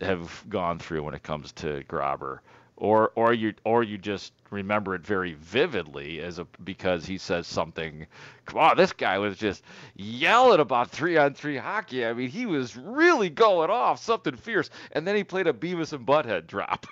have 0.00 0.44
gone 0.48 0.78
through 0.78 1.02
when 1.02 1.14
it 1.14 1.22
comes 1.22 1.52
to 1.52 1.82
Grobber. 1.88 2.38
Or 2.76 3.12
or 3.14 3.32
you 3.32 3.54
or 3.64 3.84
you 3.84 3.98
just 3.98 4.32
remember 4.50 4.96
it 4.96 5.06
very 5.06 5.34
vividly 5.34 6.20
as 6.20 6.40
a 6.40 6.46
because 6.64 7.06
he 7.06 7.18
says 7.18 7.46
something. 7.46 8.06
Come 8.46 8.58
on, 8.58 8.76
this 8.76 8.92
guy 8.92 9.18
was 9.18 9.36
just 9.36 9.62
yelling 9.94 10.58
about 10.58 10.90
three 10.90 11.16
on 11.16 11.34
three 11.34 11.56
hockey. 11.56 12.04
I 12.04 12.12
mean, 12.14 12.30
he 12.30 12.46
was 12.46 12.76
really 12.76 13.30
going 13.30 13.70
off 13.70 14.02
something 14.02 14.34
fierce, 14.34 14.70
and 14.90 15.06
then 15.06 15.14
he 15.14 15.22
played 15.22 15.46
a 15.46 15.52
Beavis 15.52 15.92
and 15.92 16.04
Butthead 16.04 16.48
drop. 16.48 16.86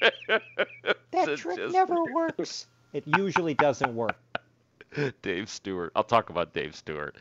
That 1.10 1.36
trick 1.36 1.56
just- 1.56 1.72
never 1.74 2.02
works. 2.14 2.66
It 2.92 3.04
usually 3.18 3.54
doesn't 3.54 3.94
work. 3.94 4.16
Dave 5.22 5.50
Stewart. 5.50 5.92
I'll 5.94 6.04
talk 6.04 6.30
about 6.30 6.54
Dave 6.54 6.74
Stewart 6.74 7.16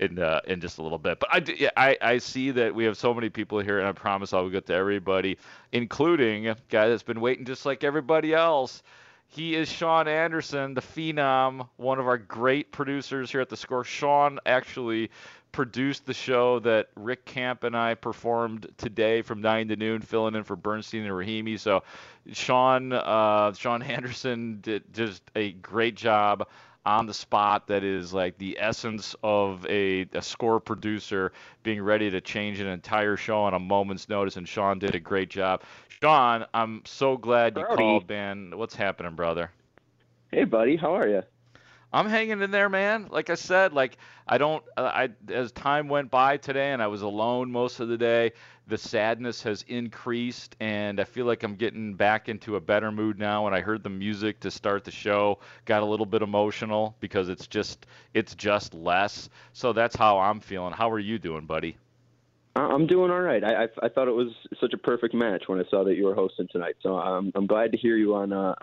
in 0.00 0.18
uh, 0.18 0.40
in 0.46 0.60
just 0.60 0.78
a 0.78 0.82
little 0.82 0.98
bit. 0.98 1.20
But 1.20 1.28
I, 1.32 1.40
do- 1.40 1.68
I 1.76 1.96
I 2.00 2.18
see 2.18 2.50
that 2.52 2.74
we 2.74 2.84
have 2.84 2.96
so 2.96 3.14
many 3.14 3.28
people 3.28 3.58
here, 3.60 3.78
and 3.78 3.88
I 3.88 3.92
promise 3.92 4.32
I'll 4.32 4.48
get 4.48 4.66
to 4.66 4.74
everybody, 4.74 5.38
including 5.72 6.48
a 6.48 6.56
guy 6.68 6.88
that's 6.88 7.02
been 7.02 7.20
waiting 7.20 7.44
just 7.44 7.66
like 7.66 7.84
everybody 7.84 8.34
else. 8.34 8.82
He 9.28 9.56
is 9.56 9.68
Sean 9.68 10.06
Anderson, 10.06 10.74
the 10.74 10.80
phenom, 10.80 11.68
one 11.76 11.98
of 11.98 12.06
our 12.06 12.18
great 12.18 12.70
producers 12.70 13.30
here 13.30 13.40
at 13.40 13.48
the 13.48 13.56
Score. 13.56 13.82
Sean 13.82 14.38
actually 14.46 15.10
produced 15.50 16.06
the 16.06 16.14
show 16.14 16.58
that 16.60 16.88
Rick 16.94 17.24
Kamla 17.24 17.64
and 17.64 17.76
I 17.76 17.94
performed 17.94 18.68
today 18.76 19.22
from 19.22 19.40
nine 19.40 19.68
to 19.68 19.76
noon, 19.76 20.02
filling 20.02 20.34
in 20.34 20.44
for 20.44 20.54
Bernstein 20.54 21.02
and 21.02 21.10
Rahimi. 21.10 21.58
So, 21.58 21.82
Sean 22.32 22.92
uh, 22.92 23.52
Sean 23.54 23.82
Anderson 23.82 24.58
did 24.60 24.84
just 24.92 25.22
a 25.34 25.52
great 25.52 25.96
job 25.96 26.46
on 26.86 27.06
the 27.06 27.12
spot. 27.12 27.66
That 27.66 27.84
is 27.84 28.14
like 28.14 28.38
the 28.38 28.56
essence 28.58 29.14
of 29.22 29.66
a, 29.66 30.06
a 30.14 30.22
score 30.22 30.60
producer 30.60 31.32
being 31.62 31.82
ready 31.82 32.10
to 32.10 32.20
change 32.20 32.60
an 32.60 32.68
entire 32.68 33.16
show 33.16 33.42
on 33.42 33.52
a 33.52 33.58
moment's 33.58 34.08
notice. 34.08 34.36
And 34.36 34.48
Sean 34.48 34.78
did 34.78 34.94
a 34.94 35.00
great 35.00 35.28
job. 35.28 35.62
Sean, 36.00 36.46
I'm 36.54 36.82
so 36.84 37.16
glad 37.16 37.56
you 37.56 37.64
Howdy. 37.64 37.76
called, 37.76 38.08
man. 38.08 38.52
What's 38.54 38.74
happening, 38.74 39.14
brother? 39.14 39.50
Hey, 40.30 40.44
buddy, 40.44 40.76
how 40.76 40.94
are 40.94 41.08
you? 41.08 41.22
I'm 41.92 42.08
hanging 42.08 42.42
in 42.42 42.50
there, 42.50 42.68
man. 42.68 43.08
Like 43.10 43.30
I 43.30 43.34
said, 43.34 43.72
like 43.72 43.96
I 44.26 44.38
don't. 44.38 44.62
Uh, 44.76 44.82
I 44.82 45.08
as 45.32 45.50
time 45.52 45.88
went 45.88 46.10
by 46.10 46.36
today, 46.36 46.72
and 46.72 46.82
I 46.82 46.86
was 46.88 47.02
alone 47.02 47.50
most 47.50 47.80
of 47.80 47.88
the 47.88 47.96
day. 47.96 48.32
The 48.68 48.76
sadness 48.78 49.42
has 49.44 49.62
increased, 49.68 50.56
and 50.60 51.00
I 51.00 51.04
feel 51.04 51.26
like 51.26 51.42
I'm 51.42 51.54
getting 51.56 51.94
back 51.94 52.28
into 52.28 52.56
a 52.56 52.60
better 52.60 52.90
mood 52.92 53.18
now. 53.18 53.44
When 53.44 53.54
I 53.54 53.60
heard 53.60 53.82
the 53.82 53.90
music 53.90 54.40
to 54.40 54.50
start 54.50 54.84
the 54.84 54.90
show, 54.90 55.38
got 55.64 55.82
a 55.82 55.86
little 55.86 56.06
bit 56.06 56.22
emotional 56.22 56.96
because 57.00 57.28
it's 57.28 57.46
just 57.46 57.86
it's 58.14 58.34
just 58.34 58.74
Les. 58.74 59.28
So 59.52 59.72
that's 59.72 59.96
how 59.96 60.18
I'm 60.18 60.40
feeling. 60.40 60.72
How 60.72 60.90
are 60.90 60.98
you 60.98 61.18
doing, 61.18 61.46
buddy? 61.46 61.78
I'm 62.60 62.86
doing 62.86 63.10
all 63.10 63.20
right. 63.20 63.42
I, 63.44 63.64
I 63.64 63.68
I 63.84 63.88
thought 63.88 64.08
it 64.08 64.14
was 64.14 64.28
such 64.60 64.72
a 64.72 64.78
perfect 64.78 65.14
match 65.14 65.44
when 65.46 65.60
I 65.60 65.64
saw 65.70 65.84
that 65.84 65.94
you 65.96 66.04
were 66.04 66.14
hosting 66.14 66.48
tonight. 66.50 66.76
So 66.82 66.96
I'm 66.96 67.32
I'm 67.34 67.46
glad 67.46 67.72
to 67.72 67.78
hear 67.78 67.96
you 67.96 68.14
on 68.14 68.32
uh 68.32 68.54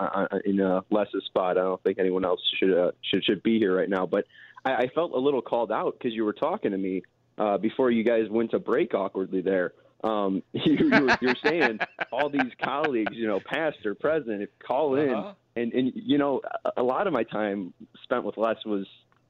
in 0.45 0.59
uh, 0.61 0.81
Les's 0.89 1.23
spot. 1.25 1.57
I 1.57 1.61
don't 1.61 1.81
think 1.83 1.99
anyone 1.99 2.25
else 2.25 2.41
should 2.59 2.77
uh, 2.77 2.91
should 3.01 3.23
should 3.23 3.43
be 3.43 3.59
here 3.59 3.75
right 3.75 3.89
now. 3.89 4.05
But 4.05 4.25
I, 4.65 4.73
I 4.75 4.87
felt 4.95 5.11
a 5.13 5.19
little 5.19 5.41
called 5.41 5.71
out 5.71 5.97
because 5.97 6.13
you 6.13 6.25
were 6.25 6.33
talking 6.33 6.71
to 6.71 6.77
me 6.77 7.03
uh, 7.37 7.57
before 7.57 7.91
you 7.91 8.03
guys 8.03 8.29
went 8.29 8.51
to 8.51 8.59
break 8.59 8.93
awkwardly 8.93 9.41
there. 9.41 9.73
Um, 10.03 10.43
you, 10.53 10.73
you 10.73 10.89
were, 10.89 11.17
you're 11.21 11.35
saying 11.43 11.79
all 12.11 12.29
these 12.29 12.51
colleagues, 12.61 13.15
you 13.15 13.25
know, 13.27 13.39
past 13.39 13.85
or 13.85 13.95
present, 13.95 14.49
call 14.59 14.95
in, 14.95 15.13
Uh-huh. 15.13 15.33
and 15.55 15.71
and 15.73 15.91
you 15.95 16.17
know, 16.17 16.41
a, 16.65 16.81
a 16.81 16.83
lot 16.83 17.07
of 17.07 17.13
my 17.13 17.23
time 17.23 17.73
spent 18.03 18.23
with 18.23 18.37
Les 18.37 18.57
was 18.65 18.85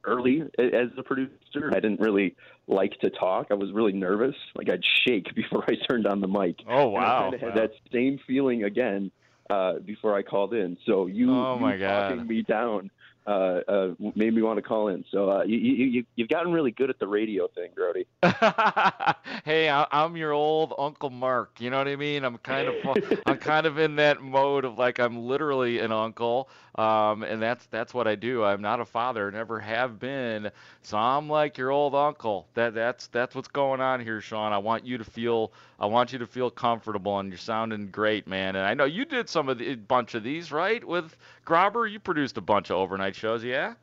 early 0.06 0.42
as 0.58 0.88
a 0.96 1.02
producer. 1.02 1.70
I 1.72 1.80
didn't 1.80 2.00
really 2.00 2.36
like 2.66 2.92
to 3.00 3.10
talk. 3.10 3.48
I 3.50 3.54
was 3.54 3.72
really 3.72 3.92
nervous. 3.92 4.34
Like 4.54 4.70
I'd 4.70 4.82
shake 5.06 5.34
before 5.34 5.64
I 5.68 5.74
turned 5.88 6.06
on 6.06 6.20
the 6.20 6.28
mic. 6.28 6.56
Oh, 6.68 6.94
And 6.94 7.04
I 7.04 7.08
wow. 7.08 7.30
had 7.32 7.42
Wow. 7.42 7.54
that 7.54 7.70
same 7.92 8.18
feeling 8.26 8.64
again 8.64 9.10
uh, 9.50 9.74
before 9.84 10.14
I 10.16 10.22
called 10.22 10.54
in. 10.54 10.76
So 10.86 11.06
you, 11.06 11.30
Oh, 11.30 11.54
you 11.54 11.60
my 11.60 11.76
God. 11.76 12.08
talking 12.08 12.26
me 12.26 12.42
down 12.42 12.90
uh, 13.26 13.60
uh, 13.68 13.94
made 14.14 14.34
me 14.34 14.42
want 14.42 14.58
to 14.58 14.62
call 14.62 14.88
in. 14.88 15.04
So 15.10 15.30
uh, 15.30 15.44
you, 15.44 15.56
you, 15.56 15.84
you, 15.86 16.04
you've 16.16 16.28
gotten 16.28 16.52
really 16.52 16.70
good 16.70 16.90
at 16.90 16.98
the 16.98 17.06
radio 17.06 17.48
thing, 17.48 17.70
Grody. 17.74 18.04
hey, 19.44 19.70
I, 19.70 19.86
I'm 19.90 20.16
your 20.16 20.32
old 20.32 20.74
Uncle 20.78 21.10
Mark. 21.10 21.60
You 21.60 21.70
know 21.70 21.78
what 21.78 21.88
I 21.88 21.96
mean? 21.96 22.24
I'm 22.24 22.36
kind 22.38 22.68
of 22.68 22.74
I'm 23.26 23.38
kind 23.38 23.66
of 23.66 23.78
in 23.78 23.96
that 23.96 24.20
mode 24.20 24.64
of 24.64 24.78
like 24.78 24.98
I'm 24.98 25.26
literally 25.26 25.78
an 25.78 25.90
uncle, 25.92 26.50
um, 26.74 27.22
and 27.22 27.40
that's 27.40 27.66
that's 27.66 27.94
what 27.94 28.06
I 28.06 28.14
do. 28.14 28.44
I'm 28.44 28.60
not 28.60 28.80
a 28.80 28.84
father, 28.84 29.30
never 29.30 29.58
have 29.58 29.98
been. 29.98 30.50
So 30.82 30.98
I'm 30.98 31.28
like 31.28 31.56
your 31.56 31.70
old 31.70 31.94
uncle. 31.94 32.46
That 32.54 32.74
that's 32.74 33.06
that's 33.06 33.34
what's 33.34 33.48
going 33.48 33.80
on 33.80 34.00
here, 34.00 34.20
Sean. 34.20 34.52
I 34.52 34.58
want 34.58 34.84
you 34.84 34.98
to 34.98 35.04
feel 35.04 35.52
I 35.80 35.86
want 35.86 36.12
you 36.12 36.18
to 36.18 36.26
feel 36.26 36.50
comfortable, 36.50 37.18
and 37.18 37.30
you're 37.30 37.38
sounding 37.38 37.88
great, 37.88 38.26
man. 38.26 38.56
And 38.56 38.66
I 38.66 38.74
know 38.74 38.84
you 38.84 39.04
did 39.04 39.28
some 39.28 39.48
of 39.48 39.58
the 39.58 39.74
bunch 39.76 40.14
of 40.14 40.22
these, 40.22 40.52
right? 40.52 40.84
With 40.86 41.16
Grobber, 41.44 41.90
you 41.90 42.00
produced 42.00 42.36
a 42.36 42.40
bunch 42.40 42.70
of 42.70 42.76
overnight 42.76 43.14
shows, 43.16 43.44
yeah? 43.44 43.74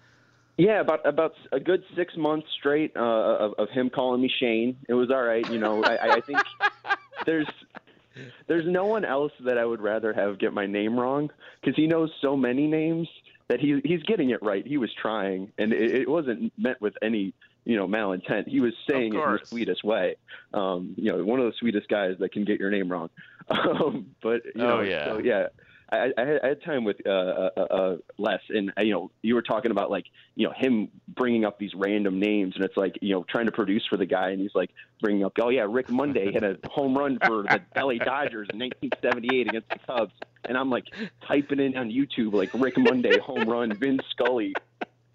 Yeah, 0.58 0.82
about 0.82 1.06
about 1.06 1.34
a 1.52 1.60
good 1.60 1.84
six 1.96 2.16
months 2.18 2.48
straight 2.60 2.92
uh, 2.96 3.00
of, 3.00 3.54
of 3.58 3.70
him 3.70 3.90
calling 3.90 4.22
me 4.22 4.30
Shane. 4.40 4.78
It 4.88 4.94
was 4.94 5.10
all 5.10 5.24
right, 5.24 5.48
you 5.50 5.58
know. 5.60 5.84
I, 5.84 6.16
I- 6.18 6.22
think 6.22 6.40
there's 7.26 7.48
there's 8.48 8.66
no 8.68 8.86
one 8.86 9.06
else 9.06 9.32
that 9.46 9.58
I 9.58 9.66
would 9.66 9.82
rather 9.82 10.14
have 10.14 10.38
get 10.40 10.54
my 10.54 10.66
name 10.68 11.00
wrong 11.00 11.30
because 11.62 11.76
he 11.76 11.88
knows 11.88 12.12
so 12.22 12.36
many 12.36 12.68
names 12.68 13.08
that 13.48 13.60
he 13.60 13.80
he's 13.84 14.04
getting 14.04 14.30
it 14.32 14.44
right. 14.44 14.66
He 14.68 14.78
was 14.78 14.92
trying, 15.02 15.52
and 15.58 15.72
it, 15.74 15.96
it 16.02 16.10
wasn't 16.10 16.52
meant 16.58 16.82
with 16.82 16.94
any 17.02 17.34
you 17.64 17.78
know 17.78 17.88
malintent. 17.88 18.48
He 18.48 18.60
was 18.60 18.74
saying 18.90 19.14
it 19.14 19.18
in 19.18 19.22
the 19.42 19.46
sweetest 19.46 19.84
way. 19.84 20.16
Um, 20.54 20.94
you 20.98 21.12
know, 21.12 21.24
one 21.24 21.40
of 21.40 21.46
the 21.46 21.54
sweetest 21.60 21.88
guys 21.88 22.18
that 22.20 22.34
can 22.34 22.44
get 22.46 22.60
your 22.60 22.70
name 22.72 22.92
wrong. 22.92 23.10
Um, 23.50 24.08
but 24.22 24.44
you 24.46 24.62
know, 24.62 24.78
Oh, 24.78 24.82
yeah. 24.82 25.06
so, 25.06 25.18
yeah. 25.18 25.48
I, 25.92 26.12
I, 26.18 26.22
had, 26.26 26.40
I 26.44 26.48
had 26.50 26.64
time 26.64 26.84
with 26.84 26.98
uh, 27.06 27.10
uh, 27.10 27.50
uh, 27.60 27.98
Les, 28.18 28.40
and 28.50 28.72
uh, 28.78 28.82
you 28.82 28.92
know, 28.94 29.12
you 29.22 29.36
were 29.36 29.42
talking 29.42 29.72
about 29.72 29.92
like 29.92 30.06
you 30.36 30.48
know 30.48 30.54
him 30.56 30.90
bringing 31.10 31.44
up 31.44 31.60
these 31.60 31.72
random 31.76 32.20
names, 32.20 32.56
and 32.56 32.64
it's 32.64 32.78
like 32.78 32.98
you 33.02 33.14
know 33.14 33.26
trying 33.30 33.46
to 33.48 33.52
produce 33.52 33.86
for 33.90 33.98
the 33.98 34.06
guy, 34.06 34.30
and 34.30 34.42
he's 34.42 34.56
like 34.56 34.70
bringing 35.02 35.26
up, 35.26 35.34
oh 35.42 35.50
yeah, 35.50 35.66
Rick 35.70 35.90
Monday 35.90 36.32
hit 36.32 36.44
a 36.44 36.58
home 36.70 36.98
run 36.98 37.20
for 37.26 37.44
the 37.44 37.62
LA 37.76 37.96
Dodgers 38.04 38.48
in 38.54 38.60
1978 38.60 39.48
against 39.50 39.70
the 39.70 39.80
Cubs, 39.86 40.14
and 40.46 40.58
I'm 40.58 40.70
like 40.70 40.86
typing 41.28 41.60
in 41.60 41.76
on 41.76 41.90
YouTube 41.90 42.34
like 42.34 42.52
Rick 42.54 42.78
Monday 42.78 43.18
home 43.20 43.50
run, 43.50 43.74
Vin 43.74 44.00
Scully 44.12 44.54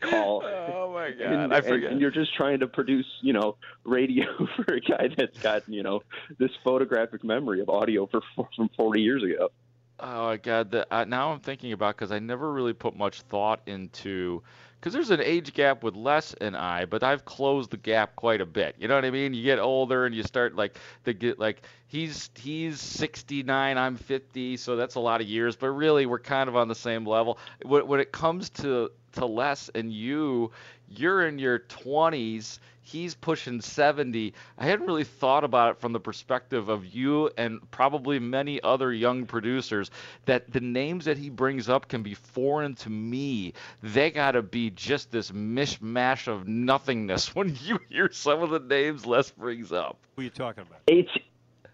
call. 0.00 0.42
Oh 0.44 0.92
my 0.92 1.10
God, 1.10 1.20
And, 1.32 1.54
I 1.54 1.58
and- 1.58 1.66
forget. 1.66 1.90
and 1.92 2.00
you're 2.00 2.10
just 2.10 2.34
trying 2.34 2.60
to 2.60 2.66
produce, 2.68 3.06
you 3.22 3.32
know, 3.32 3.56
radio 3.84 4.24
for 4.56 4.74
a 4.74 4.80
guy 4.80 5.08
that's 5.16 5.38
got, 5.38 5.68
you 5.68 5.82
know, 5.82 6.02
this 6.38 6.50
photographic 6.62 7.24
memory 7.24 7.60
of 7.60 7.68
audio 7.68 8.06
for 8.06 8.20
from 8.54 8.68
40 8.76 9.00
years 9.00 9.22
ago. 9.22 9.48
Oh 9.98 10.26
my 10.26 10.36
God! 10.36 10.70
The, 10.70 10.86
uh, 10.94 11.04
now 11.04 11.32
I'm 11.32 11.40
thinking 11.40 11.72
about 11.72 11.96
because 11.96 12.12
I 12.12 12.18
never 12.18 12.52
really 12.52 12.74
put 12.74 12.94
much 12.96 13.22
thought 13.22 13.60
into 13.66 14.42
because 14.78 14.92
there's 14.92 15.10
an 15.10 15.22
age 15.22 15.54
gap 15.54 15.82
with 15.82 15.96
Les 15.96 16.34
and 16.34 16.56
I, 16.56 16.84
but 16.84 17.02
I've 17.02 17.24
closed 17.24 17.70
the 17.70 17.78
gap 17.78 18.14
quite 18.14 18.40
a 18.42 18.46
bit. 18.46 18.76
You 18.78 18.88
know 18.88 18.94
what 18.94 19.06
I 19.06 19.10
mean? 19.10 19.32
You 19.32 19.42
get 19.42 19.58
older 19.58 20.04
and 20.04 20.14
you 20.14 20.22
start 20.22 20.54
like 20.54 20.76
to 21.04 21.14
get 21.14 21.38
like 21.38 21.62
he's 21.86 22.30
he's 22.34 22.80
69, 22.80 23.78
I'm 23.78 23.96
50, 23.96 24.58
so 24.58 24.76
that's 24.76 24.96
a 24.96 25.00
lot 25.00 25.22
of 25.22 25.26
years. 25.26 25.56
But 25.56 25.70
really, 25.70 26.04
we're 26.04 26.18
kind 26.18 26.48
of 26.48 26.56
on 26.56 26.68
the 26.68 26.74
same 26.74 27.06
level. 27.06 27.38
When, 27.62 27.86
when 27.86 28.00
it 28.00 28.12
comes 28.12 28.50
to 28.50 28.90
to 29.12 29.24
Les 29.24 29.70
and 29.74 29.90
you, 29.90 30.50
you're 30.88 31.26
in 31.26 31.38
your 31.38 31.60
20s. 31.60 32.58
He's 32.82 33.16
pushing 33.16 33.60
70. 33.60 34.32
I 34.58 34.64
hadn't 34.64 34.86
really 34.86 35.02
thought 35.02 35.42
about 35.42 35.72
it 35.72 35.80
from 35.80 35.92
the 35.92 35.98
perspective 35.98 36.68
of 36.68 36.86
you 36.86 37.30
and 37.36 37.68
probably 37.72 38.20
many 38.20 38.62
other 38.62 38.92
young 38.92 39.26
producers 39.26 39.90
that 40.26 40.52
the 40.52 40.60
names 40.60 41.06
that 41.06 41.18
he 41.18 41.28
brings 41.28 41.68
up 41.68 41.88
can 41.88 42.04
be 42.04 42.14
foreign 42.14 42.76
to 42.76 42.90
me. 42.90 43.54
They 43.82 44.12
got 44.12 44.32
to 44.32 44.42
be 44.42 44.70
just 44.70 45.10
this 45.10 45.32
mishmash 45.32 46.28
of 46.28 46.46
nothingness 46.46 47.34
when 47.34 47.58
you 47.64 47.80
hear 47.88 48.08
some 48.12 48.42
of 48.42 48.50
the 48.50 48.60
names 48.60 49.04
Les 49.04 49.32
brings 49.32 49.72
up. 49.72 49.98
Who 50.14 50.22
are 50.22 50.24
you 50.24 50.30
talking 50.30 50.62
about? 50.62 50.82
It's 50.86 51.10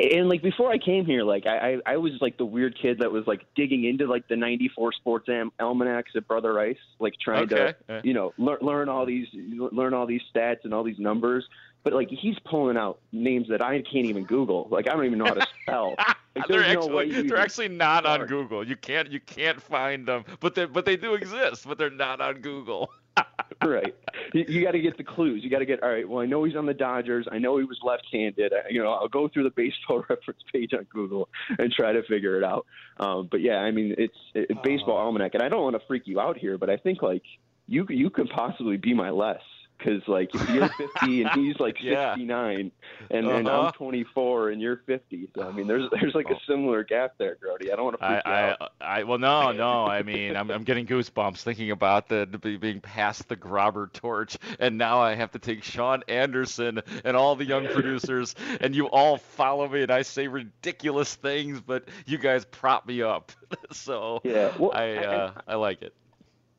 and 0.02 0.28
like 0.28 0.42
before 0.42 0.70
I 0.70 0.78
came 0.78 1.04
here, 1.06 1.22
like 1.22 1.46
I, 1.46 1.78
I 1.86 1.96
was 1.96 2.12
like 2.20 2.36
the 2.36 2.44
weird 2.44 2.76
kid 2.80 2.98
that 3.00 3.12
was 3.12 3.26
like 3.26 3.46
digging 3.54 3.84
into 3.84 4.06
like 4.06 4.26
the 4.28 4.36
'94 4.36 4.92
sports 4.92 5.28
am- 5.28 5.52
almanacs 5.60 6.12
at 6.16 6.26
Brother 6.26 6.52
Rice, 6.52 6.76
like 6.98 7.14
trying 7.22 7.44
Okay. 7.44 7.74
to 7.88 8.00
you 8.04 8.14
know 8.14 8.32
learn 8.38 8.58
learn 8.60 8.88
all 8.88 9.06
these 9.06 9.28
learn 9.32 9.94
all 9.94 10.06
these 10.06 10.22
stats 10.34 10.64
and 10.64 10.74
all 10.74 10.82
these 10.82 10.98
numbers. 10.98 11.46
But 11.84 11.92
like 11.92 12.08
he's 12.10 12.36
pulling 12.44 12.76
out 12.76 13.00
names 13.12 13.48
that 13.48 13.62
I 13.62 13.82
can't 13.82 14.06
even 14.06 14.24
Google. 14.24 14.68
Like 14.70 14.88
I 14.88 14.92
don't 14.94 15.04
even 15.04 15.18
know 15.18 15.26
how 15.26 15.34
to 15.34 15.46
spell. 15.62 15.94
Like, 16.34 16.48
they're 16.48 16.60
no 16.62 16.66
actually 16.66 17.22
they're 17.28 17.36
actually 17.36 17.68
not 17.68 18.06
on. 18.06 18.26
Google. 18.26 18.66
You 18.66 18.74
can't 18.74 19.10
you 19.12 19.20
can't 19.20 19.60
find 19.60 20.08
them, 20.08 20.24
but 20.40 20.54
they 20.54 20.64
but 20.64 20.86
they 20.86 20.96
do 20.96 21.12
exist, 21.12 21.68
but 21.68 21.76
they're 21.76 21.90
not 21.90 22.22
on 22.22 22.36
Google. 22.40 22.90
right. 23.68 23.94
You, 24.32 24.44
you 24.48 24.64
got 24.64 24.72
to 24.72 24.80
get 24.80 24.96
the 24.96 25.04
clues. 25.04 25.42
You 25.42 25.50
got 25.50 25.60
to 25.60 25.66
get 25.66 25.82
all 25.82 25.90
right. 25.90 26.08
Well, 26.08 26.22
I 26.22 26.26
know 26.26 26.44
he's 26.44 26.56
on 26.56 26.66
the 26.66 26.74
Dodgers. 26.74 27.26
I 27.30 27.38
know 27.38 27.58
he 27.58 27.64
was 27.64 27.78
left-handed. 27.82 28.52
I, 28.52 28.70
you 28.70 28.82
know, 28.82 28.90
I'll 28.92 29.08
go 29.08 29.28
through 29.28 29.44
the 29.44 29.50
baseball 29.50 30.04
reference 30.10 30.40
page 30.52 30.72
on 30.72 30.86
Google 30.92 31.28
and 31.58 31.72
try 31.72 31.92
to 31.92 32.02
figure 32.04 32.36
it 32.36 32.44
out. 32.44 32.66
Um, 32.98 33.28
but 33.30 33.40
yeah, 33.40 33.56
I 33.56 33.70
mean, 33.70 33.94
it's 33.98 34.16
it, 34.34 34.62
baseball 34.62 34.96
almanac, 34.96 35.34
and 35.34 35.42
I 35.42 35.48
don't 35.48 35.62
want 35.62 35.76
to 35.76 35.86
freak 35.86 36.02
you 36.06 36.20
out 36.20 36.38
here, 36.38 36.58
but 36.58 36.70
I 36.70 36.76
think 36.76 37.02
like 37.02 37.22
you 37.66 37.86
you 37.88 38.10
could 38.10 38.28
possibly 38.30 38.76
be 38.76 38.94
my 38.94 39.10
Les. 39.10 39.40
Because 39.82 40.06
like 40.08 40.34
if 40.34 40.42
you're 40.48 40.68
50 40.78 41.22
and 41.22 41.30
he's 41.34 41.58
like 41.60 41.76
Yeah. 41.80 42.16
69, 42.16 42.72
and, 43.10 43.30
and 43.30 43.48
Uh-huh. 43.48 43.50
I'm 43.50 43.70
24 43.70 44.50
and 44.50 44.60
you're 44.60 44.82
50, 44.86 45.28
so 45.34 45.42
I 45.48 45.52
mean 45.52 45.66
there's 45.66 45.88
there's 45.90 46.14
like 46.14 46.30
a 46.30 46.36
similar 46.48 46.84
gap 46.84 47.14
there, 47.18 47.36
Grody. 47.36 47.72
I 47.72 47.76
don't 47.76 47.84
want 47.84 47.98
to 47.98 48.02
I, 48.02 48.06
freak 48.06 48.22
you 48.26 48.38
out. 48.38 48.58
I, 48.80 49.00
I, 49.00 49.02
well, 49.04 49.18
no, 49.18 49.52
no. 49.52 49.86
I 49.86 50.02
mean, 50.02 50.36
I'm, 50.36 50.50
I'm 50.50 50.64
getting 50.64 50.86
goosebumps 50.86 51.42
thinking 51.42 51.70
about 51.70 52.08
the, 52.08 52.28
the 52.30 52.56
being 52.56 52.80
passed 52.80 53.28
the 53.28 53.36
grobber 53.36 53.92
torch, 53.92 54.36
and 54.58 54.76
now 54.78 55.00
I 55.00 55.14
have 55.14 55.30
to 55.32 55.38
take 55.38 55.62
Sean 55.62 56.02
Anderson 56.08 56.80
and 57.04 57.16
all 57.16 57.36
the 57.36 57.44
young 57.44 57.68
producers, 57.68 58.34
and 58.60 58.74
you 58.74 58.86
all 58.86 59.18
follow 59.18 59.68
me, 59.68 59.82
and 59.82 59.90
I 59.90 60.02
say 60.02 60.28
ridiculous 60.28 61.14
things, 61.14 61.60
but 61.60 61.88
you 62.06 62.18
guys 62.18 62.44
prop 62.44 62.86
me 62.86 63.02
up. 63.02 63.32
so 63.72 64.22
Yeah, 64.24 64.52
well, 64.58 64.72
I, 64.72 64.98
uh, 65.02 65.32
I 65.46 65.54
like 65.56 65.82
it. 65.82 65.94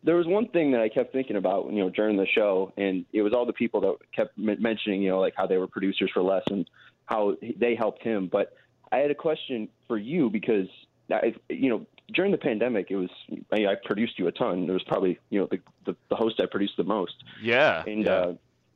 There 0.04 0.16
was 0.16 0.28
one 0.28 0.50
thing 0.50 0.72
that 0.72 0.82
I 0.82 0.90
kept 0.90 1.14
thinking 1.14 1.38
about, 1.38 1.72
you 1.72 1.80
know, 1.80 1.90
during 1.90 2.18
the 2.18 2.28
show, 2.28 2.74
and 2.78 3.06
it 3.14 3.22
was 3.22 3.34
all 3.34 3.46
the 3.46 3.54
people 3.54 3.82
that 3.82 3.96
kept 4.14 4.38
m- 4.38 4.62
mentioning, 4.62 5.02
you 5.02 5.10
know, 5.10 5.20
like 5.20 5.34
how 5.36 5.48
they 5.48 5.58
were 5.58 5.68
producers 5.68 6.12
for 6.14 6.22
Les 6.22 6.44
and 6.52 6.70
how 7.06 7.36
they 7.58 7.76
helped 7.76 8.04
him. 8.04 8.28
But 8.28 8.54
I 8.92 8.98
had 8.98 9.12
a 9.12 9.16
question 9.16 9.70
for 9.88 9.98
you 9.98 10.30
because, 10.30 10.68
I, 11.12 11.34
you 11.50 11.70
know, 11.70 11.86
during 12.14 12.32
the 12.32 12.38
pandemic, 12.38 12.92
it 12.92 12.98
was 12.98 13.10
I, 13.52 13.66
I 13.66 13.76
produced 13.84 14.20
you 14.20 14.28
a 14.28 14.32
ton. 14.32 14.70
It 14.70 14.74
was 14.74 14.84
probably, 14.84 15.20
you 15.30 15.40
know, 15.40 15.48
the 15.50 15.60
the, 15.86 15.96
the 16.10 16.16
host 16.16 16.40
I 16.42 16.48
produced 16.48 16.76
the 16.78 16.84
most. 16.84 17.16
Yeah. 17.42 17.84
And 17.88 18.04
yeah. 18.04 18.12
uh, 18.12 18.34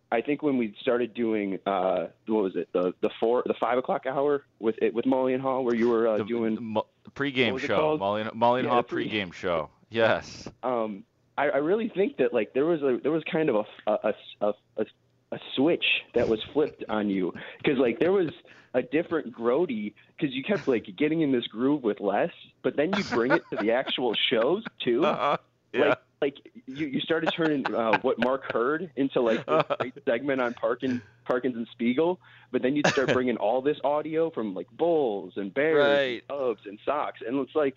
I 0.10 0.22
think 0.22 0.42
when 0.42 0.58
we 0.58 0.74
started 0.80 1.14
doing, 1.14 1.60
uh, 1.66 2.08
what 2.28 2.44
was 2.44 2.56
it, 2.56 2.70
the 2.72 2.94
the 3.02 3.10
four, 3.20 3.44
the 3.46 3.54
five 3.60 3.78
o'clock 3.78 4.06
hour 4.06 4.46
with 4.60 4.76
with 4.94 5.04
Mully 5.04 5.34
and 5.34 5.44
Haugh, 5.44 5.62
where 5.62 5.76
you 5.76 5.90
were 5.90 6.08
uh, 6.08 6.18
the, 6.20 6.24
doing 6.24 6.56
the 6.56 6.62
mo- 6.62 6.88
pregame 7.14 7.58
it 7.58 7.68
show. 7.68 7.98
Mully, 7.98 8.22
and- 8.22 8.32
Mully 8.42 8.60
and 8.60 8.68
Yeah, 8.70 8.74
Haugh 8.76 8.78
the 8.78 8.84
pre- 8.84 9.10
pregame 9.10 9.34
show. 9.34 9.70
Yes. 9.90 10.48
um, 10.64 11.04
I, 11.38 11.50
I 11.50 11.58
really 11.58 11.90
think 11.90 12.18
that 12.18 12.34
like 12.34 12.54
there 12.54 12.66
was 12.66 12.82
a 12.82 13.00
there 13.02 13.12
was 13.12 13.24
kind 13.32 13.50
of 13.50 13.56
a 13.56 13.92
a 13.92 14.14
a, 14.42 14.54
a, 14.78 14.86
a 15.34 15.40
switch 15.56 15.86
that 16.14 16.28
was 16.28 16.42
flipped 16.54 16.84
on 16.90 17.10
you 17.10 17.34
because 17.62 17.78
like 17.78 18.00
there 18.00 18.12
was 18.12 18.30
a 18.74 18.82
different 18.82 19.34
Grody 19.36 19.94
because 20.18 20.36
you 20.36 20.44
kept 20.44 20.68
like 20.68 20.86
getting 20.98 21.22
in 21.22 21.32
this 21.32 21.48
groove 21.48 21.84
with 21.84 22.00
Les, 22.00 22.30
but 22.64 22.76
then 22.76 22.92
you 22.96 23.04
bring 23.06 23.32
it 23.32 23.44
to 23.52 23.56
the 23.58 23.72
actual 23.72 24.14
shows 24.30 24.64
too. 24.84 25.06
Uh-huh. 25.06 25.38
Yeah. 25.74 25.90
Like 25.90 25.98
like 26.22 26.36
you, 26.66 26.88
you 26.88 27.00
started 27.02 27.30
turning 27.36 27.72
uh, 27.76 28.00
what 28.00 28.18
Mark 28.18 28.52
heard 28.52 28.90
into 28.96 29.22
like 29.22 29.46
this 29.46 29.64
great 29.80 29.94
segment 30.06 30.42
on 30.42 30.54
Parkin, 30.56 31.02
Parkins 31.26 31.56
and 31.58 31.68
Spiegel, 31.74 32.20
but 32.52 32.62
then 32.64 32.76
you'd 32.76 32.88
start 32.88 33.12
bringing 33.14 33.38
all 33.38 33.62
this 33.62 33.78
audio 33.84 34.32
from 34.32 34.56
like 34.56 34.68
Bulls 34.72 35.34
and 35.36 35.54
Bears, 35.54 35.78
Right. 35.98 36.24
and 36.30 36.40
Cubs 36.40 36.62
and 36.66 36.80
Sox, 36.86 37.20
and 37.26 37.38
it's 37.40 37.54
like 37.54 37.76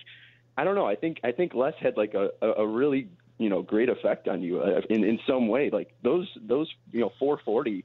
I 0.57 0.65
don't 0.65 0.75
know. 0.77 0.87
I 0.87 0.95
think 0.95 1.19
I 1.25 1.33
think 1.33 1.53
Les 1.55 1.75
had 1.81 1.97
like 1.99 2.15
a, 2.15 2.31
a, 2.41 2.49
a 2.63 2.67
really 2.67 3.09
you 3.41 3.49
know 3.49 3.63
great 3.63 3.89
effect 3.89 4.29
on 4.29 4.43
you 4.43 4.61
uh, 4.61 4.83
in 4.91 5.03
in 5.03 5.19
some 5.27 5.49
way. 5.49 5.71
Like 5.71 5.93
those 6.03 6.29
those 6.41 6.73
you 6.93 7.01
know 7.01 7.13
440 7.19 7.85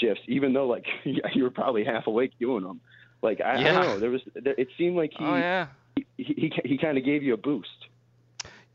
shifts, 0.00 0.22
even 0.28 0.52
though 0.52 0.66
like 0.66 0.86
you 1.04 1.42
were 1.42 1.50
probably 1.50 1.84
half 1.84 2.06
awake 2.06 2.32
doing 2.40 2.62
them. 2.62 2.80
Like 3.20 3.40
I, 3.40 3.56
I 3.56 3.62
don't 3.62 3.82
know. 3.82 3.98
There 3.98 4.10
was 4.10 4.22
there, 4.34 4.54
it 4.56 4.68
seemed 4.78 4.96
like 4.96 5.10
he 5.18 5.24
oh 5.24 5.36
yeah. 5.36 5.66
he 5.96 6.06
he, 6.16 6.52
he 6.64 6.78
kind 6.78 6.96
of 6.96 7.04
gave 7.04 7.22
you 7.22 7.34
a 7.34 7.36
boost. 7.36 7.68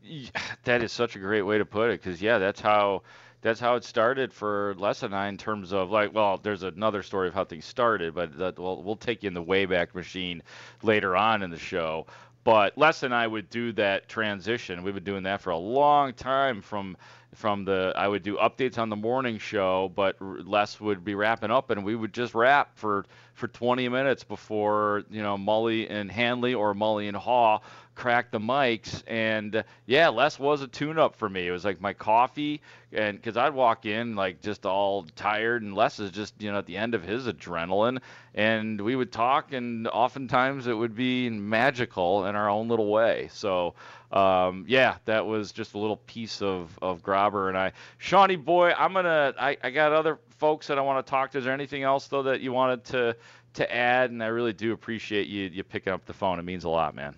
That 0.64 0.82
is 0.82 0.92
such 0.92 1.16
a 1.16 1.18
great 1.18 1.42
way 1.42 1.56
to 1.58 1.64
put 1.64 1.90
it 1.90 2.02
because 2.02 2.20
yeah, 2.20 2.38
that's 2.38 2.60
how 2.60 3.02
that's 3.40 3.60
how 3.60 3.76
it 3.76 3.84
started 3.84 4.32
for 4.32 4.74
Les 4.78 5.02
and 5.02 5.14
I 5.14 5.28
in 5.28 5.36
terms 5.36 5.72
of 5.72 5.90
like, 5.90 6.12
well, 6.12 6.38
there's 6.42 6.62
another 6.62 7.02
story 7.02 7.28
of 7.28 7.34
how 7.34 7.44
things 7.44 7.64
started, 7.64 8.14
but 8.14 8.36
that, 8.38 8.58
we'll, 8.58 8.82
we'll 8.82 8.96
take 8.96 9.22
you 9.22 9.28
in 9.28 9.34
the 9.34 9.42
Wayback 9.42 9.94
Machine 9.94 10.42
later 10.82 11.16
on 11.16 11.42
in 11.42 11.50
the 11.50 11.58
show. 11.58 12.06
But 12.48 12.78
Les 12.78 13.02
and 13.02 13.14
I 13.14 13.26
would 13.26 13.50
do 13.50 13.72
that 13.72 14.08
transition. 14.08 14.82
We've 14.82 14.94
been 14.94 15.04
doing 15.04 15.24
that 15.24 15.42
for 15.42 15.50
a 15.50 15.58
long 15.58 16.14
time 16.14 16.62
from 16.62 16.96
from 17.34 17.66
the 17.66 17.92
I 17.94 18.08
would 18.08 18.22
do 18.22 18.38
updates 18.38 18.78
on 18.78 18.88
the 18.88 18.96
morning 18.96 19.36
show, 19.36 19.92
but 19.94 20.16
Les 20.18 20.80
would 20.80 21.04
be 21.04 21.14
wrapping 21.14 21.50
up, 21.50 21.68
and 21.68 21.84
we 21.84 21.94
would 21.94 22.14
just 22.14 22.34
wrap 22.34 22.70
for 22.74 23.04
for 23.34 23.48
20 23.48 23.90
minutes 23.90 24.24
before 24.24 25.04
you 25.10 25.20
know 25.20 25.36
Mully 25.36 25.90
and 25.90 26.10
Hanley 26.10 26.54
or 26.54 26.72
Mully 26.72 27.08
and 27.08 27.18
Haugh 27.18 27.60
crack 27.98 28.30
the 28.30 28.38
mics. 28.38 29.02
And 29.06 29.64
yeah, 29.84 30.08
Les 30.08 30.38
was 30.38 30.62
a 30.62 30.68
tune-up 30.68 31.16
for 31.16 31.28
me. 31.28 31.48
It 31.48 31.50
was 31.50 31.64
like 31.64 31.80
my 31.80 31.92
coffee, 31.92 32.62
and 32.92 33.18
because 33.18 33.36
I'd 33.36 33.52
walk 33.52 33.84
in 33.84 34.14
like 34.14 34.40
just 34.40 34.64
all 34.64 35.02
tired, 35.16 35.62
and 35.62 35.74
Les 35.74 35.98
is 35.98 36.12
just 36.12 36.40
you 36.40 36.50
know 36.50 36.58
at 36.58 36.66
the 36.66 36.76
end 36.76 36.94
of 36.94 37.02
his 37.02 37.26
adrenaline, 37.26 38.00
and 38.34 38.80
we 38.80 38.96
would 38.96 39.12
talk, 39.12 39.52
and 39.52 39.88
oftentimes 39.88 40.68
it 40.68 40.74
would 40.74 40.94
be 40.94 41.28
magical 41.28 42.26
in 42.26 42.36
our 42.36 42.48
own 42.48 42.68
little 42.68 42.88
way. 42.90 43.28
So 43.32 43.74
um, 44.12 44.64
yeah, 44.68 44.96
that 45.04 45.26
was 45.26 45.52
just 45.52 45.74
a 45.74 45.78
little 45.78 45.98
piece 45.98 46.40
of 46.40 46.78
of 46.80 47.02
Grobber 47.02 47.48
and 47.48 47.58
I. 47.58 47.72
Shawnee 47.98 48.36
boy, 48.36 48.72
I'm 48.78 48.94
gonna. 48.94 49.34
I, 49.38 49.58
I 49.62 49.70
got 49.70 49.92
other 49.92 50.18
folks 50.38 50.68
that 50.68 50.78
I 50.78 50.82
want 50.82 51.04
to 51.04 51.10
talk 51.10 51.32
to. 51.32 51.38
Is 51.38 51.44
there 51.44 51.52
anything 51.52 51.82
else 51.82 52.06
though 52.06 52.22
that 52.22 52.40
you 52.40 52.52
wanted 52.52 52.84
to 52.84 53.16
to 53.54 53.74
add? 53.74 54.12
And 54.12 54.22
I 54.22 54.28
really 54.28 54.52
do 54.52 54.72
appreciate 54.72 55.26
you 55.26 55.50
you 55.52 55.64
picking 55.64 55.92
up 55.92 56.06
the 56.06 56.14
phone. 56.14 56.38
It 56.38 56.44
means 56.44 56.62
a 56.62 56.68
lot, 56.68 56.94
man. 56.94 57.16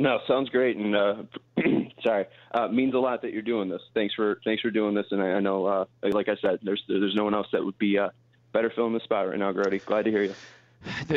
No, 0.00 0.18
sounds 0.26 0.48
great, 0.48 0.78
and 0.78 0.96
uh, 0.96 1.14
sorry, 2.02 2.24
uh, 2.52 2.68
means 2.68 2.94
a 2.94 2.98
lot 2.98 3.20
that 3.20 3.34
you're 3.34 3.42
doing 3.42 3.68
this. 3.68 3.82
Thanks 3.92 4.14
for 4.14 4.40
thanks 4.46 4.62
for 4.62 4.70
doing 4.70 4.94
this, 4.94 5.04
and 5.10 5.20
I, 5.22 5.32
I 5.32 5.40
know, 5.40 5.66
uh, 5.66 5.84
like 6.02 6.30
I 6.30 6.36
said, 6.40 6.60
there's 6.62 6.82
there's 6.88 7.14
no 7.14 7.24
one 7.24 7.34
else 7.34 7.48
that 7.52 7.62
would 7.62 7.76
be 7.76 7.98
uh, 7.98 8.08
better 8.54 8.72
filling 8.74 8.94
the 8.94 9.00
spot 9.00 9.28
right 9.28 9.38
now, 9.38 9.52
Grody. 9.52 9.84
Glad 9.84 10.06
to 10.06 10.10
hear 10.10 10.22
you. 10.22 10.34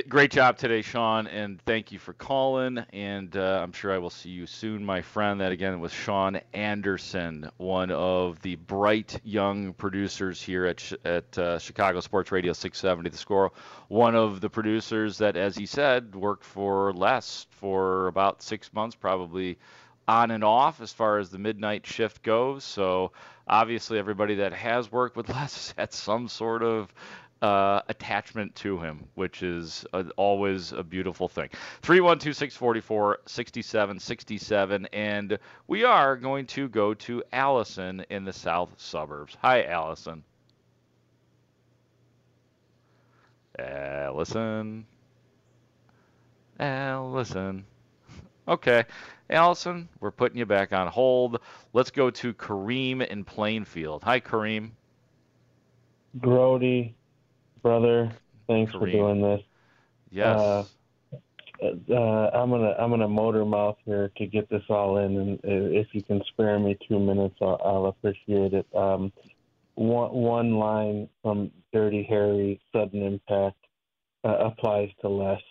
Great 0.10 0.32
job 0.32 0.58
today, 0.58 0.82
Sean, 0.82 1.26
and 1.28 1.62
thank 1.62 1.94
you 1.94 2.00
for 2.00 2.12
calling. 2.12 2.80
And 2.92 3.36
uh, 3.38 3.62
I'm 3.64 3.72
sure 3.72 3.94
I 3.94 3.98
will 3.98 4.10
see 4.10 4.30
you 4.30 4.46
soon, 4.46 4.84
my 4.84 5.02
friend. 5.02 5.40
That 5.40 5.54
again 5.54 5.80
was 5.80 5.94
Sean 5.94 6.42
Anderson, 6.54 7.50
one 7.58 7.90
of 7.90 8.42
the 8.42 8.56
bright 8.56 9.22
young 9.24 9.74
producers 9.74 10.42
here 10.42 10.66
at 10.66 10.92
at 11.06 11.38
uh, 11.38 11.60
Chicago 11.60 12.02
Sports 12.02 12.32
Radio 12.32 12.52
670 12.52 13.10
The 13.10 13.18
Score. 13.18 13.52
One 13.88 14.16
of 14.16 14.42
the 14.42 14.50
producers 14.50 15.20
that, 15.20 15.38
as 15.38 15.56
he 15.56 15.66
said, 15.66 16.14
worked 16.14 16.44
for 16.44 16.92
Les 16.92 17.48
for 17.52 18.08
about 18.08 18.44
six 18.44 18.74
months, 18.74 18.96
probably 18.96 19.58
on 20.08 20.32
and 20.32 20.44
off 20.44 20.82
as 20.82 20.92
far 20.92 21.20
as 21.20 21.30
the 21.30 21.40
midnight 21.40 21.86
shift 21.86 22.24
goes. 22.24 22.66
So 22.66 23.14
obviously, 23.48 23.98
everybody 23.98 24.36
that 24.36 24.54
has 24.54 24.92
worked 24.92 25.16
with 25.16 25.30
Les 25.30 25.36
has 25.38 25.74
had 25.78 25.94
some 25.94 26.28
sort 26.28 26.64
of 26.64 26.94
uh, 27.44 27.82
attachment 27.90 28.56
to 28.56 28.80
him, 28.80 29.04
which 29.16 29.44
is 29.44 29.86
uh, 29.92 30.04
always 30.16 30.72
a 30.72 30.82
beautiful 30.82 31.28
thing. 31.28 31.50
312 31.82 32.36
644 32.38 33.20
6767. 33.26 34.88
And 34.94 35.38
we 35.68 35.84
are 35.84 36.16
going 36.16 36.46
to 36.48 36.70
go 36.70 36.94
to 36.94 37.22
Allison 37.34 38.06
in 38.10 38.24
the 38.24 38.32
south 38.32 38.74
suburbs. 38.78 39.36
Hi, 39.42 39.66
Allison. 39.66 40.24
Allison. 43.60 44.86
Allison. 46.58 47.66
Okay. 48.48 48.86
Allison, 49.30 49.90
we're 50.00 50.12
putting 50.12 50.38
you 50.38 50.46
back 50.46 50.72
on 50.72 50.88
hold. 50.88 51.40
Let's 51.74 51.92
go 51.92 52.10
to 52.10 52.34
Kareem 52.34 53.06
in 53.06 53.26
Plainfield. 53.26 54.04
Hi, 54.04 54.22
Kareem. 54.22 54.72
Grody, 56.20 56.94
brother. 57.64 58.12
Thanks 58.48 58.72
Kareem. 58.74 58.80
for 58.80 58.92
doing 58.92 59.22
this. 59.22 59.42
Yes. 60.12 60.38
Uh, 60.40 60.66
uh, 61.90 62.30
I'm 62.34 62.50
gonna 62.50 62.76
I'm 62.78 62.90
gonna 62.90 63.08
motor 63.08 63.46
mouth 63.46 63.78
here 63.86 64.12
to 64.18 64.26
get 64.28 64.50
this 64.50 64.64
all 64.70 64.98
in, 64.98 65.18
and 65.18 65.40
if 65.44 65.88
you 65.94 66.04
can 66.04 66.22
spare 66.28 66.60
me 66.60 66.78
two 66.88 67.00
minutes, 67.00 67.36
I'll, 67.42 67.60
I'll 67.64 67.86
appreciate 67.86 68.54
it. 68.54 68.68
Um, 68.76 69.14
one 69.76 70.12
one 70.12 70.56
line 70.56 71.10
from 71.22 71.52
Dirty 71.72 72.04
Harry, 72.04 72.60
sudden 72.74 73.02
impact, 73.02 73.58
uh, 74.24 74.38
applies 74.40 74.90
to 75.02 75.08
Les. 75.08 75.42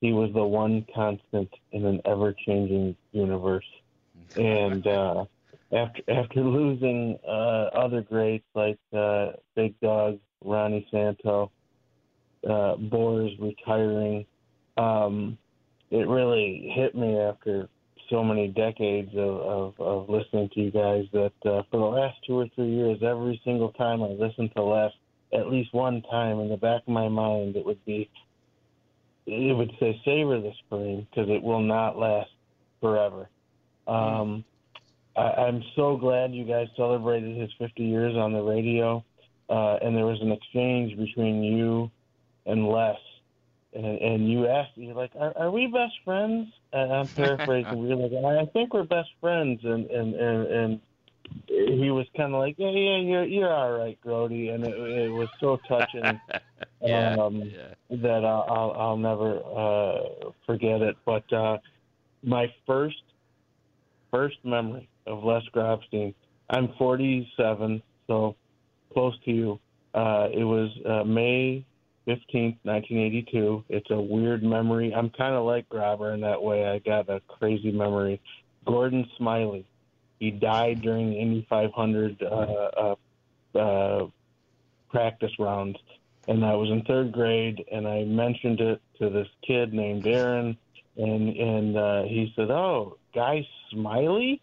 He 0.00 0.12
was 0.12 0.30
the 0.34 0.42
one 0.42 0.84
constant 0.92 1.48
in 1.70 1.86
an 1.86 2.00
ever-changing 2.04 2.96
universe, 3.12 3.64
and 4.36 4.84
uh, 4.84 5.24
after 5.72 6.02
after 6.08 6.40
losing 6.40 7.18
uh, 7.26 7.68
other 7.74 8.02
greats 8.02 8.44
like 8.54 8.78
uh, 8.96 9.32
Big 9.56 9.78
Dog, 9.80 10.18
Ronnie 10.44 10.86
Santo, 10.90 11.50
uh, 12.48 12.76
Boers 12.76 13.32
retiring. 13.38 14.26
Um, 14.76 15.38
it 15.90 16.08
really 16.08 16.72
hit 16.74 16.94
me 16.94 17.18
after 17.18 17.68
so 18.08 18.22
many 18.24 18.48
decades 18.48 19.10
of, 19.14 19.40
of, 19.40 19.80
of 19.80 20.08
listening 20.08 20.48
to 20.54 20.60
you 20.60 20.70
guys 20.70 21.04
that 21.12 21.32
uh, 21.44 21.62
for 21.70 21.78
the 21.78 21.96
last 22.00 22.16
two 22.26 22.38
or 22.38 22.46
three 22.54 22.70
years, 22.70 22.98
every 23.02 23.40
single 23.44 23.72
time 23.72 24.02
I 24.02 24.08
listened 24.08 24.50
to 24.56 24.62
Les, 24.62 24.92
at 25.32 25.48
least 25.48 25.72
one 25.72 26.02
time 26.10 26.40
in 26.40 26.48
the 26.48 26.56
back 26.56 26.82
of 26.82 26.92
my 26.92 27.08
mind, 27.08 27.56
it 27.56 27.64
would 27.64 27.82
be, 27.84 28.10
it 29.26 29.56
would 29.56 29.72
say, 29.80 30.00
savor 30.04 30.40
the 30.40 30.52
spring 30.64 31.06
because 31.10 31.30
it 31.30 31.42
will 31.42 31.62
not 31.62 31.98
last 31.98 32.30
forever. 32.80 33.28
Um, 33.86 34.44
I, 35.16 35.20
I'm 35.20 35.62
so 35.76 35.96
glad 35.96 36.32
you 36.32 36.44
guys 36.44 36.68
celebrated 36.76 37.36
his 37.36 37.50
50 37.58 37.82
years 37.82 38.16
on 38.16 38.32
the 38.32 38.42
radio 38.42 39.04
uh, 39.52 39.76
and 39.82 39.94
there 39.94 40.06
was 40.06 40.20
an 40.22 40.32
exchange 40.32 40.96
between 40.96 41.42
you 41.42 41.90
and 42.46 42.66
Les, 42.68 42.96
and, 43.74 43.84
and 43.84 44.30
you 44.30 44.46
asked, 44.46 44.70
you're 44.76 44.94
like, 44.94 45.12
are, 45.18 45.36
are 45.36 45.50
we 45.50 45.66
best 45.66 45.92
friends? 46.06 46.48
And 46.72 46.90
I'm 46.90 47.06
paraphrasing. 47.08 47.76
we 47.76 47.94
were 47.94 48.08
like, 48.08 48.48
I 48.48 48.50
think 48.52 48.72
we're 48.72 48.84
best 48.84 49.10
friends, 49.20 49.60
and 49.62 49.90
and 49.90 50.14
and, 50.14 50.46
and 50.46 50.80
he 51.46 51.90
was 51.90 52.06
kind 52.16 52.32
of 52.32 52.40
like, 52.40 52.54
yeah, 52.56 52.70
yeah, 52.70 52.98
you're 52.98 53.24
you're 53.24 53.52
all 53.52 53.72
right, 53.72 53.98
Grody, 54.02 54.54
and 54.54 54.64
it, 54.64 54.74
it 54.74 55.10
was 55.10 55.28
so 55.38 55.58
touching 55.68 56.18
yeah, 56.80 57.16
um, 57.18 57.42
yeah. 57.42 57.74
that 57.90 58.24
I'll, 58.24 58.46
I'll 58.48 58.72
I'll 58.72 58.96
never 58.96 59.36
uh, 59.38 60.30
forget 60.46 60.80
it. 60.80 60.96
But 61.04 61.30
uh, 61.30 61.58
my 62.22 62.52
first 62.66 63.02
first 64.10 64.36
memory 64.44 64.88
of 65.06 65.24
Les 65.24 65.42
Grobstein, 65.54 66.14
I'm 66.50 66.72
47, 66.78 67.82
so 68.06 68.36
close 68.92 69.14
to 69.24 69.30
you. 69.30 69.60
Uh, 69.94 70.28
it 70.32 70.44
was 70.44 70.70
uh, 70.86 71.04
May 71.04 71.64
15th, 72.06 72.58
1982. 72.62 73.64
It's 73.68 73.90
a 73.90 74.00
weird 74.00 74.42
memory. 74.42 74.92
I'm 74.94 75.10
kind 75.10 75.34
of 75.34 75.44
like 75.44 75.68
Grobber 75.68 76.14
in 76.14 76.20
that 76.22 76.42
way. 76.42 76.66
I 76.66 76.78
got 76.78 77.08
a 77.08 77.20
crazy 77.28 77.70
memory. 77.70 78.20
Gordon 78.66 79.08
Smiley. 79.16 79.66
He 80.18 80.30
died 80.30 80.82
during 80.82 81.10
the 81.10 81.16
Indy 81.16 81.46
500 81.48 82.22
uh, 82.22 82.26
uh, 82.26 83.58
uh, 83.58 84.06
practice 84.88 85.32
rounds. 85.38 85.78
And 86.28 86.44
I 86.44 86.54
was 86.54 86.70
in 86.70 86.82
third 86.82 87.10
grade, 87.10 87.64
and 87.72 87.88
I 87.88 88.04
mentioned 88.04 88.60
it 88.60 88.80
to 89.00 89.10
this 89.10 89.26
kid 89.44 89.74
named 89.74 90.06
Aaron, 90.06 90.56
and 90.96 91.36
and 91.36 91.76
uh, 91.76 92.02
he 92.04 92.32
said, 92.36 92.50
"Oh, 92.52 92.98
Guy 93.12 93.44
Smiley." 93.72 94.40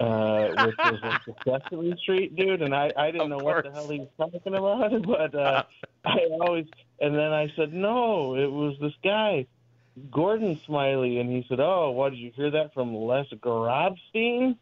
Uh, 0.00 0.66
which 0.66 0.76
was 0.78 1.00
like 1.02 1.24
the 1.24 1.34
Sesame 1.44 1.96
Street 2.00 2.36
dude, 2.36 2.62
and 2.62 2.74
I 2.74 2.92
I 2.96 3.10
didn't 3.10 3.32
Of 3.32 3.38
know 3.38 3.44
what 3.44 3.64
the 3.64 3.72
hell 3.72 3.88
he 3.88 4.00
was 4.00 4.08
talking 4.16 4.54
about, 4.54 5.02
but 5.06 5.34
uh, 5.34 5.64
I 6.04 6.18
always 6.40 6.66
and 7.00 7.14
then 7.14 7.32
I 7.32 7.52
said 7.56 7.72
no, 7.72 8.36
it 8.36 8.50
was 8.50 8.76
this 8.80 8.94
guy, 9.02 9.46
Gordon 10.10 10.60
Smiley, 10.66 11.18
and 11.18 11.30
he 11.30 11.44
said, 11.48 11.60
oh, 11.60 11.90
what 11.90 12.10
did 12.10 12.18
you 12.18 12.32
hear 12.34 12.50
that 12.50 12.74
from 12.74 12.94
Les 12.94 13.26
Grobstein? 13.40 14.56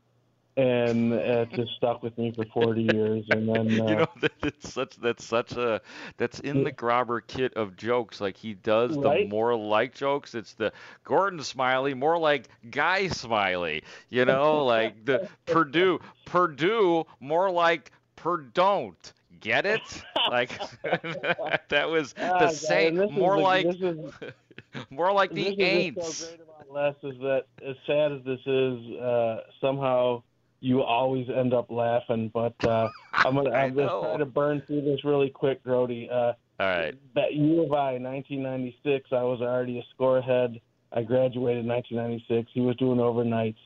And 0.56 1.12
it 1.12 1.50
just 1.50 1.72
stuck 1.76 2.02
with 2.02 2.16
me 2.16 2.32
for 2.32 2.44
40 2.44 2.82
years, 2.82 3.24
and 3.30 3.48
then 3.48 3.66
uh, 3.80 3.86
you 3.88 3.96
know 3.96 4.06
that 4.20 4.32
it's 4.44 4.72
such 4.72 4.96
that's 4.96 5.24
such 5.24 5.52
a 5.52 5.80
that's 6.16 6.38
in 6.40 6.62
the 6.62 6.70
Grobber 6.72 7.20
kit 7.26 7.54
of 7.54 7.76
jokes. 7.76 8.20
Like 8.20 8.36
he 8.36 8.54
does 8.54 8.94
the 8.94 9.26
more 9.28 9.56
like 9.56 9.94
jokes. 9.94 10.34
It's 10.34 10.52
the 10.54 10.72
Gordon 11.02 11.42
Smiley, 11.42 11.94
more 11.94 12.18
like 12.18 12.48
Guy 12.70 13.08
Smiley. 13.08 13.82
You 14.10 14.24
know, 14.26 14.64
like 14.64 15.04
the 15.04 15.28
Purdue 15.46 15.98
Purdue, 16.24 17.04
more 17.18 17.50
like 17.50 17.90
Perdon't. 18.16 19.12
Get 19.40 19.66
it? 19.66 19.82
Like 20.30 20.50
that 21.68 21.88
was 21.90 22.14
ah, 22.18 22.38
the 22.38 22.48
same. 22.50 22.98
and 22.98 22.98
this 22.98 23.10
is 23.10 23.16
More 23.16 23.36
the- 23.36 23.42
like 23.42 23.66
is, 23.66 24.12
more 24.90 25.12
like 25.12 25.32
the 25.32 25.56
Aints. 25.56 26.02
so 26.04 26.26
Les 26.70 26.94
is 27.02 27.18
that 27.18 27.44
as 27.66 27.76
sad 27.86 28.12
as 28.12 28.22
this 28.24 28.40
is, 28.46 29.00
uh, 29.00 29.40
somehow 29.60 30.22
you 30.64 30.82
always 30.82 31.26
end 31.28 31.52
up 31.52 31.70
laughing. 31.70 32.30
But 32.32 32.54
uh, 32.64 32.88
I'm 33.24 33.34
gonna 33.34 33.50
I'm 33.54 33.74
gonna 33.74 33.88
try 34.00 34.16
to 34.16 34.24
burn 34.24 34.62
through 34.66 34.82
this 34.82 35.04
really 35.04 35.28
quick, 35.28 35.62
Grody. 35.62 36.10
Uh, 36.10 36.32
All 36.58 36.66
right. 36.66 36.94
that 37.14 37.34
U 37.34 37.62
of 37.62 37.72
I, 37.72 37.98
1996, 37.98 39.10
I 39.12 39.22
was 39.22 39.40
already 39.40 39.78
a 39.78 39.82
scorehead. 39.94 40.60
I 40.92 41.02
graduated 41.02 41.64
in 41.64 41.68
1996. 41.68 42.50
He 42.54 42.60
was 42.60 42.76
doing 42.76 42.98
overnights, 42.98 43.56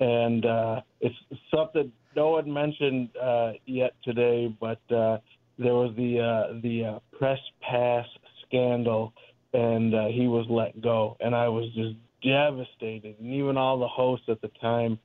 and 0.00 0.44
uh, 0.44 0.80
it's 1.00 1.14
something 1.54 1.90
no 2.14 2.30
one 2.30 2.52
mentioned 2.52 3.08
uh, 3.16 3.52
yet 3.64 3.94
today, 4.02 4.54
but 4.60 4.80
uh, 4.94 5.18
there 5.58 5.74
was 5.74 5.94
the 5.96 6.20
uh, 6.20 6.60
the 6.62 6.84
uh, 6.84 6.98
press 7.16 7.38
pass 7.62 8.06
scandal, 8.46 9.14
and 9.54 9.94
uh, 9.94 10.08
he 10.08 10.26
was 10.26 10.46
let 10.50 10.80
go, 10.82 11.16
and 11.20 11.34
I 11.34 11.48
was 11.48 11.72
just 11.74 11.94
devastated, 12.22 13.16
and 13.18 13.32
even 13.32 13.56
all 13.56 13.78
the 13.78 13.88
hosts 13.88 14.26
at 14.28 14.40
the 14.42 14.50
time, 14.60 14.98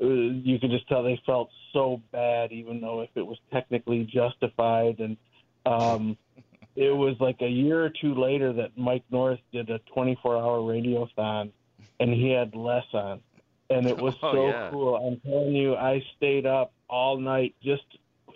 uh, 0.00 0.06
you 0.06 0.58
could 0.58 0.70
just 0.70 0.88
tell 0.88 1.02
they 1.02 1.20
felt 1.24 1.50
so 1.72 2.00
bad, 2.12 2.52
even 2.52 2.80
though 2.80 3.00
if 3.00 3.10
it 3.14 3.26
was 3.26 3.38
technically 3.52 4.04
justified, 4.04 4.98
and 4.98 5.16
um, 5.64 6.16
it 6.76 6.94
was 6.94 7.16
like 7.20 7.36
a 7.40 7.48
year 7.48 7.84
or 7.84 7.90
two 8.00 8.14
later 8.14 8.52
that 8.52 8.76
Mike 8.76 9.04
North 9.10 9.40
did 9.52 9.70
a 9.70 9.80
24-hour 9.96 10.58
radiothon, 10.60 11.50
and 12.00 12.12
he 12.12 12.30
had 12.30 12.54
Les 12.54 12.84
on, 12.92 13.20
and 13.70 13.86
it 13.86 13.96
was 13.96 14.14
Oh, 14.22 14.32
so 14.32 14.48
yeah. 14.48 14.70
cool. 14.70 14.96
I'm 14.96 15.20
telling 15.30 15.54
you, 15.54 15.74
I 15.74 16.02
stayed 16.16 16.46
up 16.46 16.72
all 16.88 17.18
night 17.18 17.54
just 17.62 17.84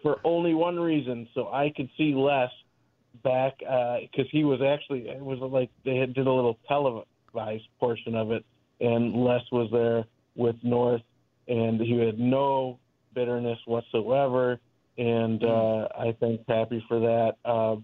for 0.03 0.19
only 0.25 0.55
one 0.55 0.79
reason, 0.79 1.29
so 1.35 1.49
I 1.53 1.73
could 1.77 1.91
see 1.97 2.15
Les 2.15 2.51
back 3.23 3.59
because 3.59 4.27
he 4.31 4.45
was 4.45 4.61
actually 4.63 5.09
it 5.09 5.21
was 5.21 5.39
like 5.41 5.71
they 5.85 5.97
had 5.97 6.15
did 6.15 6.27
a 6.27 6.33
little 6.33 6.59
televised 6.67 7.69
portion 7.79 8.15
of 8.15 8.31
it, 8.31 8.45
and 8.81 9.15
Les 9.15 9.43
was 9.53 9.69
there 9.71 10.05
with 10.37 10.57
North, 10.63 11.03
and 11.51 11.81
he 11.81 11.99
had 11.99 12.19
no 12.19 12.79
bitterness 13.15 13.59
whatsoever, 13.67 14.61
and 14.97 15.43
uh, 15.43 15.89
I 15.99 16.17
thank 16.21 16.47
Pappy 16.47 16.83
for 16.89 17.01
that. 17.01 17.33
Uh, 17.45 17.77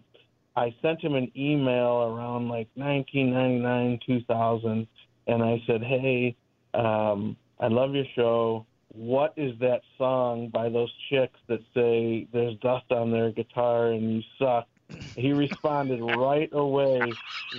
I 0.58 0.74
sent 0.80 1.02
him 1.02 1.14
an 1.14 1.30
email 1.36 2.04
around 2.04 2.48
like 2.48 2.68
1999, 2.74 3.98
2000, 4.06 4.86
and 5.26 5.42
I 5.42 5.60
said, 5.66 5.82
"Hey, 5.82 6.36
um, 6.74 7.36
I 7.58 7.66
love 7.66 7.94
your 7.94 8.06
show. 8.14 8.66
What 8.88 9.34
is 9.36 9.58
that 9.58 9.82
song 9.98 10.48
by 10.48 10.68
those 10.68 10.90
chicks 11.10 11.38
that 11.48 11.60
say 11.74 12.28
there's 12.32 12.56
dust 12.58 12.90
on 12.90 13.10
their 13.10 13.32
guitar 13.32 13.88
and 13.88 14.14
you 14.14 14.22
suck?" 14.38 14.68
He 15.16 15.32
responded 15.32 16.00
right 16.00 16.48
away 16.52 17.12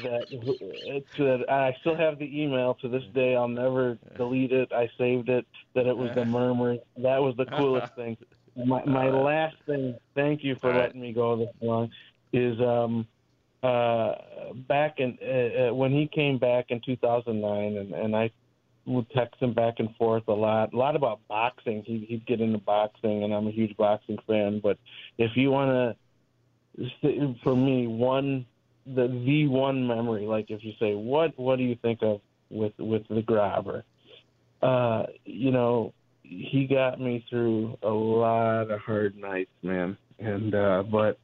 that 0.03 0.27
that 1.17 1.49
I 1.49 1.75
still 1.81 1.95
have 1.95 2.19
the 2.19 2.41
email 2.41 2.75
to 2.75 2.87
this 2.87 3.03
day. 3.13 3.35
I'll 3.35 3.47
never 3.47 3.97
delete 4.15 4.51
it. 4.51 4.71
I 4.71 4.89
saved 4.97 5.29
it. 5.29 5.45
That 5.75 5.87
it 5.87 5.97
was 5.97 6.11
the 6.15 6.23
murmur. 6.25 6.77
That 6.97 7.21
was 7.21 7.35
the 7.35 7.45
coolest 7.45 7.93
thing. 7.95 8.17
My 8.55 8.83
my 8.85 9.09
last 9.09 9.55
thing. 9.65 9.97
Thank 10.15 10.43
you 10.43 10.55
for 10.55 10.73
letting 10.73 11.01
me 11.01 11.13
go 11.13 11.35
this 11.37 11.49
long. 11.61 11.91
Is 12.31 12.59
um 12.61 13.07
uh 13.63 14.13
back 14.67 14.99
in 14.99 15.17
uh, 15.21 15.69
uh, 15.69 15.73
when 15.73 15.91
he 15.91 16.07
came 16.07 16.37
back 16.37 16.65
in 16.69 16.79
2009 16.85 17.77
and 17.77 17.93
and 17.93 18.15
I 18.15 18.29
would 18.85 19.09
text 19.09 19.41
him 19.41 19.53
back 19.53 19.75
and 19.79 19.93
forth 19.95 20.27
a 20.27 20.33
lot 20.33 20.73
a 20.73 20.77
lot 20.77 20.95
about 20.95 21.19
boxing 21.27 21.81
he 21.83 22.05
he'd 22.07 22.25
get 22.27 22.39
into 22.39 22.59
boxing 22.59 23.23
and 23.23 23.33
I'm 23.33 23.47
a 23.47 23.51
huge 23.51 23.75
boxing 23.75 24.17
fan 24.27 24.59
but 24.61 24.77
if 25.17 25.31
you 25.35 25.49
want 25.49 25.71
to 25.71 26.06
for 27.43 27.55
me 27.55 27.87
one 27.87 28.45
the 28.85 29.07
the 29.25 29.47
one 29.47 29.85
memory 29.85 30.25
like 30.25 30.45
if 30.49 30.63
you 30.63 30.73
say 30.79 30.93
what 30.93 31.37
what 31.37 31.57
do 31.57 31.63
you 31.63 31.75
think 31.81 31.99
of 32.01 32.21
with 32.49 32.73
with 32.79 33.07
the 33.09 33.21
Grobber? 33.21 33.83
Uh 34.61 35.07
you 35.25 35.51
know 35.51 35.93
he 36.23 36.67
got 36.69 36.99
me 36.99 37.25
through 37.29 37.77
a 37.83 37.89
lot 37.89 38.71
of 38.71 38.79
hard 38.81 39.17
nights 39.17 39.51
man 39.63 39.97
and 40.19 40.55
uh 40.55 40.83
but 40.83 41.19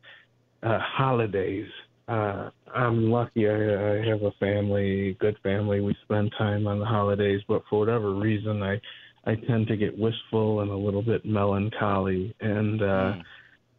uh 0.64 0.80
holidays. 0.80 1.70
Uh 2.08 2.50
I'm 2.74 3.12
lucky 3.12 3.48
I, 3.48 3.54
I 3.54 4.06
have 4.08 4.24
a 4.24 4.32
family, 4.40 5.16
good 5.20 5.38
family. 5.44 5.80
We 5.80 5.96
spend 6.04 6.32
time 6.38 6.68
on 6.68 6.80
the 6.80 6.86
holidays, 6.86 7.42
but 7.48 7.62
for 7.70 7.80
whatever 7.80 8.16
reason 8.16 8.64
I 8.64 8.82
I 9.26 9.36
tend 9.36 9.68
to 9.68 9.78
get 9.78 9.98
wistful 9.98 10.62
and 10.62 10.72
a 10.72 10.76
little 10.76 11.04
bit 11.04 11.26
melancholy. 11.26 12.36
And 12.42 12.82
uh 12.82 13.14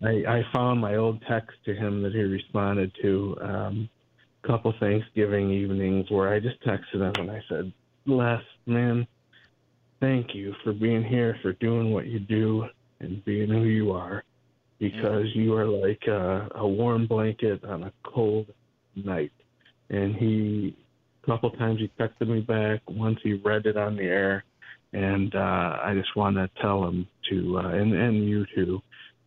I 0.02 0.24
I 0.28 0.42
found 0.52 0.80
my 0.80 0.96
old 0.96 1.22
text 1.28 1.56
to 1.66 1.74
him 1.74 2.02
that 2.02 2.12
he 2.12 2.20
responded 2.20 2.92
to 3.02 3.36
um 3.40 3.88
a 4.42 4.46
couple 4.46 4.74
Thanksgiving 4.78 5.50
evenings 5.50 6.10
where 6.10 6.32
I 6.32 6.40
just 6.40 6.62
texted 6.62 7.00
him 7.00 7.12
and 7.18 7.30
I 7.30 7.42
said, 7.48 7.72
Les, 8.06 8.42
man, 8.66 9.06
thank 10.00 10.34
you 10.34 10.54
for 10.62 10.72
being 10.72 11.02
here, 11.02 11.36
for 11.40 11.52
doing 11.54 11.92
what 11.92 12.06
you 12.06 12.18
do 12.18 12.66
and 13.00 13.24
being 13.24 13.48
who 13.48 13.64
you 13.64 13.92
are 13.92 14.22
because 14.78 15.26
you 15.34 15.54
are 15.54 15.66
like 15.66 16.02
a, 16.06 16.48
a 16.56 16.66
warm 16.66 17.06
blanket 17.06 17.64
on 17.64 17.84
a 17.84 17.92
cold 18.04 18.46
night. 18.96 19.32
And 19.90 20.14
he, 20.14 20.76
a 21.22 21.26
couple 21.26 21.50
times 21.52 21.80
he 21.80 21.90
texted 21.98 22.28
me 22.28 22.40
back. 22.40 22.80
Once 22.88 23.18
he 23.22 23.34
read 23.34 23.66
it 23.66 23.76
on 23.76 23.96
the 23.96 24.02
air, 24.02 24.44
and 24.92 25.34
uh, 25.34 25.78
I 25.82 25.94
just 25.94 26.14
want 26.16 26.36
to 26.36 26.48
tell 26.60 26.84
him 26.84 27.06
to, 27.30 27.58
uh, 27.58 27.68
and 27.68 27.94
and 27.94 28.28
you 28.28 28.46
too, 28.54 28.80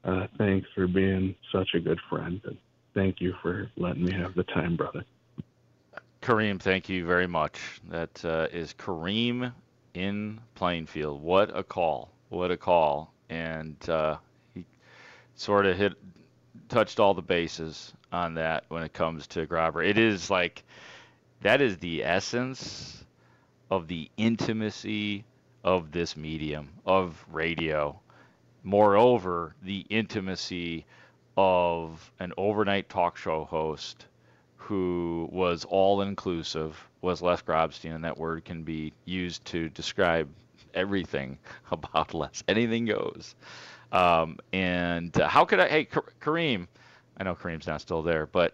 uh, 0.08 0.28
thanks 0.38 0.68
for 0.74 0.88
being 0.88 1.36
such 1.52 1.74
a 1.76 1.80
good 1.80 2.00
friend, 2.10 2.42
and 2.46 2.58
thank 2.94 3.22
you 3.22 3.36
for 3.42 3.70
letting 3.76 4.06
me 4.06 4.14
have 4.14 4.34
the 4.36 4.44
time, 4.44 4.76
brother. 4.76 5.04
Kareem, 6.22 6.60
thank 6.60 6.90
you 6.90 7.06
very 7.06 7.28
much. 7.28 7.60
That 7.90 8.26
uh, 8.26 8.48
is 8.52 8.74
Kareem 8.74 9.54
in 9.94 10.40
Plainfield. 10.56 11.22
What 11.22 11.56
a 11.56 11.64
call! 11.64 12.10
What 12.30 12.52
a 12.52 12.58
call! 12.58 13.14
And 13.30 13.76
uh, 13.90 14.18
he 14.54 14.66
sort 15.36 15.66
of 15.66 15.78
hit, 15.78 15.94
touched 16.70 17.00
all 17.00 17.14
the 17.14 17.22
bases 17.22 17.94
on 18.12 18.36
that 18.36 18.64
when 18.70 18.84
it 18.84 18.94
comes 18.94 19.28
to 19.28 19.46
Grobber. 19.46 19.86
It 19.86 19.98
is 19.98 20.30
like 20.30 20.64
that 21.42 21.62
is 21.62 21.78
the 21.78 22.04
essence 22.04 23.04
of 23.70 23.88
the 23.88 24.10
intimacy 24.18 25.26
of 25.64 25.92
this 25.92 26.16
medium 26.16 26.70
of 26.86 27.24
radio. 27.32 28.00
Moreover, 28.68 29.56
the 29.62 29.86
intimacy 29.90 30.86
of 31.38 32.12
an 32.20 32.34
overnight 32.36 32.90
talk 32.90 33.16
show 33.16 33.46
host 33.46 34.08
who 34.58 35.30
was 35.32 35.64
all 35.64 36.02
inclusive 36.02 36.78
was 37.00 37.22
Les 37.22 37.42
Grobstein, 37.42 37.96
and 37.96 38.04
that 38.04 38.18
word 38.18 38.44
can 38.44 38.64
be 38.64 38.92
used 39.06 39.46
to 39.46 39.70
describe 39.70 40.28
everything 40.74 41.38
about 41.72 42.14
Les. 42.14 42.44
Anything 42.50 42.84
goes. 42.84 43.36
Um, 43.94 44.38
and 44.52 45.18
uh, 45.18 45.30
how 45.30 45.46
could 45.46 45.62
I? 45.62 45.70
Hey, 45.70 45.86
Ka- 45.86 46.02
Kareem, 46.20 46.68
I 47.16 47.24
know 47.24 47.36
Kareem's 47.36 47.68
not 47.68 47.80
still 47.80 48.04
there, 48.04 48.28
but 48.28 48.54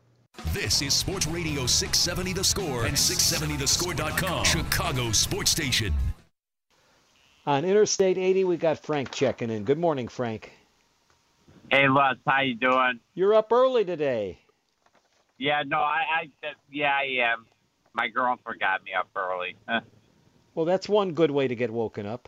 This 0.54 0.82
is 0.82 0.94
Sports 0.94 1.28
Radio 1.28 1.66
670 1.66 2.34
The 2.34 2.44
Score 2.44 2.86
and 2.86 2.96
670thescore.com. 2.96 4.46
Chicago 4.46 5.12
Sports 5.12 5.52
Station. 5.52 5.94
On 7.46 7.66
Interstate 7.66 8.18
80, 8.18 8.44
we 8.46 8.58
got 8.58 8.80
Frank 8.80 9.12
checking 9.12 9.50
in. 9.50 9.64
Good 9.64 9.80
morning, 9.80 10.08
Frank. 10.08 10.52
Hey, 11.70 11.88
Les, 11.88 12.16
how 12.28 12.42
you 12.42 12.56
doing? 12.56 13.00
You're 13.14 13.34
up 13.34 13.52
early 13.52 13.84
today. 13.86 14.40
Yeah, 15.38 15.64
no, 15.66 15.78
I, 15.78 16.02
I 16.22 16.30
yeah, 16.72 16.94
I 16.94 17.32
am. 17.34 17.46
My 17.94 18.08
girlfriend 18.08 18.60
got 18.60 18.84
me 18.84 18.92
up 18.98 19.10
early. 19.16 19.56
Well, 20.54 20.66
that's 20.66 20.90
one 20.90 21.14
good 21.14 21.32
way 21.32 21.48
to 21.48 21.56
get 21.56 21.72
woken 21.72 22.06
up. 22.06 22.28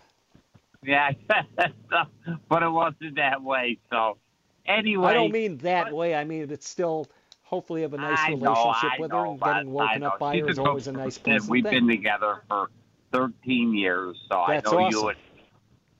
yeah, 0.81 1.09
but 2.47 2.63
it 2.63 2.69
wasn't 2.69 3.17
that 3.17 3.43
way. 3.43 3.79
So, 3.89 4.17
anyway, 4.65 5.07
I 5.07 5.13
don't 5.13 5.33
mean 5.33 5.57
that 5.57 5.91
way. 5.91 6.15
I 6.15 6.23
mean 6.23 6.49
it's 6.49 6.69
still 6.69 7.09
hopefully 7.53 7.81
have 7.83 7.93
a 7.93 7.97
nice 7.97 8.27
I 8.27 8.29
relationship 8.29 8.93
I 8.95 8.97
with 8.97 9.11
know, 9.11 9.17
her 9.19 9.25
and 9.27 9.41
getting 9.41 9.71
woken 9.71 10.01
know. 10.01 10.07
up 10.07 10.19
by 10.19 10.35
She's 10.35 10.41
her 10.41 10.49
is 10.49 10.59
always 10.59 10.87
a 10.87 10.91
nice 10.93 11.17
pleasant 11.17 11.51
We've 11.51 11.63
thing. 11.63 11.87
been 11.87 11.87
together 11.87 12.43
for 12.47 12.69
13 13.13 13.73
years, 13.75 14.17
so 14.29 14.43
That's 14.47 14.67
I 14.67 14.71
know 14.71 14.79
awesome. 14.79 14.91
you 14.91 15.07
and 15.09 15.17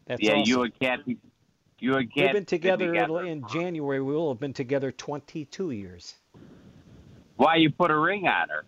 That's 0.07 0.21
yeah, 0.21 0.33
awesome. 0.33 0.43
you 0.45 0.63
and 0.63 0.79
Kathy, 0.79 1.17
you 1.79 1.95
and 1.97 2.11
We've 2.15 2.31
been 2.31 2.45
together, 2.45 2.87
together. 2.87 3.25
in 3.25 3.47
January. 3.47 4.01
We 4.01 4.13
will 4.13 4.31
have 4.33 4.39
been 4.39 4.53
together 4.53 4.91
22 4.91 5.71
years. 5.71 6.15
why 7.37 7.55
you 7.57 7.71
put 7.71 7.91
a 7.91 7.97
ring 7.97 8.27
on 8.27 8.49
her. 8.49 8.65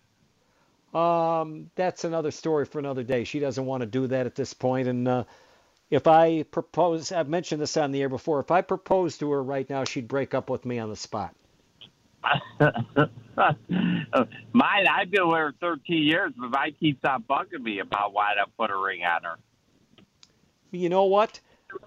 Um, 0.98 1.70
that's 1.74 2.04
another 2.04 2.30
story 2.30 2.64
for 2.64 2.78
another 2.78 3.02
day. 3.02 3.24
She 3.24 3.38
doesn't 3.40 3.66
want 3.66 3.82
to 3.82 3.86
do 3.86 4.06
that 4.08 4.26
at 4.26 4.34
this 4.34 4.54
point. 4.54 4.88
And 4.88 5.06
uh, 5.08 5.24
if 5.90 6.06
I 6.06 6.44
propose, 6.44 7.12
I've 7.12 7.28
mentioned 7.28 7.60
this 7.62 7.76
on 7.76 7.92
the 7.92 8.02
air 8.02 8.08
before. 8.08 8.40
If 8.40 8.50
I 8.50 8.62
proposed 8.62 9.20
to 9.20 9.30
her 9.32 9.42
right 9.42 9.68
now, 9.68 9.84
she'd 9.84 10.08
break 10.08 10.34
up 10.34 10.50
with 10.50 10.64
me 10.64 10.78
on 10.78 10.88
the 10.90 10.96
spot. 10.96 11.34
Mine, 14.52 14.86
I've 14.90 15.10
been 15.10 15.28
with 15.28 15.38
her 15.38 15.52
13 15.60 16.02
years, 16.02 16.32
but 16.36 16.50
mine 16.50 16.74
keeps 16.78 17.04
on 17.04 17.22
bugging 17.24 17.62
me 17.62 17.80
about 17.80 18.12
why 18.12 18.32
I 18.32 18.44
put 18.58 18.70
a 18.70 18.76
ring 18.76 19.04
on 19.04 19.24
her. 19.24 19.36
You 20.70 20.88
know 20.88 21.04
what? 21.04 21.40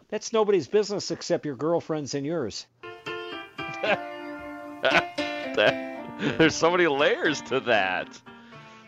That's 0.10 0.34
nobody's 0.34 0.68
business 0.68 1.12
except 1.12 1.46
your 1.46 1.56
girlfriend's 1.56 2.14
and 2.14 2.26
yours. 2.26 2.68
There's 6.38 6.56
so 6.56 6.72
many 6.72 6.88
layers 6.88 7.42
to 7.44 7.60
that. 7.62 8.20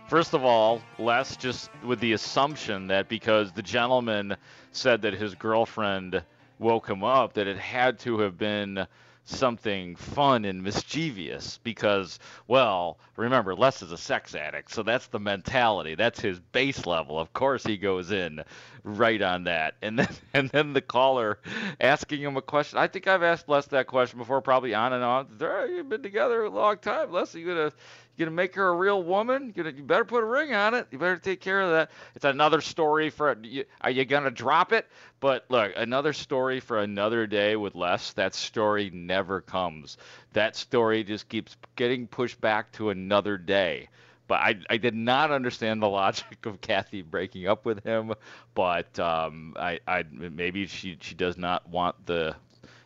First 0.07 0.33
of 0.33 0.43
all, 0.43 0.81
Les 0.99 1.37
just 1.37 1.69
with 1.85 1.99
the 2.01 2.13
assumption 2.13 2.87
that 2.87 3.07
because 3.07 3.53
the 3.53 3.61
gentleman 3.61 4.35
said 4.71 5.01
that 5.03 5.13
his 5.13 5.35
girlfriend 5.35 6.21
woke 6.59 6.89
him 6.89 7.03
up, 7.03 7.33
that 7.33 7.47
it 7.47 7.57
had 7.57 7.99
to 7.99 8.19
have 8.19 8.37
been 8.37 8.85
something 9.25 9.95
fun 9.95 10.45
and 10.45 10.63
mischievous 10.63 11.59
because, 11.63 12.19
well, 12.47 12.97
remember, 13.15 13.55
Les 13.55 13.81
is 13.81 13.91
a 13.91 13.97
sex 13.97 14.35
addict, 14.35 14.71
so 14.71 14.83
that's 14.83 15.07
the 15.07 15.19
mentality. 15.19 15.95
That's 15.95 16.19
his 16.19 16.39
base 16.39 16.85
level. 16.85 17.19
Of 17.19 17.33
course, 17.33 17.63
he 17.63 17.77
goes 17.77 18.11
in 18.11 18.43
right 18.83 19.21
on 19.21 19.45
that. 19.45 19.75
And 19.81 19.99
then, 19.99 20.09
and 20.33 20.49
then 20.49 20.73
the 20.73 20.81
caller 20.81 21.39
asking 21.79 22.21
him 22.21 22.37
a 22.37 22.41
question. 22.41 22.79
I 22.79 22.87
think 22.87 23.07
I've 23.07 23.23
asked 23.23 23.47
Les 23.47 23.65
that 23.67 23.87
question 23.87 24.19
before, 24.19 24.41
probably 24.41 24.73
on 24.73 24.93
and 24.93 25.03
on. 25.03 25.27
You've 25.69 25.89
been 25.89 26.03
together 26.03 26.43
a 26.43 26.49
long 26.49 26.77
time, 26.77 27.11
Les. 27.11 27.35
Are 27.35 27.39
you 27.39 27.47
gonna 27.47 27.71
you 28.15 28.25
gonna 28.25 28.35
make 28.35 28.55
her 28.55 28.67
a 28.67 28.75
real 28.75 29.03
woman? 29.03 29.53
You, 29.55 29.63
gonna, 29.63 29.75
you 29.75 29.83
better 29.83 30.05
put 30.05 30.23
a 30.23 30.25
ring 30.25 30.53
on 30.53 30.73
it. 30.73 30.87
You 30.91 30.97
better 30.97 31.17
take 31.17 31.41
care 31.41 31.61
of 31.61 31.71
that. 31.71 31.91
It's 32.15 32.25
another 32.25 32.61
story 32.61 33.09
for. 33.09 33.37
Are 33.81 33.89
you 33.89 34.05
gonna 34.05 34.31
drop 34.31 34.73
it? 34.73 34.87
But 35.19 35.45
look, 35.49 35.73
another 35.75 36.13
story 36.13 36.59
for 36.59 36.79
another 36.79 37.25
day 37.27 37.55
with 37.55 37.75
Les. 37.75 38.13
That 38.13 38.33
story 38.35 38.89
never 38.93 39.41
comes. 39.41 39.97
That 40.33 40.55
story 40.55 41.03
just 41.03 41.29
keeps 41.29 41.55
getting 41.75 42.07
pushed 42.07 42.41
back 42.41 42.71
to 42.73 42.89
another 42.89 43.37
day. 43.37 43.89
But 44.27 44.39
I, 44.41 44.59
I 44.69 44.77
did 44.77 44.95
not 44.95 45.31
understand 45.31 45.81
the 45.81 45.89
logic 45.89 46.45
of 46.45 46.61
Kathy 46.61 47.01
breaking 47.01 47.47
up 47.47 47.65
with 47.65 47.83
him. 47.83 48.13
But 48.53 48.97
um, 48.99 49.55
I, 49.57 49.79
I 49.87 50.03
maybe 50.11 50.67
she 50.67 50.97
she 51.01 51.15
does 51.15 51.37
not 51.37 51.67
want 51.69 52.05
the 52.05 52.35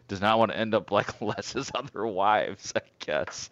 does 0.08 0.22
not 0.22 0.39
want 0.39 0.51
to 0.51 0.58
end 0.58 0.74
up 0.74 0.91
like 0.91 1.22
Les's 1.22 1.72
other 1.74 2.06
wives, 2.06 2.74
I 2.76 2.82
guess. 2.99 3.49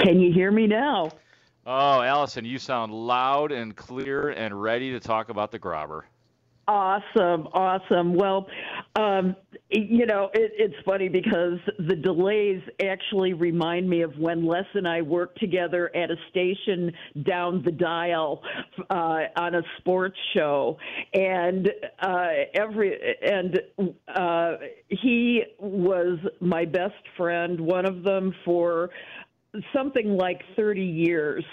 Can 0.00 0.20
you 0.20 0.30
hear 0.30 0.52
me 0.52 0.66
now? 0.66 1.12
Oh, 1.64 2.02
Allison, 2.02 2.44
you 2.44 2.58
sound 2.58 2.92
loud 2.92 3.52
and 3.52 3.74
clear 3.74 4.28
and 4.28 4.60
ready 4.60 4.92
to 4.92 5.00
talk 5.00 5.30
about 5.30 5.50
the 5.50 5.58
grobber. 5.58 6.02
Awesome, 6.72 7.48
awesome. 7.52 8.14
Well, 8.14 8.46
um, 8.96 9.36
you 9.68 10.06
know, 10.06 10.30
it, 10.32 10.52
it's 10.56 10.74
funny 10.86 11.06
because 11.06 11.58
the 11.78 11.94
delays 11.94 12.62
actually 12.82 13.34
remind 13.34 13.90
me 13.90 14.00
of 14.00 14.16
when 14.16 14.46
Les 14.46 14.64
and 14.72 14.88
I 14.88 15.02
worked 15.02 15.38
together 15.38 15.94
at 15.94 16.10
a 16.10 16.16
station 16.30 16.90
down 17.24 17.62
the 17.62 17.72
dial 17.72 18.40
uh, 18.88 19.18
on 19.36 19.56
a 19.56 19.62
sports 19.80 20.16
show, 20.34 20.78
and 21.12 21.68
uh, 22.00 22.28
every 22.54 22.98
and 23.20 23.60
uh, 24.08 24.52
he 24.88 25.42
was 25.58 26.18
my 26.40 26.64
best 26.64 26.94
friend, 27.18 27.60
one 27.60 27.84
of 27.84 28.02
them 28.02 28.34
for 28.46 28.88
something 29.74 30.16
like 30.16 30.40
30 30.56 30.80
years 30.82 31.44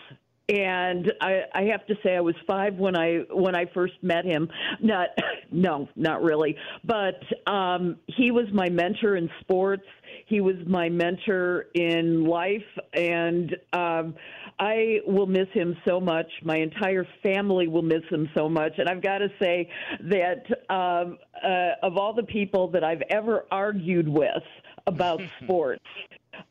and 0.49 1.13
I, 1.21 1.41
I 1.53 1.63
have 1.65 1.85
to 1.87 1.95
say 2.03 2.15
I 2.15 2.21
was 2.21 2.35
five 2.47 2.75
when 2.75 2.97
I 2.97 3.19
when 3.31 3.55
I 3.55 3.65
first 3.73 3.93
met 4.01 4.25
him. 4.25 4.49
Not 4.81 5.09
no, 5.51 5.87
not 5.95 6.23
really, 6.23 6.55
but 6.83 7.21
um, 7.51 7.97
he 8.07 8.31
was 8.31 8.45
my 8.51 8.67
mentor 8.69 9.15
in 9.15 9.29
sports. 9.41 9.85
He 10.25 10.41
was 10.41 10.55
my 10.65 10.89
mentor 10.89 11.67
in 11.75 12.25
life, 12.25 12.65
and 12.93 13.55
um, 13.73 14.15
I 14.59 14.99
will 15.05 15.27
miss 15.27 15.47
him 15.53 15.77
so 15.87 15.99
much. 15.99 16.27
My 16.43 16.57
entire 16.57 17.05
family 17.21 17.67
will 17.67 17.83
miss 17.83 18.03
him 18.09 18.27
so 18.35 18.49
much, 18.49 18.73
and 18.77 18.89
I've 18.89 19.03
got 19.03 19.19
to 19.19 19.29
say 19.39 19.69
that 20.01 20.45
um, 20.73 21.17
uh, 21.43 21.85
of 21.85 21.97
all 21.97 22.13
the 22.13 22.23
people 22.23 22.69
that 22.71 22.83
I've 22.83 23.03
ever 23.09 23.45
argued 23.51 24.07
with 24.07 24.43
about 24.87 25.21
sports 25.43 25.83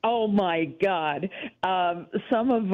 Oh 0.04 0.28
my 0.28 0.66
God! 0.82 1.28
Um, 1.62 2.06
some 2.30 2.50
of 2.50 2.64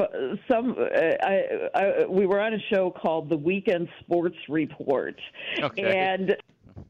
some 0.50 0.76
uh, 0.78 0.98
I, 1.22 1.68
I, 1.74 2.06
we 2.06 2.26
were 2.26 2.40
on 2.40 2.54
a 2.54 2.58
show 2.72 2.90
called 2.90 3.28
the 3.28 3.36
Weekend 3.36 3.88
Sports 4.00 4.36
Report, 4.48 5.14
okay. 5.60 5.96
and 5.96 6.36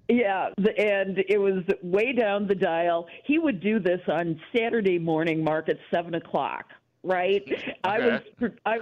yeah, 0.09 0.51
the, 0.57 0.77
and 0.79 1.19
it 1.29 1.39
was 1.39 1.63
way 1.83 2.13
down 2.13 2.47
the 2.47 2.55
dial. 2.55 3.07
He 3.25 3.39
would 3.39 3.61
do 3.61 3.79
this 3.79 4.01
on 4.09 4.41
Saturday 4.57 4.99
morning, 4.99 5.43
Mark 5.43 5.69
at 5.69 5.79
seven 5.93 6.15
o'clock. 6.15 6.67
Right? 7.03 7.43
Okay. 7.55 7.77
I 7.85 7.99
was 7.99 8.51
I 8.65 8.79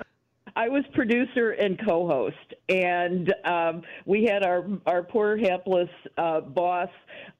I 0.56 0.68
was 0.68 0.84
producer 0.94 1.52
and 1.52 1.80
co-host, 1.84 2.36
and 2.68 3.32
um, 3.44 3.82
we 4.06 4.24
had 4.24 4.42
our 4.42 4.66
our 4.86 5.02
poor 5.02 5.36
hapless 5.36 5.88
uh, 6.18 6.40
boss 6.40 6.88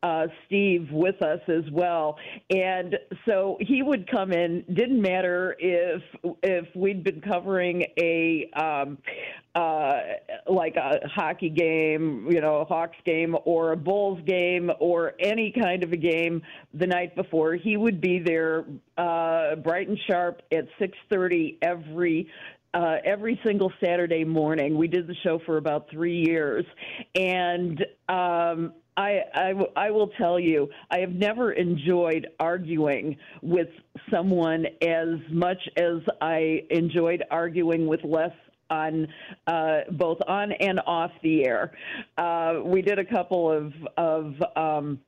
uh, 0.02 0.26
Steve 0.46 0.88
with 0.90 1.20
us 1.22 1.40
as 1.48 1.70
well. 1.70 2.16
And 2.50 2.96
so 3.26 3.58
he 3.60 3.82
would 3.82 4.10
come 4.10 4.32
in. 4.32 4.64
Didn't 4.72 5.00
matter 5.00 5.56
if 5.58 6.02
if 6.42 6.66
we'd 6.74 7.04
been 7.04 7.20
covering 7.20 7.84
a 7.98 8.50
um, 8.56 8.98
uh, 9.54 10.00
like 10.48 10.76
a 10.76 11.06
hockey 11.08 11.50
game, 11.50 12.28
you 12.30 12.40
know, 12.40 12.56
a 12.56 12.64
Hawks 12.64 12.96
game, 13.04 13.36
or 13.44 13.72
a 13.72 13.76
Bulls 13.76 14.20
game, 14.26 14.70
or 14.80 15.12
any 15.20 15.52
kind 15.52 15.84
of 15.84 15.92
a 15.92 15.96
game 15.96 16.42
the 16.72 16.86
night 16.86 17.14
before. 17.14 17.54
He 17.54 17.76
would 17.76 18.00
be 18.00 18.18
there 18.18 18.64
uh, 18.96 19.56
bright 19.56 19.88
and 19.88 19.98
sharp 20.10 20.42
at 20.50 20.66
six 20.78 20.96
thirty 21.10 21.58
every 21.62 22.28
uh, 22.74 22.96
every 23.04 23.40
single 23.44 23.72
Saturday 23.82 24.24
morning. 24.24 24.76
We 24.76 24.88
did 24.88 25.06
the 25.06 25.16
show 25.22 25.40
for 25.44 25.56
about 25.56 25.88
three 25.90 26.24
years, 26.26 26.64
and 27.14 27.80
um, 28.08 28.72
I, 28.96 29.20
I, 29.34 29.52
I 29.76 29.90
will 29.90 30.08
tell 30.18 30.38
you, 30.38 30.68
I 30.90 30.98
have 30.98 31.12
never 31.12 31.52
enjoyed 31.52 32.28
arguing 32.38 33.16
with 33.40 33.68
someone 34.10 34.66
as 34.82 35.18
much 35.30 35.68
as 35.76 36.00
I 36.20 36.62
enjoyed 36.70 37.22
arguing 37.30 37.86
with 37.86 38.00
Les 38.04 38.32
on 38.70 39.06
uh, 39.46 39.80
both 39.92 40.18
on 40.26 40.52
and 40.52 40.80
off 40.86 41.10
the 41.22 41.46
air. 41.46 41.72
Uh, 42.16 42.60
we 42.64 42.82
did 42.82 42.98
a 42.98 43.04
couple 43.04 43.50
of 43.50 43.72
of 43.96 44.34
um, 44.56 44.98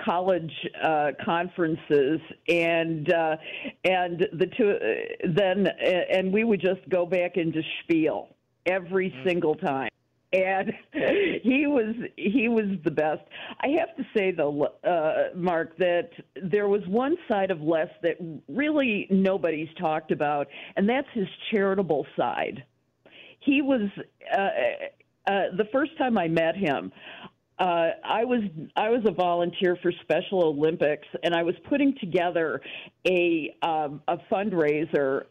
college 0.00 0.52
uh, 0.82 1.12
conferences, 1.24 2.20
and 2.48 3.12
uh, 3.12 3.36
and 3.84 4.26
the 4.32 4.46
two 4.56 4.70
uh, 4.70 5.28
then 5.34 5.66
and 6.10 6.32
we 6.32 6.44
would 6.44 6.60
just 6.60 6.86
go 6.88 7.06
back 7.06 7.36
into 7.36 7.62
spiel 7.82 8.28
every 8.66 9.10
mm-hmm. 9.10 9.28
single 9.28 9.54
time. 9.56 9.88
and 10.32 10.72
he 11.42 11.66
was 11.66 11.94
he 12.16 12.48
was 12.48 12.66
the 12.84 12.90
best. 12.90 13.22
I 13.60 13.68
have 13.78 13.96
to 13.96 14.04
say 14.16 14.30
though, 14.32 14.68
uh, 14.84 15.36
Mark, 15.36 15.76
that 15.78 16.10
there 16.42 16.68
was 16.68 16.82
one 16.86 17.16
side 17.28 17.50
of 17.50 17.60
Les 17.60 17.88
that 18.02 18.16
really 18.48 19.06
nobody's 19.10 19.68
talked 19.78 20.10
about, 20.10 20.48
and 20.76 20.88
that's 20.88 21.08
his 21.12 21.28
charitable 21.50 22.06
side. 22.16 22.64
He 23.40 23.60
was 23.60 23.90
uh, 24.36 24.48
uh, 25.26 25.54
the 25.56 25.68
first 25.72 25.96
time 25.98 26.18
I 26.18 26.28
met 26.28 26.56
him. 26.56 26.92
Uh, 27.62 27.90
I 28.02 28.24
was 28.24 28.42
I 28.74 28.88
was 28.88 29.02
a 29.06 29.12
volunteer 29.12 29.78
for 29.80 29.92
Special 30.02 30.42
Olympics, 30.42 31.06
and 31.22 31.32
I 31.32 31.44
was 31.44 31.54
putting 31.68 31.96
together 32.00 32.60
a 33.06 33.54
um, 33.62 34.02
a 34.08 34.16
fundraiser 34.28 35.26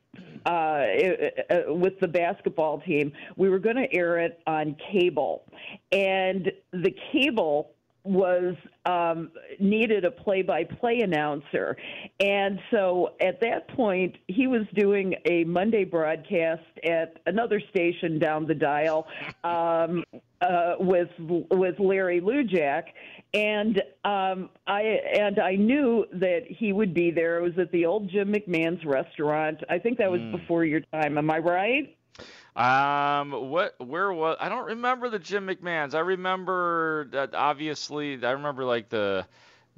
uh, 0.45 0.49
uh, 0.49 1.73
with 1.73 1.99
the 1.99 2.07
basketball 2.07 2.79
team. 2.82 3.11
We 3.36 3.49
were 3.49 3.59
going 3.59 3.75
to 3.75 3.93
air 3.93 4.17
it 4.19 4.39
on 4.47 4.77
cable, 4.93 5.43
and 5.91 6.49
the 6.71 6.95
cable 7.11 7.71
was 8.03 8.55
um, 8.86 9.32
needed 9.59 10.05
a 10.05 10.11
play-by-play 10.11 11.01
announcer, 11.01 11.75
and 12.21 12.59
so 12.71 13.09
at 13.19 13.41
that 13.41 13.67
point 13.75 14.15
he 14.29 14.47
was 14.47 14.61
doing 14.73 15.15
a 15.25 15.43
Monday 15.43 15.84
broadcast 15.84 16.63
at 16.86 17.19
another 17.25 17.61
station 17.71 18.19
down 18.19 18.47
the 18.47 18.55
dial 18.55 19.05
um, 19.43 20.05
uh, 20.41 20.75
with 20.79 21.09
with 21.19 21.79
Larry 21.79 22.19
Lujack, 22.21 22.85
and 23.33 23.81
um, 24.03 24.49
I 24.67 24.81
and 25.17 25.39
I 25.39 25.55
knew 25.55 26.05
that 26.13 26.41
he 26.47 26.73
would 26.73 26.93
be 26.93 27.11
there. 27.11 27.37
It 27.37 27.43
was 27.43 27.57
at 27.59 27.71
the 27.71 27.85
old 27.85 28.09
Jim 28.09 28.33
McMahon's 28.33 28.83
restaurant. 28.85 29.63
I 29.69 29.79
think 29.79 29.97
that 29.99 30.11
was 30.11 30.21
Mm. 30.21 30.31
before 30.31 30.65
your 30.65 30.81
time. 30.91 31.17
Am 31.17 31.29
I 31.29 31.37
right? 31.39 31.95
Um, 32.55 33.31
what, 33.49 33.75
where 33.79 34.11
was? 34.11 34.35
I 34.39 34.49
don't 34.49 34.65
remember 34.65 35.09
the 35.09 35.19
Jim 35.19 35.47
McMahon's. 35.47 35.95
I 35.95 35.99
remember 36.01 37.07
that 37.11 37.33
obviously. 37.33 38.23
I 38.25 38.31
remember 38.31 38.65
like 38.65 38.89
the, 38.89 39.25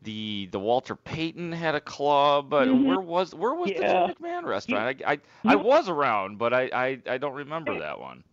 the 0.01 0.49
the 0.51 0.59
Walter 0.59 0.95
Payton 0.95 1.51
had 1.51 1.75
a 1.75 1.79
club, 1.81 2.49
but 2.49 2.67
Mhm. 2.67 2.85
where 2.85 2.99
was 2.99 3.35
where 3.35 3.53
was 3.53 3.69
Yeah. 3.69 4.07
the 4.07 4.13
Jim 4.13 4.15
McMahon 4.25 4.43
restaurant? 4.45 5.01
I 5.05 5.13
I, 5.13 5.19
I 5.45 5.55
was 5.55 5.87
around, 5.87 6.39
but 6.39 6.53
I, 6.53 6.69
I 6.73 6.99
I 7.07 7.17
don't 7.19 7.35
remember 7.35 7.77
that 7.79 7.99
one. 7.99 8.23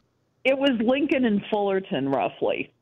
It 0.45 0.59
was 0.59 0.70
Lincoln 0.82 1.24
and 1.24 1.43
Fullerton, 1.51 2.09
roughly. 2.09 2.72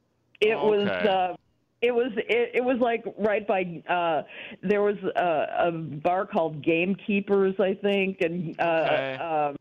It 0.41 0.57
was. 0.57 0.89
Uh, 0.89 1.37
it 1.81 1.95
was 1.95 2.11
it, 2.17 2.51
it 2.55 2.65
was 2.65 2.79
like 2.81 3.05
right 3.19 3.47
by 3.47 3.81
uh 3.89 4.23
there 4.65 4.83
was 4.83 4.97
a, 5.15 5.69
a 5.69 5.71
bar 5.71 6.27
called 6.27 6.61
Gamekeepers 6.61 7.55
I 7.61 7.75
think 7.75 8.21
and 8.21 8.61
uh 8.61 8.65
Okay. 8.65 9.15
um 9.15 9.57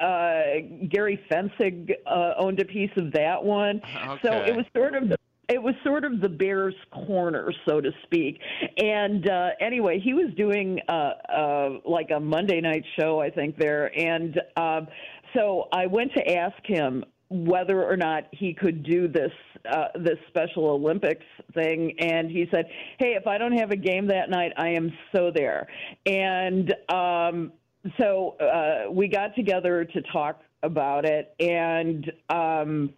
uh 0.00 0.86
Gary 0.88 1.22
Fencik 1.30 1.92
uh 2.06 2.32
owned 2.38 2.60
a 2.60 2.64
piece 2.64 2.90
of 2.96 3.12
that 3.12 3.44
one. 3.44 3.82
So 4.22 4.32
it 4.44 4.56
was 4.56 4.64
sort 4.74 4.94
of 4.94 5.12
it 5.48 5.62
was 5.62 5.74
sort 5.82 6.04
of 6.04 6.20
the 6.20 6.28
bear's 6.28 6.74
corner, 7.06 7.52
so 7.66 7.80
to 7.80 7.90
speak. 8.02 8.38
And 8.76 9.28
uh, 9.28 9.50
anyway, 9.60 9.98
he 9.98 10.12
was 10.12 10.32
doing 10.36 10.78
uh, 10.88 10.92
uh, 10.92 11.70
like 11.86 12.10
a 12.10 12.20
Monday 12.20 12.60
night 12.60 12.84
show, 12.98 13.20
I 13.20 13.30
think, 13.30 13.56
there. 13.56 13.90
And 13.98 14.38
um, 14.58 14.88
so 15.34 15.68
I 15.72 15.86
went 15.86 16.12
to 16.14 16.36
ask 16.36 16.54
him 16.64 17.02
whether 17.30 17.84
or 17.84 17.96
not 17.96 18.24
he 18.32 18.54
could 18.54 18.82
do 18.82 19.08
this 19.08 19.32
uh, 19.70 19.88
this 19.96 20.18
Special 20.28 20.66
Olympics 20.66 21.26
thing, 21.54 21.94
and 21.98 22.30
he 22.30 22.46
said, 22.50 22.66
"Hey, 22.98 23.16
if 23.20 23.26
I 23.26 23.38
don't 23.38 23.56
have 23.58 23.70
a 23.70 23.76
game 23.76 24.06
that 24.08 24.30
night, 24.30 24.52
I 24.56 24.68
am 24.70 24.92
so 25.14 25.30
there." 25.34 25.66
And 26.06 26.72
um, 26.88 27.52
so 27.98 28.36
uh, 28.40 28.90
we 28.90 29.08
got 29.08 29.34
together 29.34 29.84
to 29.84 30.02
talk 30.12 30.40
about 30.62 31.04
it, 31.04 31.34
and 31.40 32.10
um, 32.30 32.94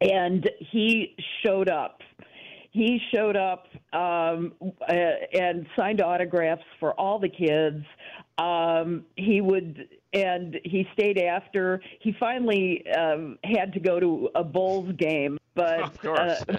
and 0.00 0.48
he 0.70 1.16
showed 1.44 1.68
up. 1.68 2.00
He 2.70 2.98
showed 3.14 3.36
up 3.36 3.66
um, 3.92 4.54
uh, 4.62 4.94
and 5.34 5.66
signed 5.76 6.00
autographs 6.00 6.62
for 6.80 6.98
all 6.98 7.18
the 7.18 7.28
kids. 7.28 7.84
Um, 8.42 9.04
he 9.16 9.40
would, 9.40 9.88
and 10.12 10.58
he 10.64 10.86
stayed 10.94 11.18
after. 11.18 11.80
He 12.00 12.14
finally 12.18 12.84
um, 12.90 13.38
had 13.44 13.72
to 13.74 13.80
go 13.80 14.00
to 14.00 14.30
a 14.34 14.42
Bulls 14.42 14.92
game, 14.96 15.38
but 15.54 15.80
Of 15.80 16.00
course. 16.00 16.44
Uh, 16.48 16.58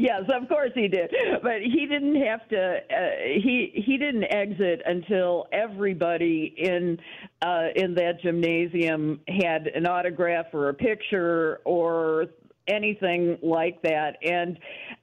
Yes, 0.00 0.22
of 0.32 0.48
course 0.48 0.70
he 0.76 0.86
did, 0.86 1.12
but 1.42 1.60
he 1.60 1.84
didn't 1.86 2.24
have 2.24 2.48
to. 2.50 2.76
Uh, 2.76 3.10
he 3.42 3.82
he 3.84 3.98
didn't 3.98 4.32
exit 4.32 4.80
until 4.86 5.48
everybody 5.50 6.54
in 6.56 6.98
uh, 7.42 7.66
in 7.74 7.96
that 7.96 8.20
gymnasium 8.22 9.20
had 9.26 9.66
an 9.66 9.88
autograph 9.88 10.46
or 10.52 10.68
a 10.68 10.74
picture 10.74 11.58
or 11.64 12.26
anything 12.68 13.38
like 13.42 13.82
that. 13.82 14.18
And 14.22 14.58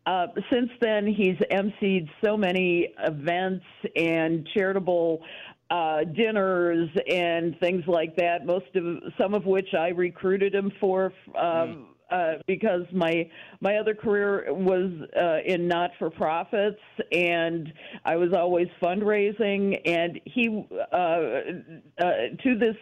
uh, 0.05 0.27
since 0.49 0.69
then, 0.79 1.05
he's 1.07 1.37
emceed 1.51 2.07
so 2.23 2.37
many 2.37 2.93
events 2.99 3.65
and 3.97 4.47
charitable 4.55 5.21
uh, 5.69 6.03
dinners 6.03 6.89
and 7.09 7.59
things 7.59 7.83
like 7.87 8.15
that. 8.17 8.45
Most 8.45 8.75
of 8.75 8.83
some 9.19 9.33
of 9.33 9.45
which 9.45 9.73
I 9.77 9.89
recruited 9.89 10.53
him 10.53 10.71
for. 10.79 11.13
Um, 11.37 11.87
uh, 12.11 12.33
because 12.45 12.83
my 12.93 13.29
my 13.61 13.77
other 13.77 13.95
career 13.95 14.45
was 14.53 14.91
uh, 15.19 15.37
in 15.45 15.67
not 15.67 15.91
for 15.97 16.09
profits, 16.11 16.79
and 17.11 17.73
I 18.03 18.15
was 18.15 18.31
always 18.31 18.67
fundraising. 18.81 19.81
And 19.85 20.19
he, 20.25 20.67
uh, 20.91 20.95
uh, 20.95 22.11
to 22.43 22.57
this 22.59 22.75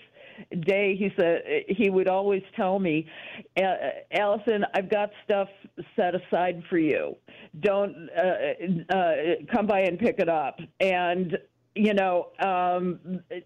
day, 0.66 0.96
he 0.98 1.10
said 1.18 1.42
he 1.70 1.90
would 1.90 2.10
always 2.10 2.44
tell 2.58 2.80
me, 2.80 3.08
"Uh, 3.56 3.74
"Allison, 4.12 4.66
I've 4.74 4.90
got 4.90 5.10
stuff 5.24 5.48
set 5.96 6.16
aside 6.16 6.62
for 6.70 6.78
you. 6.78 7.16
Don't 7.62 8.10
uh, 8.10 8.94
uh, 8.94 9.14
come 9.54 9.68
by 9.68 9.82
and 9.82 9.98
pick 9.98 10.20
it 10.20 10.30
up." 10.30 10.60
And 10.82 11.38
you 11.76 11.94
know, 11.94 12.28
um, 12.40 13.00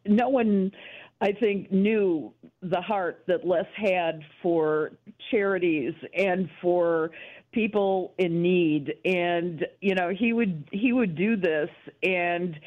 no 0.05 0.29
one. 0.29 0.71
I 1.19 1.31
think 1.31 1.71
knew 1.71 2.31
the 2.61 2.79
heart 2.79 3.23
that 3.27 3.43
Les 3.43 3.65
had 3.75 4.21
for 4.43 4.91
charities 5.31 5.93
and 6.15 6.47
for 6.61 7.09
people 7.51 8.13
in 8.19 8.39
need 8.43 8.93
and 9.03 9.65
you 9.81 9.95
know 9.95 10.09
he 10.09 10.31
would 10.31 10.69
he 10.71 10.93
would 10.93 11.15
do 11.15 11.35
this 11.35 11.69
and 12.03 12.59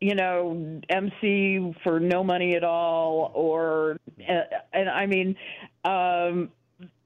you 0.00 0.14
know 0.14 0.80
MC 0.88 1.74
for 1.84 2.00
no 2.00 2.24
money 2.24 2.54
at 2.54 2.64
all 2.64 3.30
or 3.34 3.98
uh, 4.26 4.32
and 4.72 4.88
I 4.88 5.04
mean 5.04 5.36
um 5.84 6.50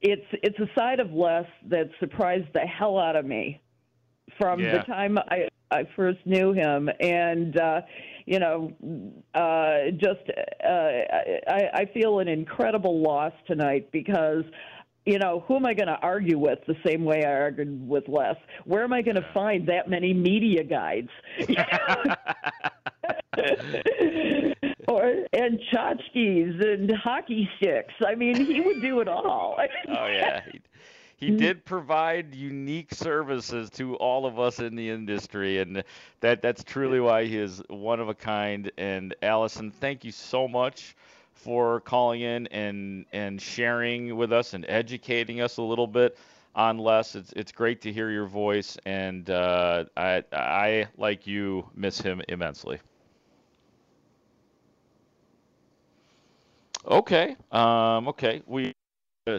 it's 0.01 0.27
it's 0.35 0.59
a 0.61 0.69
side 0.79 1.01
of 1.01 1.13
Les 1.13 1.47
that 1.69 1.91
surprised 1.99 2.47
the 2.55 2.61
hell 2.61 2.97
out 2.97 3.17
of 3.17 3.25
me 3.25 3.61
from 4.39 4.61
Yeah. 4.61 4.79
the 4.79 4.85
time 4.85 5.19
I 5.19 5.49
I 5.73 5.89
first 5.97 6.19
knew 6.25 6.53
him 6.53 6.89
and 7.01 7.59
uh 7.59 7.81
you 8.27 8.39
know, 8.39 8.73
uh, 9.35 9.91
just 9.93 10.21
uh, 10.65 10.69
I, 11.49 11.69
I 11.75 11.91
feel 11.93 12.21
an 12.21 12.29
incredible 12.29 13.01
loss 13.03 13.33
tonight 13.47 13.91
because, 13.93 14.45
you 15.05 15.19
know, 15.19 15.45
who 15.47 15.57
am 15.57 15.67
I 15.67 15.75
going 15.75 15.89
to 15.89 15.99
argue 16.01 16.39
with 16.39 16.61
the 16.67 16.77
same 16.87 17.05
way 17.05 17.25
I 17.25 17.33
argued 17.33 17.89
with 17.89 18.09
Les? 18.09 18.37
Where 18.65 18.85
am 18.85 18.93
I 18.93 19.03
going 19.03 19.17
to 19.17 19.27
find 19.35 19.69
that 19.69 19.89
many 19.89 20.15
media 20.15 20.63
guides? 20.63 21.11
or 24.89 25.05
and 25.33 25.61
tchotchkes 25.73 26.65
and 26.65 26.93
hockey 27.03 27.49
sticks. 27.57 27.95
I 28.07 28.15
mean, 28.15 28.37
he 28.37 28.61
would 28.61 28.81
do 28.81 29.01
it 29.01 29.09
all. 29.09 29.57
Oh 29.89 30.07
yeah. 30.07 30.43
He, 31.23 31.31
he 31.31 31.37
did 31.37 31.65
provide 31.65 32.35
unique 32.35 32.93
services 32.93 33.71
to 33.71 33.95
all 33.97 34.27
of 34.27 34.41
us 34.41 34.59
in 34.59 34.75
the 34.75 34.91
industry, 34.91 35.61
and 35.61 35.85
that 36.21 36.43
that's 36.43 36.65
truly 36.65 36.99
why 36.99 37.27
he 37.27 37.39
is 37.39 37.63
one 37.69 38.01
of 38.01 38.09
a 38.09 38.15
kind. 38.15 38.73
And 38.77 39.15
Allison, 39.23 39.71
thank 39.71 40.05
you 40.05 40.11
so 40.11 40.49
much 40.49 40.97
for 41.35 41.81
calling 41.81 42.23
in 42.23 42.49
and 42.49 43.07
and 43.13 43.41
sharing 43.41 44.17
with 44.17 44.33
us 44.33 44.55
and 44.55 44.67
educating 44.69 45.41
us 45.41 45.59
a 45.59 45.63
little 45.63 45.87
bit 45.87 46.19
on 46.57 46.79
Les. 46.79 47.15
It's 47.15 47.33
it's 47.35 47.53
great 47.53 47.81
to 47.83 47.93
hear 47.93 48.11
your 48.11 48.27
voice, 48.27 48.77
and 48.85 49.31
uh, 49.31 49.85
I 49.97 50.25
I 50.33 50.87
like 50.99 51.29
you 51.29 51.69
miss 51.77 52.01
him 52.01 52.21
immensely. 52.29 52.81
Okay. 56.85 57.37
Um, 57.53 58.09
okay. 58.09 58.43
We 58.45 58.73
uh, 59.29 59.39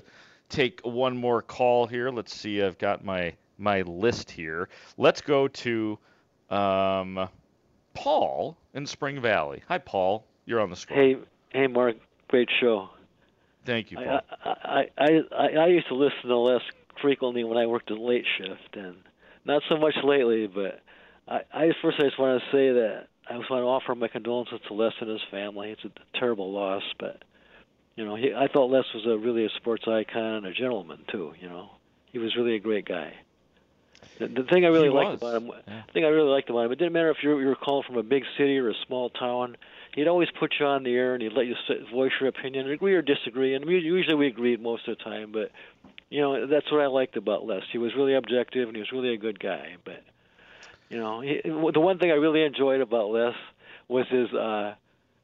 take 0.54 0.82
one 0.84 1.18
more 1.18 1.42
call 1.42 1.88
here. 1.88 2.10
Let's 2.10 2.34
see. 2.34 2.62
I've 2.62 2.78
got 2.78 3.04
my 3.04 3.34
my 3.58 3.82
list 3.82 4.32
here. 4.32 4.70
Let's 4.98 5.22
go 5.22 5.48
to 5.48 5.98
um, 6.50 7.30
Paul 7.94 8.58
in 8.74 8.86
Spring 8.86 9.22
Valley. 9.22 9.64
Hi, 9.68 9.80
Paul. 9.80 10.26
You're 10.46 10.62
on 10.62 10.70
the 10.70 10.76
score. 10.76 10.96
Hey, 10.96 11.18
hey, 11.52 11.68
Mark. 11.68 11.96
Great 12.28 12.50
show. 12.60 12.90
Thank 13.66 13.92
you, 13.92 13.98
Paul. 13.98 14.20
I, 14.44 14.90
I, 14.98 15.08
I, 15.32 15.48
I 15.64 15.68
used 15.68 15.88
to 15.88 15.96
listen 15.96 16.28
to 16.28 16.38
Les 16.38 16.62
frequently 17.02 17.44
when 17.44 17.58
I 17.58 17.66
worked 17.66 17.90
a 17.92 17.96
late 17.96 18.26
shift, 18.38 18.76
and 18.76 18.98
not 19.46 19.62
so 19.70 19.78
much 19.78 19.96
lately. 20.04 20.48
But 20.48 20.82
I, 21.28 21.42
I 21.54 21.70
first 21.82 21.98
I 22.00 22.04
just 22.04 22.20
want 22.20 22.42
to 22.42 22.46
say 22.56 22.72
that 22.74 23.08
I 23.30 23.38
just 23.38 23.50
want 23.50 23.62
to 23.62 23.68
offer 23.68 23.96
my 23.96 24.08
condolences 24.08 24.60
to 24.68 24.74
Les 24.74 24.94
and 25.00 25.10
his 25.10 25.22
family. 25.32 25.72
It's 25.72 25.86
a 25.86 26.20
terrible 26.20 26.52
loss, 26.52 26.84
but 27.00 27.24
You 27.96 28.06
know, 28.06 28.16
he, 28.16 28.34
I 28.34 28.48
thought 28.48 28.72
Les 28.72 28.86
was 28.94 29.06
a 29.06 29.18
really 29.18 29.46
a 29.46 29.50
sports 29.58 29.84
icon 29.88 30.22
and 30.24 30.46
a 30.48 30.54
gentleman 30.54 31.00
too. 31.12 31.34
You 31.40 31.50
know, 31.50 31.70
he 32.12 32.20
was 32.20 32.36
really 32.36 32.56
a 32.56 32.60
great 32.60 32.86
guy. 32.86 33.14
The, 34.20 34.28
the 34.28 34.44
thing 34.44 34.66
I 34.66 34.70
really 34.70 34.90
He 34.90 34.94
liked 34.94 35.12
was. 35.12 35.18
about 35.20 35.36
him, 35.36 35.48
the 35.88 35.94
thing 35.94 36.06
I 36.06 36.10
really 36.10 36.30
liked 36.30 36.50
about 36.50 36.66
him, 36.66 36.72
it 36.72 36.80
didn't 36.80 36.94
matter 36.94 37.10
if 37.12 37.18
you 37.24 37.30
were, 37.30 37.42
you 37.42 37.48
were 37.48 37.56
calling 37.56 37.84
from 37.86 37.98
a 37.98 38.04
big 38.04 38.24
city 38.38 38.58
or 38.58 38.70
a 38.70 38.74
small 38.88 39.10
town. 39.10 39.58
He'd 39.96 40.08
always 40.08 40.30
put 40.40 40.54
you 40.60 40.66
on 40.66 40.84
the 40.84 40.94
air 40.94 41.14
and 41.14 41.22
he'd 41.22 41.34
let 41.34 41.46
you 41.46 41.54
s- 41.70 41.78
voice 41.94 42.12
your 42.20 42.30
opinion, 42.30 42.70
agree 42.70 42.94
or 42.96 43.02
disagree. 43.02 43.54
And 43.54 43.64
we, 43.66 43.78
usually 43.80 44.16
we 44.16 44.28
agreed 44.28 44.62
most 44.62 44.88
of 44.88 44.98
the 44.98 45.04
time, 45.04 45.32
but 45.32 45.52
you 46.10 46.22
know 46.22 46.48
that's 46.48 46.72
what 46.72 46.82
I 46.82 46.88
liked 46.88 47.16
about 47.18 47.46
Les. 47.46 47.62
He 47.72 47.78
was 47.78 47.92
really 47.96 48.16
objective 48.16 48.68
and 48.68 48.76
he 48.76 48.82
was 48.82 48.92
really 48.92 49.14
a 49.14 49.18
good 49.18 49.40
guy. 49.40 49.76
But 49.84 50.04
you 50.90 50.98
know, 50.98 51.22
he, 51.22 51.42
the 51.44 51.80
one 51.80 51.98
thing 52.00 52.12
I 52.12 52.16
really 52.16 52.44
enjoyed 52.44 52.82
about 52.82 53.10
Les 53.10 53.34
was 53.88 54.06
his 54.10 54.32
uh 54.34 54.76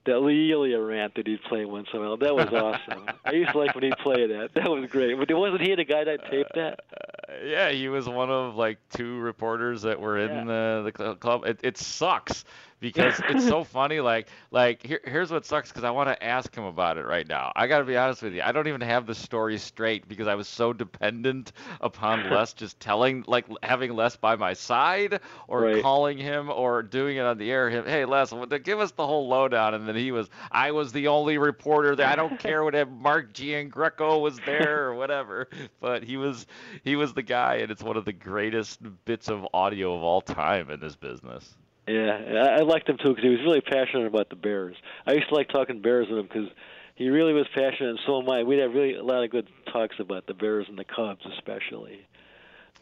that 0.10 0.20
Lee 0.22 0.52
Elia 0.52 0.82
rant 0.82 1.16
that 1.16 1.28
he'd 1.28 1.42
play 1.44 1.66
once 1.66 1.88
in 1.94 2.00
a 2.00 2.02
while. 2.02 2.18
That 2.18 2.36
was 2.36 2.48
awesome. 2.48 3.06
I 3.26 3.32
used 3.32 3.52
to 3.52 3.58
like 3.58 3.76
when 3.76 3.84
he'd 3.84 3.98
play 3.98 4.28
that. 4.28 4.54
That 4.56 4.70
was 4.70 4.90
great. 4.90 5.18
But 5.18 5.32
wasn't 5.34 5.62
he 5.62 5.76
the 5.76 5.86
guy 5.86 6.04
that 6.04 6.30
taped 6.30 6.54
that? 6.56 6.82
Uh, 6.92 7.34
yeah, 7.46 7.70
he 7.70 7.90
was 7.90 8.10
one 8.10 8.30
of 8.30 8.56
like 8.56 8.78
two 8.90 9.20
reporters 9.20 9.84
that 9.84 10.00
were 10.00 10.18
in 10.18 10.48
the 10.48 10.82
the 10.84 10.92
cl- 10.96 11.16
club. 11.16 11.46
It, 11.46 11.60
it 11.64 11.78
sucks 11.78 12.44
because 12.80 13.20
it's 13.30 13.48
so 13.48 13.64
funny. 13.64 14.00
Like 14.00 14.28
like 14.52 14.86
here, 14.86 15.02
here's 15.04 15.32
what 15.32 15.46
sucks 15.46 15.70
because 15.70 15.84
I 15.84 15.92
want 15.92 16.10
to 16.10 16.24
ask 16.24 16.54
him 16.56 16.64
about 16.64 16.98
it 16.98 17.06
right 17.06 17.28
now. 17.28 17.52
I 17.56 17.68
got 17.68 17.80
to 17.80 17.86
be 17.86 17.98
honest 17.98 18.22
with 18.24 18.34
you. 18.34 18.42
I 18.44 18.52
don't 18.52 18.68
even 18.68 18.82
have 18.82 19.06
the 19.06 19.16
story 19.16 19.58
straight 19.58 20.08
because 20.08 20.28
I 20.28 20.36
was 20.36 20.48
so 20.48 20.74
dependent 20.74 21.52
upon 21.82 22.30
Les 22.32 22.54
just 22.54 22.80
telling 22.80 23.24
like 23.28 23.46
having 23.64 23.94
Les 23.96 24.16
by 24.16 24.36
my 24.36 24.54
side 24.54 25.20
or 25.48 25.82
calling 25.82 26.18
him 26.18 26.50
or 26.50 26.82
doing 26.82 27.18
it 27.18 27.26
on 27.26 27.38
the 27.38 27.52
air. 27.52 27.70
Him, 27.70 27.86
hey 27.86 28.06
Les, 28.06 28.34
give 28.64 28.80
us 28.80 28.92
the 28.92 29.06
whole 29.06 29.28
lowdown. 29.28 29.74
And 29.74 29.88
then 29.88 29.96
he 29.96 30.12
was, 30.12 30.30
I 30.52 30.72
was 30.72 30.92
the 30.92 31.08
only 31.08 31.38
reporter 31.38 31.96
there. 31.96 32.08
I 32.08 32.16
don't 32.16 32.40
care 32.40 32.64
what 32.64 32.76
if 32.76 32.88
Mark 32.90 33.34
Giangreco 33.34 34.22
was 34.22 34.40
there 34.46 34.86
or 34.86 34.96
whatever, 34.96 35.50
but 35.80 36.04
he 36.04 36.18
was 36.18 36.46
he 36.84 36.96
was 36.96 37.14
the 37.14 37.22
guy, 37.22 37.56
and 37.56 37.72
it's 37.72 37.84
one 37.84 37.98
of 37.98 38.06
the 38.06 38.14
greatest 38.14 38.80
bits 39.06 39.30
of 39.30 39.48
audio 39.54 39.96
of 39.96 40.04
all 40.04 40.22
time 40.22 40.70
in 40.70 40.80
this 40.80 40.96
business. 40.96 41.56
Yeah, 41.90 42.56
I 42.60 42.62
liked 42.62 42.88
him 42.90 42.98
too 42.98 43.10
because 43.10 43.24
he 43.24 43.30
was 43.30 43.40
really 43.42 43.62
passionate 43.62 44.06
about 44.08 44.30
the 44.30 44.36
Bears. 44.36 44.76
I 45.08 45.14
used 45.14 45.30
to 45.30 45.36
like 45.36 45.50
talking 45.50 45.82
Bears 45.82 46.08
with 46.10 46.20
him 46.20 46.28
because 46.28 46.50
he 46.96 47.10
really 47.10 47.34
was 47.34 47.48
passionate, 47.56 47.90
and 47.92 48.00
so 48.06 48.22
am 48.22 48.30
I. 48.30 48.44
We'd 48.44 48.60
have 48.60 48.74
really 48.74 48.96
a 48.96 49.04
lot 49.04 49.24
of 49.24 49.32
good 49.32 49.48
talks 49.72 49.96
about 50.00 50.28
the 50.28 50.34
Bears 50.34 50.66
and 50.70 50.78
the 50.78 50.84
Cubs, 50.84 51.26
especially. 51.38 52.06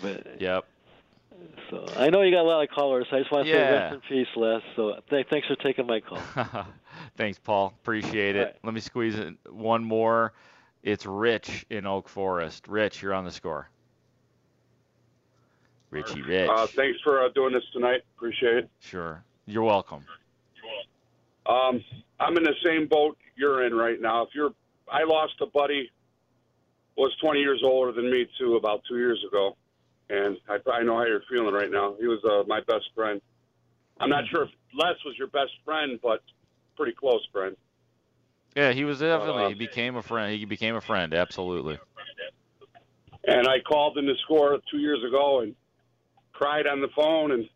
But 0.01 0.41
yep. 0.41 0.65
So 1.69 1.85
I 1.95 2.09
know 2.09 2.21
you 2.21 2.31
got 2.31 2.41
a 2.41 2.49
lot 2.49 2.63
of 2.63 2.69
callers. 2.69 3.05
I 3.11 3.19
just 3.19 3.31
want 3.31 3.45
to 3.45 3.53
say 3.53 3.57
Yeah. 3.59 3.69
rest 3.71 3.93
in 3.95 4.01
peace, 4.09 4.27
Les. 4.35 4.61
So 4.75 4.99
th- 5.09 5.27
thanks 5.29 5.47
for 5.47 5.55
taking 5.55 5.85
my 5.85 5.99
call. 5.99 6.19
Thanks, 7.15 7.37
Paul. 7.37 7.73
Appreciate 7.81 8.35
it. 8.35 8.57
Let 8.63 8.73
me 8.73 8.79
squeeze 8.79 9.15
in 9.19 9.37
one 9.49 9.83
more. 9.83 10.33
It's 10.81 11.05
Rich 11.05 11.65
in 11.69 11.85
Oak 11.85 12.09
Forest. 12.09 12.67
Rich, 12.67 13.01
you're 13.03 13.13
on 13.13 13.23
the 13.23 13.31
score. 13.31 13.69
Richie 15.89 16.21
Rich. 16.21 16.49
Uh, 16.49 16.67
thanks 16.67 16.99
for 17.03 17.23
uh, 17.23 17.29
doing 17.29 17.53
this 17.53 17.63
tonight. 17.73 18.01
Appreciate 18.17 18.57
it. 18.57 18.69
Sure. 18.79 19.23
You're 19.45 19.63
welcome. 19.63 20.03
Um, 21.45 21.83
I'm 22.19 22.35
in 22.35 22.43
the 22.43 22.55
same 22.65 22.87
boat 22.87 23.17
you're 23.35 23.65
in 23.65 23.73
right 23.73 23.99
now. 24.01 24.23
If 24.23 24.29
you're, 24.35 24.51
I 24.91 25.03
lost 25.03 25.35
a 25.41 25.45
buddy, 25.45 25.89
was 26.97 27.15
20 27.21 27.39
years 27.39 27.61
older 27.63 27.91
than 27.91 28.11
me 28.11 28.27
too, 28.39 28.55
about 28.55 28.81
two 28.89 28.97
years 28.97 29.23
ago, 29.27 29.55
and 30.09 30.37
I, 30.49 30.57
I 30.69 30.83
know 30.83 30.97
how 30.97 31.05
you're 31.05 31.21
feeling 31.29 31.53
right 31.53 31.71
now. 31.71 31.95
He 31.99 32.07
was 32.07 32.19
uh, 32.25 32.43
my 32.47 32.59
best 32.61 32.85
friend. 32.95 33.21
I'm 33.99 34.09
not 34.09 34.23
sure 34.29 34.43
if 34.43 34.49
Les 34.73 34.95
was 35.05 35.15
your 35.17 35.27
best 35.27 35.51
friend, 35.63 35.99
but 36.01 36.21
pretty 36.75 36.93
close 36.93 37.25
friend. 37.31 37.55
Yeah, 38.55 38.73
he 38.73 38.83
was 38.83 38.99
definitely. 38.99 39.43
Uh, 39.43 39.49
he 39.49 39.55
became 39.55 39.95
a 39.95 40.01
friend. 40.01 40.37
He 40.37 40.45
became 40.45 40.75
a 40.75 40.81
friend. 40.81 41.13
Absolutely. 41.13 41.77
And 43.25 43.47
I 43.47 43.59
called 43.59 43.97
in 43.97 44.05
to 44.05 44.15
score 44.23 44.57
two 44.71 44.79
years 44.79 45.03
ago 45.07 45.41
and 45.41 45.53
cried 46.37 46.67
on 46.67 46.81
the 46.81 46.89
phone. 46.95 47.31
And 47.31 47.49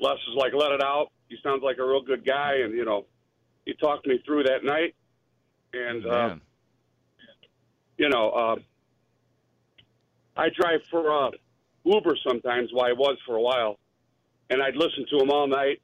Les 0.00 0.16
was 0.28 0.36
like, 0.36 0.52
"Let 0.54 0.72
it 0.72 0.82
out. 0.82 1.08
He 1.28 1.36
sounds 1.42 1.62
like 1.62 1.78
a 1.78 1.84
real 1.84 2.02
good 2.02 2.24
guy." 2.24 2.56
And 2.64 2.74
you 2.74 2.84
know, 2.84 3.06
he 3.64 3.74
talked 3.74 4.06
me 4.06 4.18
through 4.24 4.44
that 4.44 4.64
night. 4.64 4.94
And 5.72 6.06
uh, 6.06 6.34
you 7.98 8.08
know, 8.08 8.30
uh, 8.30 8.56
I 10.36 10.48
drive 10.58 10.80
for 10.90 11.26
uh, 11.26 11.30
Uber 11.84 12.16
sometimes. 12.26 12.70
Well, 12.72 12.84
I 12.84 12.92
was 12.92 13.18
for 13.26 13.36
a 13.36 13.40
while, 13.40 13.78
and 14.50 14.62
I'd 14.62 14.76
listen 14.76 15.06
to 15.10 15.22
him 15.22 15.30
all 15.30 15.46
night. 15.46 15.80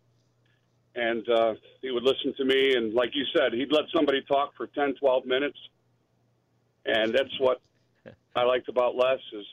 And 0.95 1.28
uh, 1.28 1.55
he 1.80 1.91
would 1.93 2.03
listen 2.03 2.34
to 2.39 2.45
me, 2.45 2.74
and 2.74 2.93
like 2.93 3.11
you 3.14 3.24
said, 3.36 3.53
he'd 3.53 3.70
let 3.70 3.84
somebody 3.95 4.20
talk 4.22 4.57
for 4.57 4.66
10, 4.66 4.95
12 4.99 5.26
minutes. 5.26 5.59
And 6.84 7.14
that's 7.14 7.39
what 7.39 7.61
I 8.34 8.43
liked 8.43 8.68
about 8.68 8.97
Les 8.97 9.18
is 9.32 9.47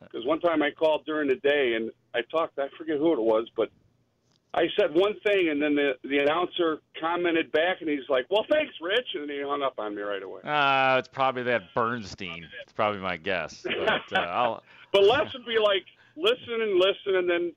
because 0.00 0.26
one 0.26 0.40
time 0.40 0.62
I 0.62 0.70
called 0.72 1.06
during 1.06 1.28
the 1.28 1.36
day 1.36 1.74
and 1.74 1.90
I 2.14 2.22
talked. 2.22 2.58
I 2.58 2.68
forget 2.76 2.98
who 2.98 3.12
it 3.12 3.20
was, 3.20 3.48
but 3.56 3.70
I 4.52 4.64
said 4.78 4.92
one 4.94 5.14
thing, 5.24 5.48
and 5.50 5.62
then 5.62 5.74
the 5.76 5.92
the 6.02 6.18
announcer 6.18 6.78
commented 7.00 7.52
back, 7.52 7.80
and 7.80 7.88
he's 7.88 8.08
like, 8.08 8.26
"Well, 8.30 8.44
thanks, 8.50 8.74
Rich," 8.80 9.06
and 9.14 9.28
then 9.28 9.36
he 9.36 9.42
hung 9.42 9.62
up 9.62 9.74
on 9.78 9.94
me 9.94 10.02
right 10.02 10.22
away. 10.22 10.40
Uh, 10.42 10.98
it's 10.98 11.08
probably 11.08 11.44
that 11.44 11.72
Bernstein. 11.74 12.48
It's 12.62 12.72
probably 12.72 13.00
my 13.00 13.16
guess. 13.16 13.62
But 13.64 14.12
uh, 14.12 14.16
I'll. 14.20 14.62
But 14.92 15.04
Les 15.04 15.32
would 15.34 15.46
be 15.46 15.58
like, 15.58 15.84
listen 16.16 16.60
and 16.60 16.80
listen, 16.80 17.14
and 17.16 17.30
then 17.30 17.52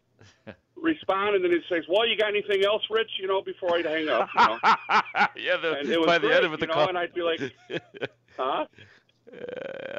respond, 0.75 1.35
and 1.35 1.43
then 1.43 1.51
he 1.51 1.61
says, 1.67 1.83
"Well, 1.89 2.07
you 2.07 2.15
got 2.15 2.29
anything 2.29 2.63
else, 2.63 2.83
Rich?" 2.91 3.09
You 3.19 3.27
know, 3.27 3.41
before 3.41 3.75
I'd 3.75 3.85
hang 3.85 4.07
up. 4.09 4.29
You 4.37 4.47
know? 4.47 4.57
yeah, 5.35 5.57
the, 5.57 5.77
and 5.79 5.89
it 5.89 5.97
was 5.99 6.05
by 6.05 6.19
the 6.19 6.27
great, 6.27 6.35
end 6.37 6.45
of 6.45 6.53
it, 6.53 6.59
the 6.59 6.67
know, 6.67 6.73
call. 6.73 6.89
and 6.89 6.97
I'd 6.97 7.13
be 7.15 7.21
like, 7.23 7.39
"Huh?" 8.37 8.65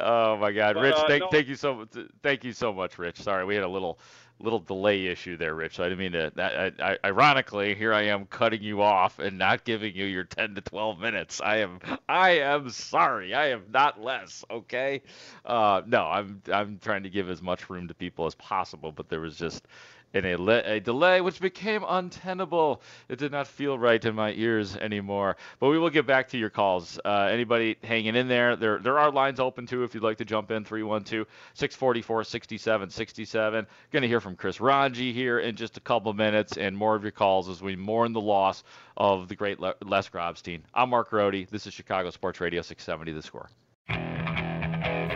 Oh 0.01 0.37
my 0.37 0.53
God, 0.53 0.75
But, 0.75 0.83
Rich! 0.83 0.95
uh, 0.95 1.09
thank, 1.09 1.23
no- 1.23 1.29
thank 1.31 1.49
you 1.49 1.57
so 1.57 1.75
much. 1.75 1.89
Thank 2.23 2.45
you 2.45 2.53
so 2.53 2.73
much, 2.73 2.99
Rich. 2.99 3.21
Sorry, 3.21 3.45
we 3.45 3.55
had 3.57 3.65
a 3.65 3.69
little 3.69 3.99
little 4.41 4.59
delay 4.59 5.07
issue 5.07 5.37
there, 5.37 5.55
Rich. 5.55 5.81
I 5.81 5.85
didn't 5.85 5.99
mean 5.99 6.13
to. 6.13 6.33
That, 6.35 6.81
I, 6.81 6.93
I, 6.93 6.99
ironically, 7.05 7.75
here 7.75 7.93
I 7.93 8.03
am 8.03 8.27
cutting 8.27 8.63
you 8.63 8.83
off 8.83 9.19
and 9.19 9.39
not 9.39 9.65
giving 9.65 9.95
you 9.95 10.05
your 10.05 10.25
10 10.25 10.57
to 10.57 10.61
12 10.61 10.99
minutes. 10.99 11.41
I 11.41 11.59
am 11.59 11.81
I 12.09 12.31
am 12.41 12.71
sorry. 12.71 13.35
I 13.35 13.49
am 13.49 13.65
not 13.73 14.01
Les. 14.01 14.45
Okay. 14.51 15.03
Uh, 15.45 15.83
no, 15.87 16.05
I'm 16.05 16.43
I'm 16.53 16.79
trying 16.79 17.05
to 17.05 17.11
give 17.11 17.31
as 17.31 17.43
much 17.43 17.71
room 17.71 17.89
to 17.89 17.95
people 17.95 18.27
as 18.27 18.35
possible, 18.35 18.93
but 18.93 19.09
there 19.09 19.21
was 19.21 19.37
just 19.37 19.67
in 20.15 20.25
a, 20.25 20.37
le- 20.37 20.63
a 20.65 20.81
delay 20.81 21.21
which 21.21 21.41
became 21.41 21.85
untenable. 21.87 22.81
It 23.09 23.19
did 23.19 23.33
not 23.33 23.47
feel 23.47 23.79
right 23.79 24.03
in 24.03 24.15
my 24.15 24.33
ears 24.33 24.77
anymore. 24.77 25.37
But 25.59 25.69
we 25.69 25.79
will 25.79 25.91
get 25.91 26.07
back 26.07 26.29
to 26.29 26.39
your 26.39 26.51
calls. 26.51 26.99
Uh, 27.05 27.29
anybody 27.31 27.77
hanging 27.83 28.17
in 28.17 28.29
there, 28.29 28.57
there 28.57 28.79
there 28.79 28.99
are 28.99 29.11
lines 29.11 29.41
open 29.41 29.67
too 29.67 29.83
if 29.83 29.93
you'd 29.93 30.03
like 30.05 30.19
to 30.19 30.25
jump 30.25 30.51
in 30.51 30.65
312 30.65 31.27
644 31.55 32.25
6767. 32.25 33.67
Going 33.91 34.03
to 34.03 34.09
hear 34.09 34.21
from 34.21 34.37
Chris 34.37 34.59
Rongey 34.59 35.13
here 35.13 35.41
in 35.41 35.57
just 35.57 35.77
a 35.77 35.81
couple 35.81 36.13
minutes 36.13 36.57
and 36.57 36.77
more 36.77 36.95
of 36.95 37.03
your 37.03 37.13
calls 37.13 37.49
as 37.49 37.61
we 37.61 37.77
mourn 37.77 38.13
the 38.13 38.21
loss 38.21 38.63
of 38.97 39.29
the 39.29 39.35
great 39.35 39.59
Le- 39.59 39.75
Les 39.85 40.09
Grobstein. 40.09 40.61
I'm 40.73 40.91
Mark 40.91 41.11
Grote. 41.11 41.51
This 41.51 41.67
is 41.67 41.75
Chicago 41.75 42.11
Sports 42.11 42.41
Radio 42.41 42.63
670 42.63 43.13
The 43.13 43.23
Score. 43.23 43.49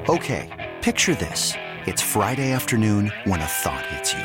Okay, 0.09 0.75
picture 0.83 1.15
this. 1.15 1.53
It's 1.87 2.03
Friday 2.03 2.53
afternoon 2.53 3.13
when 3.25 3.41
a 3.41 3.47
thought 3.47 3.85
hits 3.87 4.13
you. 4.15 4.25